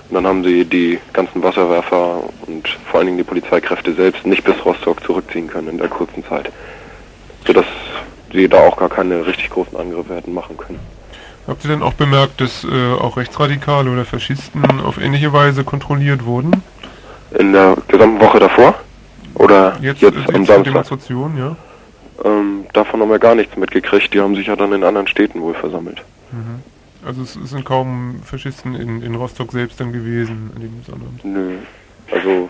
Und 0.09 0.15
dann 0.15 0.25
haben 0.25 0.43
sie 0.43 0.65
die 0.65 0.97
ganzen 1.13 1.43
Wasserwerfer 1.43 2.23
und 2.47 2.67
vor 2.89 2.99
allen 2.99 3.07
Dingen 3.07 3.17
die 3.17 3.23
Polizeikräfte 3.23 3.93
selbst 3.93 4.25
nicht 4.25 4.43
bis 4.43 4.65
Rostock 4.65 5.03
zurückziehen 5.03 5.47
können 5.47 5.67
in 5.67 5.77
der 5.77 5.89
kurzen 5.89 6.23
Zeit. 6.25 6.51
Sodass 7.45 7.65
sie 8.31 8.47
da 8.47 8.59
auch 8.59 8.77
gar 8.77 8.89
keine 8.89 9.25
richtig 9.25 9.49
großen 9.49 9.77
Angriffe 9.77 10.15
hätten 10.15 10.33
machen 10.33 10.57
können. 10.57 10.79
Habt 11.49 11.65
ihr 11.65 11.71
denn 11.71 11.81
auch 11.81 11.93
bemerkt, 11.93 12.41
dass 12.41 12.63
äh, 12.63 12.93
auch 12.93 13.17
Rechtsradikale 13.17 13.89
oder 13.89 14.05
Faschisten 14.05 14.63
auf 14.81 15.01
ähnliche 15.01 15.33
Weise 15.33 15.63
kontrolliert 15.63 16.23
wurden? 16.23 16.61
In 17.37 17.53
der 17.53 17.75
gesamten 17.87 18.21
Woche 18.21 18.39
davor? 18.39 18.75
Oder 19.33 19.75
Jetzt, 19.81 20.01
jetzt, 20.01 20.15
jetzt 20.15 20.29
am 20.29 20.35
zur 20.35 20.45
Samstag? 20.45 20.63
Demonstration, 20.65 21.37
ja? 21.37 21.55
Ähm, 22.23 22.65
davon 22.73 23.01
haben 23.01 23.09
wir 23.09 23.17
gar 23.17 23.33
nichts 23.33 23.57
mitgekriegt. 23.57 24.13
Die 24.13 24.19
haben 24.19 24.35
sich 24.35 24.45
ja 24.45 24.55
dann 24.55 24.73
in 24.73 24.83
anderen 24.83 25.07
Städten 25.07 25.41
wohl 25.41 25.55
versammelt. 25.55 26.03
Mhm. 26.31 26.61
Also 27.03 27.23
es, 27.23 27.35
es 27.35 27.49
sind 27.49 27.65
kaum 27.65 28.21
Faschisten 28.23 28.75
in, 28.75 29.01
in 29.01 29.15
Rostock 29.15 29.51
selbst 29.51 29.79
dann 29.79 29.91
gewesen 29.91 30.51
an 30.55 30.61
dem 30.61 30.83
Sonnabend. 30.85 31.25
Nö. 31.25 31.55
Also, 32.11 32.49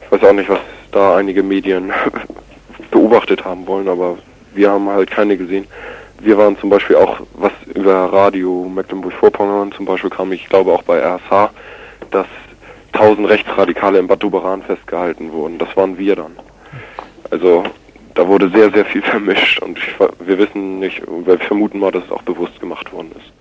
ich 0.00 0.10
weiß 0.10 0.28
auch 0.28 0.32
nicht, 0.32 0.48
was 0.48 0.58
da 0.90 1.16
einige 1.16 1.44
Medien 1.44 1.92
beobachtet 2.90 3.44
haben 3.44 3.66
wollen, 3.68 3.88
aber 3.88 4.18
wir 4.52 4.70
haben 4.70 4.88
halt 4.88 5.10
keine 5.12 5.36
gesehen. 5.36 5.66
Wir 6.22 6.36
waren 6.36 6.58
zum 6.58 6.68
Beispiel 6.68 6.96
auch, 6.96 7.20
was 7.34 7.52
über 7.74 8.12
Radio 8.12 8.68
Mecklenburg-Vorpommern 8.68 9.72
zum 9.72 9.86
Beispiel 9.86 10.10
kam, 10.10 10.32
ich 10.32 10.48
glaube 10.48 10.72
auch 10.72 10.82
bei 10.82 10.98
RSH, 10.98 11.50
dass 12.10 12.26
1000 12.92 13.28
Rechtsradikale 13.28 13.98
in 13.98 14.06
Bad 14.06 14.22
Doberan 14.22 14.62
festgehalten 14.62 15.32
wurden. 15.32 15.58
Das 15.58 15.74
waren 15.76 15.96
wir 15.96 16.16
dann. 16.16 16.36
Also, 17.30 17.64
da 18.14 18.26
wurde 18.26 18.50
sehr, 18.50 18.70
sehr 18.70 18.84
viel 18.84 19.02
vermischt 19.02 19.62
und 19.62 19.78
ich, 19.78 19.94
wir 19.98 20.38
wissen 20.38 20.80
nicht, 20.80 21.02
wir 21.06 21.38
vermuten 21.38 21.78
mal, 21.78 21.92
dass 21.92 22.04
es 22.04 22.10
auch 22.10 22.22
bewusst 22.22 22.60
gemacht 22.60 22.92
worden 22.92 23.12
ist. 23.16 23.32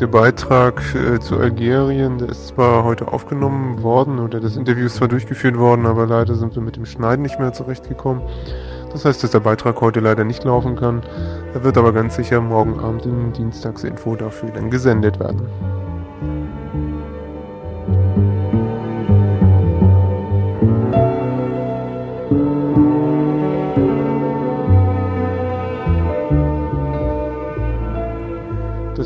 Der 0.00 0.06
Beitrag 0.06 0.82
äh, 0.94 1.18
zu 1.18 1.38
Algerien, 1.38 2.18
der 2.18 2.28
ist 2.28 2.48
zwar 2.48 2.84
heute 2.84 3.08
aufgenommen 3.08 3.82
worden 3.82 4.20
oder 4.20 4.38
das 4.38 4.56
Interview 4.56 4.86
ist 4.86 4.96
zwar 4.96 5.08
durchgeführt 5.08 5.58
worden, 5.58 5.86
aber 5.86 6.06
leider 6.06 6.36
sind 6.36 6.54
wir 6.54 6.62
mit 6.62 6.76
dem 6.76 6.86
Schneiden 6.86 7.22
nicht 7.22 7.40
mehr 7.40 7.52
zurechtgekommen. 7.52 8.22
Das 8.92 9.04
heißt, 9.04 9.22
dass 9.22 9.32
der 9.32 9.40
Beitrag 9.40 9.80
heute 9.80 10.00
leider 10.00 10.24
nicht 10.24 10.44
laufen 10.44 10.76
kann. 10.76 11.02
Er 11.52 11.64
wird 11.64 11.76
aber 11.76 11.92
ganz 11.92 12.16
sicher 12.16 12.40
morgen 12.40 12.78
Abend 12.78 13.06
in 13.06 13.32
Dienstagsinfo 13.32 14.16
dafür 14.16 14.50
dann 14.50 14.70
gesendet 14.70 15.18
werden. 15.18 15.42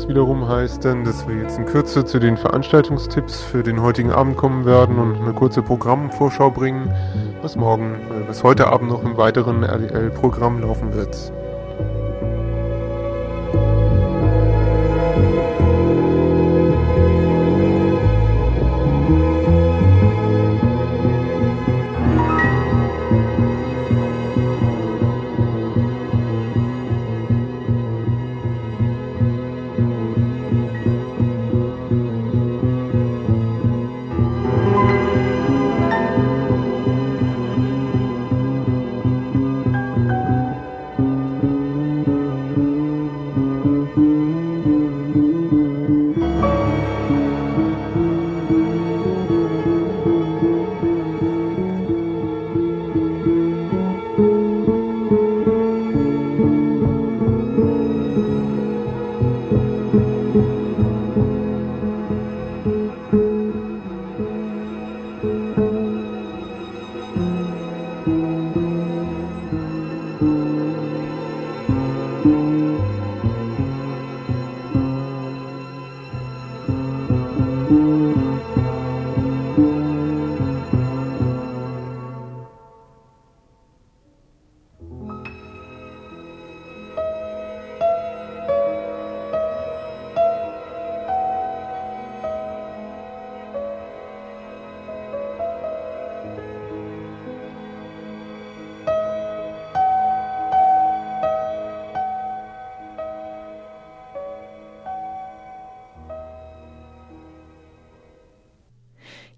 Das 0.03 0.09
wiederum 0.09 0.49
heißt 0.49 0.83
dann, 0.83 1.05
dass 1.05 1.25
wir 1.29 1.37
jetzt 1.37 1.57
in 1.57 1.65
Kürze 1.65 2.03
zu 2.03 2.19
den 2.19 2.35
Veranstaltungstipps 2.35 3.41
für 3.41 3.63
den 3.63 3.81
heutigen 3.81 4.11
Abend 4.11 4.35
kommen 4.35 4.65
werden 4.65 4.99
und 4.99 5.15
eine 5.15 5.31
kurze 5.31 5.61
Programmvorschau 5.61 6.51
bringen, 6.51 6.93
was 7.41 7.55
morgen, 7.55 7.93
äh, 7.93 8.27
was 8.27 8.43
heute 8.43 8.67
Abend 8.67 8.89
noch 8.89 9.01
im 9.01 9.15
weiteren 9.15 9.63
RDL-Programm 9.63 10.59
laufen 10.59 10.93
wird. 10.93 11.31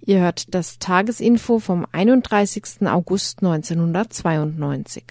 Ihr 0.08 0.20
hört 0.20 0.54
das 0.54 0.78
Tagesinfo 0.78 1.58
vom 1.58 1.88
31. 1.92 2.86
August 2.86 3.42
1992. 3.42 5.04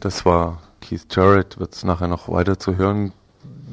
Das 0.00 0.24
war 0.24 0.62
Keith 0.80 1.04
Jarrett, 1.10 1.58
wird 1.58 1.74
es 1.74 1.84
nachher 1.84 2.08
noch 2.08 2.30
weiter 2.30 2.58
zu 2.58 2.76
hören 2.76 3.12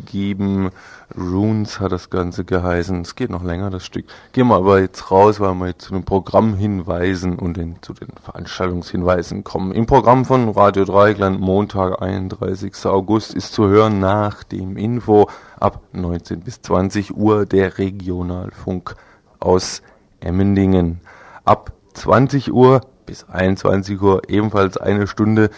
geben. 0.05 0.69
Runes 1.15 1.79
hat 1.79 1.93
das 1.93 2.09
Ganze 2.09 2.43
geheißen. 2.43 3.01
Es 3.01 3.15
geht 3.15 3.29
noch 3.29 3.41
länger, 3.41 3.69
das 3.69 3.85
Stück. 3.85 4.05
Gehen 4.33 4.49
wir 4.49 4.55
aber 4.55 4.81
jetzt 4.81 5.11
raus, 5.11 5.39
weil 5.39 5.53
wir 5.53 5.67
jetzt 5.67 5.85
zu 5.85 5.93
den 5.93 6.03
Programmhinweisen 6.03 7.39
und 7.39 7.55
den, 7.55 7.81
zu 7.81 7.93
den 7.93 8.09
Veranstaltungshinweisen 8.21 9.45
kommen. 9.45 9.71
Im 9.71 9.85
Programm 9.85 10.25
von 10.25 10.49
Radio 10.49 10.83
Dreigland, 10.83 11.39
Montag, 11.39 12.01
31. 12.01 12.85
August, 12.85 13.33
ist 13.33 13.53
zu 13.53 13.69
hören 13.69 14.01
nach 14.01 14.43
dem 14.43 14.75
Info 14.75 15.29
ab 15.57 15.81
19 15.93 16.41
bis 16.41 16.61
20 16.61 17.15
Uhr 17.15 17.45
der 17.45 17.77
Regionalfunk 17.77 18.97
aus 19.43 19.81
Emmendingen. 20.19 21.01
Ab 21.43 21.73
20 21.93 22.51
Uhr 22.53 22.81
bis 23.05 23.25
21 23.29 24.01
Uhr 24.01 24.21
ebenfalls 24.29 24.77
eine 24.77 25.07
Stunde 25.07 25.49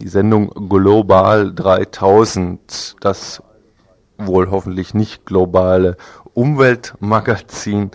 die 0.00 0.08
Sendung 0.08 0.48
Global 0.68 1.54
3000, 1.54 2.96
das 3.00 3.42
wohl 4.18 4.50
hoffentlich 4.50 4.94
nicht 4.94 5.26
globale 5.26 5.96
Umweltmagazin. 6.34 7.90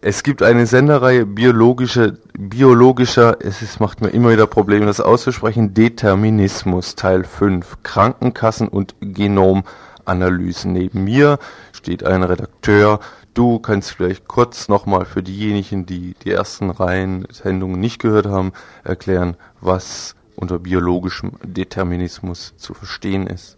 Es 0.00 0.22
gibt 0.22 0.42
eine 0.42 0.66
Sendereihe 0.66 1.24
biologische, 1.24 2.18
biologischer, 2.38 3.38
es 3.40 3.62
ist, 3.62 3.80
macht 3.80 4.02
mir 4.02 4.08
immer 4.08 4.30
wieder 4.30 4.46
Probleme, 4.46 4.86
das 4.86 5.00
auszusprechen, 5.00 5.74
Determinismus, 5.74 6.94
Teil 6.94 7.24
5, 7.24 7.78
Krankenkassen 7.82 8.68
und 8.68 8.94
Genomanalysen. 9.00 10.72
Neben 10.72 11.04
mir 11.04 11.38
steht 11.72 12.04
ein 12.04 12.22
Redakteur, 12.22 13.00
Du 13.34 13.58
kannst 13.58 13.90
vielleicht 13.90 14.28
kurz 14.28 14.68
nochmal 14.68 15.04
für 15.04 15.20
diejenigen, 15.20 15.86
die 15.86 16.14
die 16.24 16.30
ersten 16.30 16.70
Reihen 16.70 17.26
Sendungen 17.32 17.80
nicht 17.80 18.00
gehört 18.00 18.26
haben, 18.26 18.52
erklären, 18.84 19.36
was 19.60 20.14
unter 20.36 20.60
biologischem 20.60 21.32
Determinismus 21.42 22.54
zu 22.56 22.74
verstehen 22.74 23.26
ist. 23.26 23.56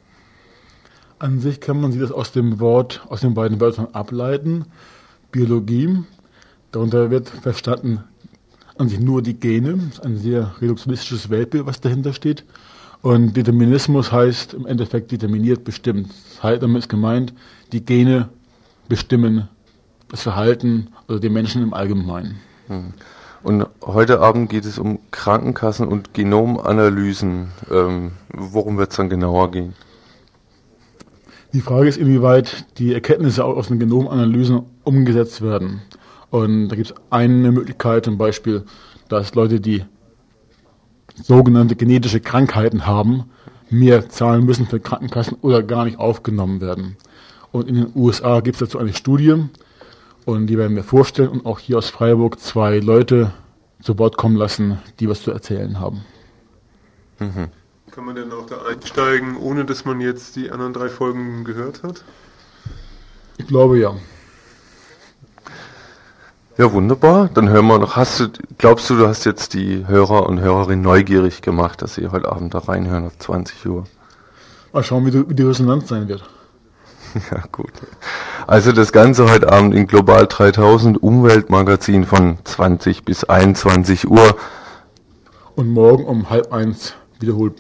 An 1.19 1.41
sich 1.41 1.61
kann 1.61 1.79
man 1.79 1.93
sich 1.93 2.01
das 2.01 2.11
aus 2.11 2.33
dem 2.33 2.59
Wort, 2.59 3.05
aus 3.11 3.21
den 3.21 3.35
beiden 3.35 3.61
Wörtern 3.61 3.89
ableiten. 3.93 4.65
Biologie, 5.31 5.99
darunter 6.73 7.11
wird 7.11 7.29
verstanden 7.29 8.03
an 8.79 8.89
sich 8.89 9.01
nur 9.01 9.21
die 9.21 9.35
Gene, 9.35 9.91
ein 10.03 10.17
sehr 10.17 10.55
reduktionistisches 10.61 11.29
Weltbild, 11.29 11.67
was 11.67 11.83
dahinter 11.83 12.15
steht. 12.15 12.45
Und 13.03 13.37
Determinismus 13.37 14.11
heißt 14.11 14.55
im 14.55 14.67
Endeffekt 14.67 15.13
determiniert 15.13 15.65
bestimmt. 15.65 16.09
Das 16.09 16.43
heißt, 16.43 16.63
damit 16.63 16.81
ist 16.81 16.89
gemeint, 16.89 17.35
die 17.73 17.85
Gene 17.85 18.31
bestimmen 18.89 19.49
das 20.09 20.23
Verhalten 20.23 20.89
oder 21.09 21.21
die 21.21 21.29
Menschen 21.29 21.63
im 21.63 21.75
Allgemeinen. 21.75 22.41
Hm. 22.69 22.93
Und 23.43 23.67
heute 23.83 24.21
Abend 24.21 24.51
geht 24.51 24.65
es 24.65 24.79
um 24.79 24.99
Krankenkassen 25.13 25.87
und 25.87 26.15
Genomanalysen. 26.15 27.49
Ähm, 27.71 28.13
worum 28.33 28.77
wird 28.77 28.91
es 28.91 28.97
dann 28.97 29.09
genauer 29.09 29.51
gehen? 29.53 29.75
Die 31.53 31.61
Frage 31.61 31.89
ist, 31.89 31.97
inwieweit 31.97 32.67
die 32.79 32.93
Erkenntnisse 32.93 33.45
aus 33.45 33.69
den 33.69 33.79
Genomanalysen 33.79 34.63
umgesetzt 34.83 35.43
werden. 35.43 35.81
Und 36.31 36.69
da 36.69 36.77
gibt 36.77 36.91
es 36.91 36.97
eine 37.11 37.53
Möglichkeit, 37.53 38.05
zum 38.05 38.19
Beispiel, 38.19 38.65
dass 39.09 39.35
Leute, 39.35 39.61
die 39.61 39.85
sogenannte 41.15 41.77
genetische 41.77 42.21
Krankheiten 42.21 42.87
haben, 42.87 43.31
mehr 43.71 44.09
zahlen 44.09 44.45
müssen 44.45 44.67
für 44.67 44.81
Krankenkassen 44.81 45.39
oder 45.41 45.63
gar 45.63 45.85
nicht 45.85 45.99
aufgenommen 45.99 46.61
werden. 46.61 46.97
Und 47.53 47.69
in 47.69 47.75
den 47.77 47.93
USA 47.95 48.41
gibt 48.41 48.57
es 48.57 48.61
dazu 48.61 48.79
eine 48.79 48.93
Studie, 48.93 49.35
und 50.27 50.49
die 50.49 50.59
werden 50.59 50.77
wir 50.77 50.85
vorstellen 50.85 51.29
und 51.29 51.47
auch 51.47 51.61
hier 51.61 51.79
aus 51.79 51.89
Freiburg 51.89 52.41
zwei 52.41 52.79
Leute 52.81 53.33
zu 53.81 53.99
Wort 53.99 54.17
kommen 54.17 54.37
lassen, 54.37 54.79
die 55.01 55.09
was 55.09 55.23
zu 55.23 55.31
erzählen 55.31 55.81
haben. 55.81 56.05
Mhm. 57.21 57.49
Kann 57.93 58.05
man 58.05 58.17
denn 58.17 58.33
auch 58.33 58.47
da 58.47 58.57
einsteigen, 58.69 59.37
ohne 59.37 59.65
dass 59.65 59.85
man 59.85 60.01
jetzt 60.01 60.37
die 60.37 60.51
anderen 60.51 60.73
drei 60.73 60.89
Folgen 60.89 61.45
gehört 61.45 61.83
hat? 61.83 62.05
Ich 63.39 63.47
glaube 63.47 63.79
ja. 63.79 63.95
Ja, 66.59 66.73
wunderbar. 66.73 67.31
Dann 67.33 67.49
hören 67.49 67.67
wir 67.67 67.79
noch. 67.79 67.97
Hast 67.97 68.19
du, 68.19 68.29
glaubst 68.59 68.91
du, 68.91 68.97
du 68.97 69.07
hast 69.07 69.25
jetzt 69.25 69.55
die 69.55 69.87
Hörer 69.87 70.27
und 70.27 70.41
Hörerinnen 70.41 70.83
neugierig 70.83 71.41
gemacht, 71.41 71.83
dass 71.83 71.95
sie 71.95 72.09
heute 72.09 72.33
Abend 72.33 72.53
da 72.55 72.59
reinhören 72.59 73.07
auf 73.07 73.17
20 73.19 73.65
Uhr? 73.67 73.85
Mal 74.73 74.83
schauen, 74.83 75.07
wie 75.07 75.35
die 75.35 75.43
Resonanz 75.43 75.89
sein 75.89 76.09
wird. 76.09 76.29
Ja, 77.31 77.45
gut. 77.51 77.73
Also 78.47 78.73
das 78.73 78.93
Ganze 78.93 79.31
heute 79.31 79.53
Abend 79.53 79.75
in 79.75 79.87
Global 79.87 80.27
3000 80.27 81.03
Umweltmagazin 81.03 82.05
von 82.05 82.39
20 82.45 83.05
bis 83.05 83.25
21 83.25 84.09
Uhr. 84.09 84.37
Und 85.55 85.73
morgen 85.73 86.05
um 86.05 86.31
halb 86.31 86.53
eins 86.53 86.95
wiederholt. 87.19 87.55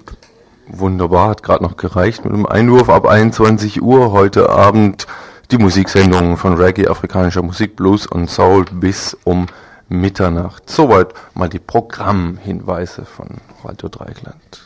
Wunderbar, 0.69 1.31
hat 1.31 1.43
gerade 1.43 1.63
noch 1.63 1.77
gereicht 1.77 2.25
mit 2.25 2.35
dem 2.35 2.47
Einwurf 2.47 2.89
ab 2.89 3.07
21 3.07 3.83
Uhr 3.83 4.13
heute 4.13 4.51
Abend 4.51 5.07
die 5.51 5.59
Musiksendung 5.59 6.37
von 6.37 6.55
Reggae, 6.55 6.89
afrikanischer 6.89 7.43
Musik, 7.43 7.77
Blues 7.77 8.07
und 8.07 8.29
Soul 8.29 8.65
bis 8.73 9.17
um 9.25 9.47
Mitternacht. 9.89 10.69
Soweit 10.69 11.15
mal 11.35 11.49
die 11.49 11.61
Programmhinweise 11.61 13.05
von 13.05 13.29
Radio 13.65 13.89
Dreikland. 13.89 14.66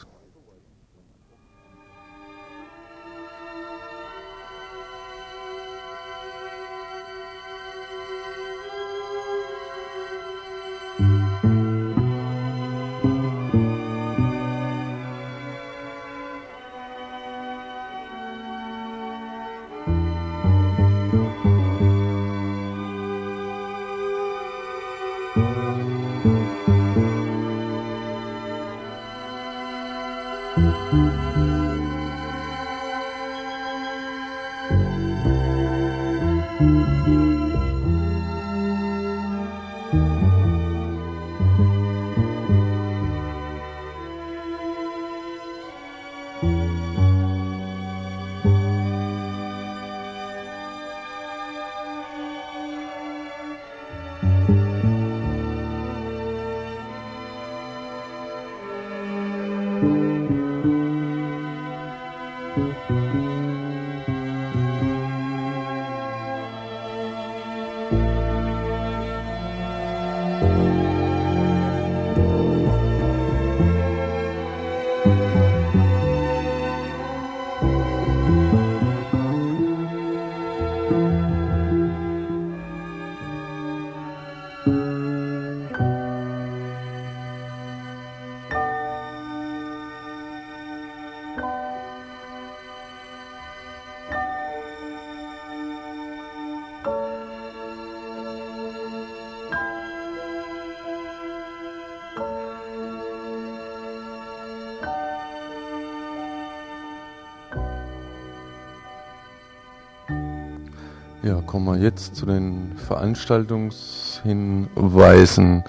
Kommen 111.47 111.66
wir 111.66 111.76
jetzt 111.78 112.16
zu 112.16 112.26
den 112.26 112.72
Veranstaltungshinweisen. 112.76 115.64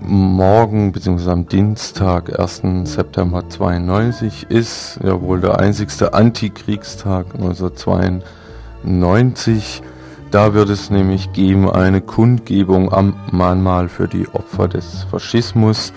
Morgen 0.00 0.92
bzw. 0.92 1.30
am 1.30 1.46
Dienstag, 1.48 2.38
1. 2.38 2.62
September 2.84 3.48
92, 3.48 4.46
ist 4.50 5.00
ja 5.02 5.20
wohl 5.20 5.40
der 5.40 5.58
einzigste 5.58 6.14
Antikriegstag 6.14 7.34
1992. 7.34 9.82
Da 10.30 10.54
wird 10.54 10.70
es 10.70 10.90
nämlich 10.90 11.32
geben 11.32 11.68
eine 11.70 12.00
Kundgebung 12.00 12.92
am 12.92 13.14
Mahnmal 13.30 13.88
für 13.88 14.06
die 14.08 14.28
Opfer 14.32 14.68
des 14.68 15.04
Faschismus. 15.10 15.92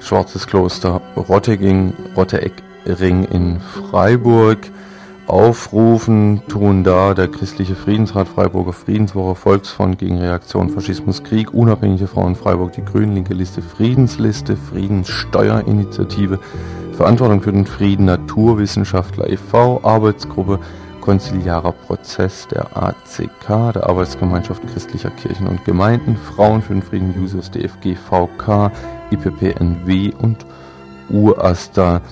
Schwarzes 0.00 0.46
Kloster 0.46 1.02
Rotteging, 1.16 1.92
Rotteckring 2.16 3.24
in 3.24 3.60
Freiburg 3.60 4.58
aufrufen, 5.26 6.42
tun 6.48 6.84
da 6.84 7.14
der 7.14 7.28
Christliche 7.28 7.74
Friedensrat 7.74 8.28
Freiburger 8.28 8.72
Friedenswoche, 8.72 9.34
Volksfront 9.34 9.98
gegen 9.98 10.18
Reaktion 10.18 10.70
Faschismus 10.70 11.22
Krieg, 11.22 11.54
Unabhängige 11.54 12.06
Frauen 12.06 12.34
Freiburg, 12.34 12.72
die 12.72 12.84
Grünen, 12.84 13.14
Linke 13.14 13.34
Liste, 13.34 13.62
Friedensliste, 13.62 14.56
Friedenssteuerinitiative, 14.56 16.38
Verantwortung 16.92 17.40
für 17.42 17.52
den 17.52 17.66
Frieden, 17.66 18.06
Naturwissenschaftler 18.06 19.30
e.V., 19.30 19.80
Arbeitsgruppe, 19.82 20.58
Konziliarer 21.00 21.72
Prozess 21.72 22.46
der 22.48 22.76
ACK, 22.76 23.72
der 23.72 23.88
Arbeitsgemeinschaft 23.88 24.66
christlicher 24.68 25.10
Kirchen 25.10 25.46
und 25.46 25.64
Gemeinden, 25.64 26.16
Frauen 26.16 26.60
für 26.60 26.74
den 26.74 26.82
Frieden, 26.82 27.14
Users, 27.18 27.50
DFG, 27.50 27.94
VK, 27.96 28.70
IPPNW 29.10 30.12
und 30.20 30.44
UASTA. 31.08 32.02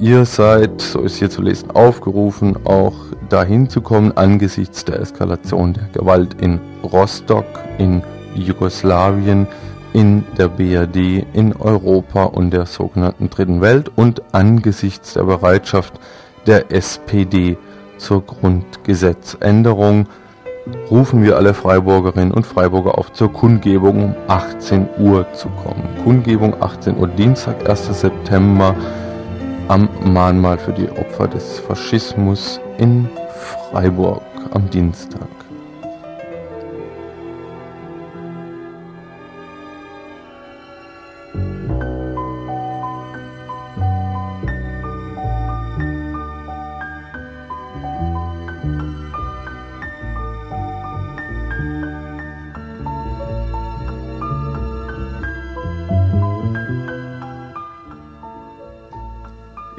Ihr 0.00 0.24
seid, 0.24 0.80
so 0.80 1.02
ist 1.02 1.16
hier 1.16 1.30
zu 1.30 1.40
lesen, 1.40 1.70
aufgerufen, 1.70 2.66
auch 2.66 2.94
dahin 3.28 3.68
zu 3.68 3.80
kommen 3.80 4.10
angesichts 4.16 4.84
der 4.84 4.98
Eskalation 4.98 5.72
der 5.72 5.84
Gewalt 5.92 6.40
in 6.42 6.60
Rostock, 6.82 7.46
in 7.78 8.02
Jugoslawien, 8.34 9.46
in 9.92 10.24
der 10.36 10.48
BRD, 10.48 11.24
in 11.32 11.54
Europa 11.54 12.24
und 12.24 12.50
der 12.50 12.66
sogenannten 12.66 13.30
Dritten 13.30 13.60
Welt 13.60 13.92
und 13.94 14.20
angesichts 14.32 15.14
der 15.14 15.22
Bereitschaft 15.22 15.94
der 16.48 16.72
SPD 16.72 17.56
zur 17.96 18.26
Grundgesetzänderung 18.26 20.08
rufen 20.90 21.22
wir 21.22 21.36
alle 21.36 21.54
Freiburgerinnen 21.54 22.32
und 22.32 22.46
Freiburger 22.46 22.98
auf 22.98 23.12
zur 23.12 23.32
Kundgebung 23.32 24.02
um 24.02 24.14
18 24.26 24.88
Uhr 24.98 25.32
zu 25.34 25.48
kommen. 25.50 25.84
Kundgebung 26.02 26.60
18 26.60 26.96
Uhr 26.96 27.06
Dienstag, 27.06 27.68
1. 27.68 28.00
September 28.00 28.74
am 29.68 29.88
Mahnmal 30.12 30.58
für 30.58 30.72
die 30.72 30.88
Opfer 30.90 31.28
des 31.28 31.58
Faschismus 31.60 32.60
in 32.78 33.08
Freiburg 33.70 34.22
am 34.50 34.68
Dienstag. 34.70 35.43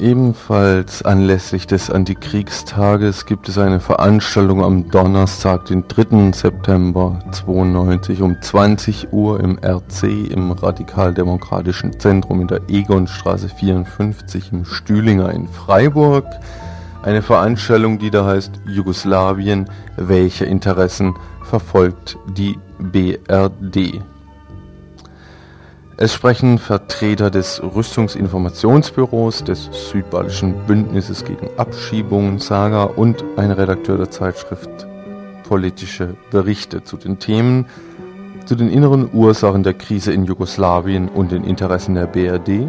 Ebenfalls 0.06 1.02
anlässlich 1.02 1.66
des 1.66 1.90
Antikriegstages 1.90 3.26
gibt 3.26 3.50
es 3.50 3.58
eine 3.58 3.80
Veranstaltung 3.80 4.64
am 4.64 4.92
Donnerstag, 4.92 5.66
den 5.66 5.88
3. 5.88 6.32
September 6.32 7.20
92 7.32 8.22
um 8.22 8.40
20 8.40 9.12
Uhr 9.12 9.40
im 9.40 9.58
RC 9.58 10.04
im 10.30 10.52
Radikaldemokratischen 10.52 12.00
Zentrum 12.00 12.42
in 12.42 12.48
der 12.48 12.62
Egonstraße 12.70 13.50
54 13.50 14.54
im 14.54 14.64
Stühlinger 14.64 15.32
in 15.32 15.48
Freiburg. 15.48 16.28
Eine 17.02 17.24
Veranstaltung, 17.24 17.98
die 17.98 18.12
da 18.12 18.28
heißt 18.28 18.52
Jugoslawien, 18.68 19.68
welche 19.98 20.46
Interessen 20.46 21.16
verfolgt 21.42 22.16
die 22.38 22.60
BRD? 22.78 24.04
Es 25.98 26.14
sprechen 26.14 26.58
Vertreter 26.58 27.32
des 27.32 27.62
Rüstungsinformationsbüros, 27.64 29.46
des 29.46 29.70
Südbadischen 29.72 30.54
Bündnisses 30.68 31.24
gegen 31.24 31.48
Abschiebungen, 31.56 32.38
Saga 32.38 32.84
und 32.84 33.24
ein 33.38 33.50
Redakteur 33.52 33.98
der 33.98 34.12
Zeitschrift 34.12 34.70
Politische 35.48 36.16
Berichte 36.32 36.84
zu 36.84 36.98
den 36.98 37.18
Themen, 37.20 37.68
zu 38.46 38.56
den 38.56 38.70
inneren 38.70 39.10
Ursachen 39.14 39.64
der 39.64 39.74
Krise 39.74 40.12
in 40.12 40.26
Jugoslawien 40.26 41.08
und 41.08 41.32
den 41.32 41.46
Interessen 41.46 41.96
der 41.96 42.08
BRD, 42.08 42.68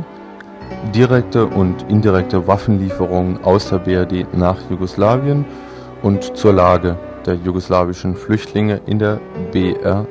direkte 0.94 1.46
und 1.46 1.84
indirekte 1.88 2.46
Waffenlieferungen 2.46 3.42
aus 3.42 3.70
der 3.70 3.78
BRD 3.78 4.32
nach 4.36 4.58
Jugoslawien 4.70 5.44
und 6.02 6.36
zur 6.36 6.52
Lage 6.52 6.96
der 7.26 7.34
jugoslawischen 7.34 8.14
Flüchtlinge 8.14 8.80
in 8.86 9.00
der 9.00 9.18
BRD. 9.50 10.06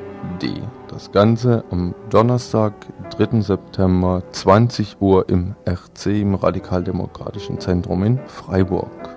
Das 0.89 1.11
Ganze 1.11 1.66
am 1.72 1.93
Donnerstag, 2.09 2.74
3. 3.18 3.39
September, 3.39 4.22
20 4.34 4.97
Uhr 4.99 5.30
im 5.30 5.55
RC, 5.66 6.07
im 6.07 6.36
Radikaldemokratischen 6.36 7.61
Zentrum 7.61 8.03
in 8.03 8.20
Freiburg. 8.28 9.14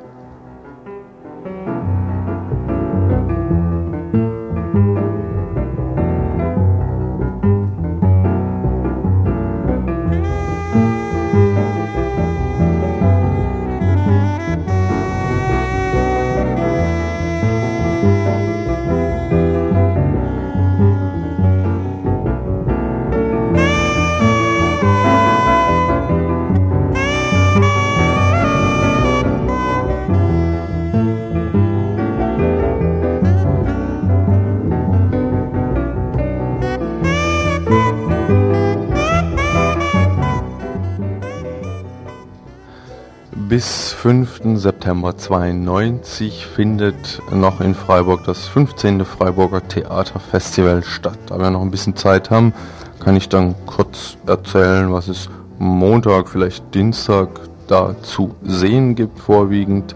5. 44.08 44.40
September 44.54 45.14
92 45.18 46.46
findet 46.46 47.20
noch 47.30 47.60
in 47.60 47.74
Freiburg 47.74 48.24
das 48.24 48.46
15. 48.48 49.04
Freiburger 49.04 49.68
Theaterfestival 49.68 50.82
statt. 50.82 51.18
Da 51.26 51.38
wir 51.38 51.50
noch 51.50 51.60
ein 51.60 51.70
bisschen 51.70 51.94
Zeit 51.94 52.30
haben, 52.30 52.54
kann 53.00 53.16
ich 53.16 53.28
dann 53.28 53.54
kurz 53.66 54.16
erzählen, 54.26 54.90
was 54.90 55.08
es 55.08 55.28
Montag, 55.58 56.30
vielleicht 56.30 56.74
Dienstag 56.74 57.28
da 57.66 57.94
zu 58.00 58.34
sehen 58.42 58.94
gibt 58.94 59.18
vorwiegend. 59.18 59.94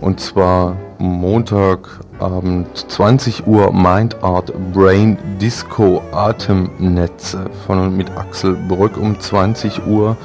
Und 0.00 0.18
zwar 0.18 0.74
Montagabend 0.98 2.76
20 2.90 3.46
Uhr 3.46 3.72
Mind 3.72 4.20
Art 4.24 4.52
Brain 4.72 5.16
Disco 5.40 6.02
Atemnetze 6.10 7.48
von 7.64 7.78
und 7.78 7.96
mit 7.96 8.10
Axel 8.16 8.56
Brück 8.66 8.96
um 8.96 9.20
20 9.20 9.86
Uhr. 9.86 10.16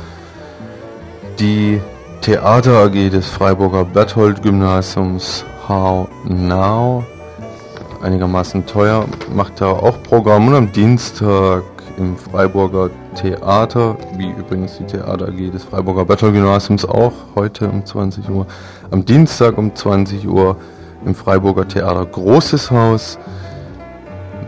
Die 1.39 1.79
Theater 2.21 2.83
AG 2.83 3.09
des 3.09 3.29
Freiburger 3.29 3.85
Berthold 3.85 4.43
Gymnasiums 4.43 5.45
How 5.67 6.09
Now? 6.25 7.05
Einigermaßen 8.01 8.65
teuer, 8.65 9.05
macht 9.33 9.61
da 9.61 9.67
auch 9.67 10.03
Programm. 10.03 10.49
Und 10.49 10.55
am 10.55 10.71
Dienstag 10.71 11.63
im 11.97 12.17
Freiburger 12.17 12.89
Theater, 13.15 13.97
wie 14.17 14.31
übrigens 14.31 14.77
die 14.77 14.83
Theater 14.83 15.29
AG 15.29 15.51
des 15.51 15.63
Freiburger 15.63 16.03
Battle-Gymnasiums 16.03 16.83
auch, 16.83 17.13
heute 17.35 17.69
um 17.69 17.85
20 17.85 18.29
Uhr. 18.29 18.45
Am 18.91 19.05
Dienstag 19.05 19.57
um 19.57 19.73
20 19.73 20.27
Uhr 20.27 20.57
im 21.05 21.15
Freiburger 21.15 21.67
Theater. 21.67 22.05
Großes 22.05 22.69
Haus. 22.69 23.17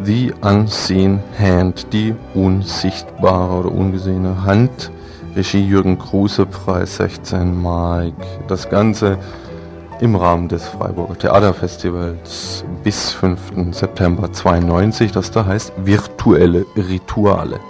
The 0.04 0.34
Unseen 0.42 1.22
Hand, 1.40 1.94
die 1.94 2.16
unsichtbare 2.34 3.60
oder 3.60 3.72
ungesehene 3.72 4.44
Hand. 4.44 4.92
Regie 5.36 5.66
Jürgen 5.66 5.98
Kruse, 5.98 6.46
Preis 6.46 6.98
16 6.98 7.62
Mark. 7.62 8.14
Das 8.50 8.70
Ganze 8.70 9.18
im 10.02 10.16
Rahmen 10.16 10.50
des 10.50 10.68
Freiburger 10.68 11.18
Theaterfestivals 11.18 12.66
bis 12.84 13.12
5. 13.14 13.40
September 13.72 14.32
92, 14.32 15.14
das 15.14 15.32
da 15.32 15.46
heißt 15.46 15.72
virtuelle 15.78 16.66
Rituale. 16.76 17.62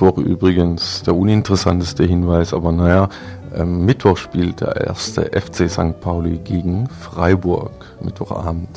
Mittwoch 0.00 0.18
übrigens, 0.18 1.02
der 1.02 1.16
uninteressanteste 1.16 2.04
Hinweis, 2.04 2.54
aber 2.54 2.70
naja, 2.70 3.08
ähm, 3.52 3.84
Mittwoch 3.84 4.16
spielt 4.16 4.60
der 4.60 4.76
erste 4.76 5.24
FC 5.24 5.68
St. 5.68 6.00
Pauli 6.00 6.38
gegen 6.38 6.88
Freiburg, 6.88 7.72
Mittwochabend. 8.00 8.68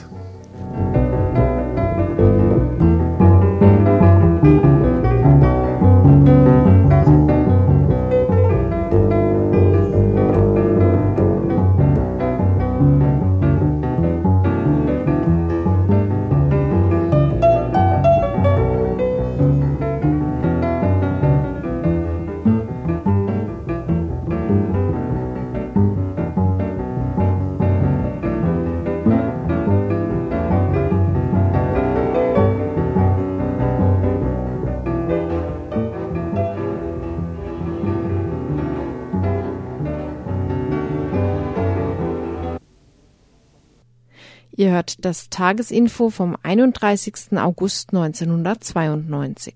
Ihr 44.61 44.69
hört 44.69 45.03
das 45.03 45.31
Tagesinfo 45.31 46.11
vom 46.11 46.37
31. 46.43 47.35
August 47.35 47.95
1992. 47.95 49.55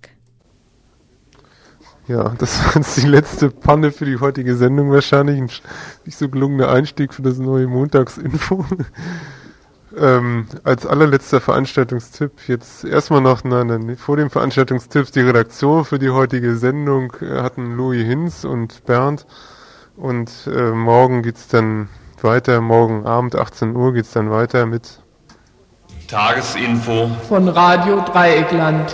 Ja, 2.08 2.30
das 2.40 2.60
war 2.66 2.78
jetzt 2.78 2.98
die 2.98 3.08
letzte 3.08 3.52
Panne 3.52 3.92
für 3.92 4.06
die 4.06 4.18
heutige 4.18 4.56
Sendung 4.56 4.90
wahrscheinlich. 4.90 5.40
Ein 5.40 5.52
nicht 6.06 6.18
so 6.18 6.28
gelungener 6.28 6.70
Einstieg 6.70 7.14
für 7.14 7.22
das 7.22 7.38
neue 7.38 7.68
Montagsinfo. 7.68 8.66
ähm, 9.96 10.48
als 10.64 10.88
allerletzter 10.88 11.40
Veranstaltungstipp 11.40 12.48
jetzt 12.48 12.84
erstmal 12.84 13.22
noch, 13.22 13.44
nein, 13.44 13.68
nein, 13.68 13.98
vor 13.98 14.18
dem 14.18 14.32
Veranstaltungstipp 14.32 15.12
die 15.12 15.22
Redaktion 15.22 15.86
für 15.86 16.00
die 16.00 16.10
heutige 16.10 16.58
Sendung 16.58 17.14
äh, 17.22 17.42
hatten 17.42 17.78
Louis 17.78 18.04
Hinz 18.04 18.44
und 18.44 18.84
Bernd 18.86 19.28
und 19.98 20.32
äh, 20.48 20.72
morgen 20.72 21.22
geht's 21.22 21.48
dann 21.48 21.90
weiter. 22.26 22.60
Morgen 22.60 23.06
Abend 23.06 23.36
18 23.36 23.74
Uhr 23.76 23.94
geht 23.94 24.04
es 24.04 24.12
dann 24.12 24.30
weiter 24.30 24.66
mit 24.66 25.00
Tagesinfo 26.10 27.10
von 27.30 27.48
Radio 27.48 28.02
Dreieckland. 28.02 28.94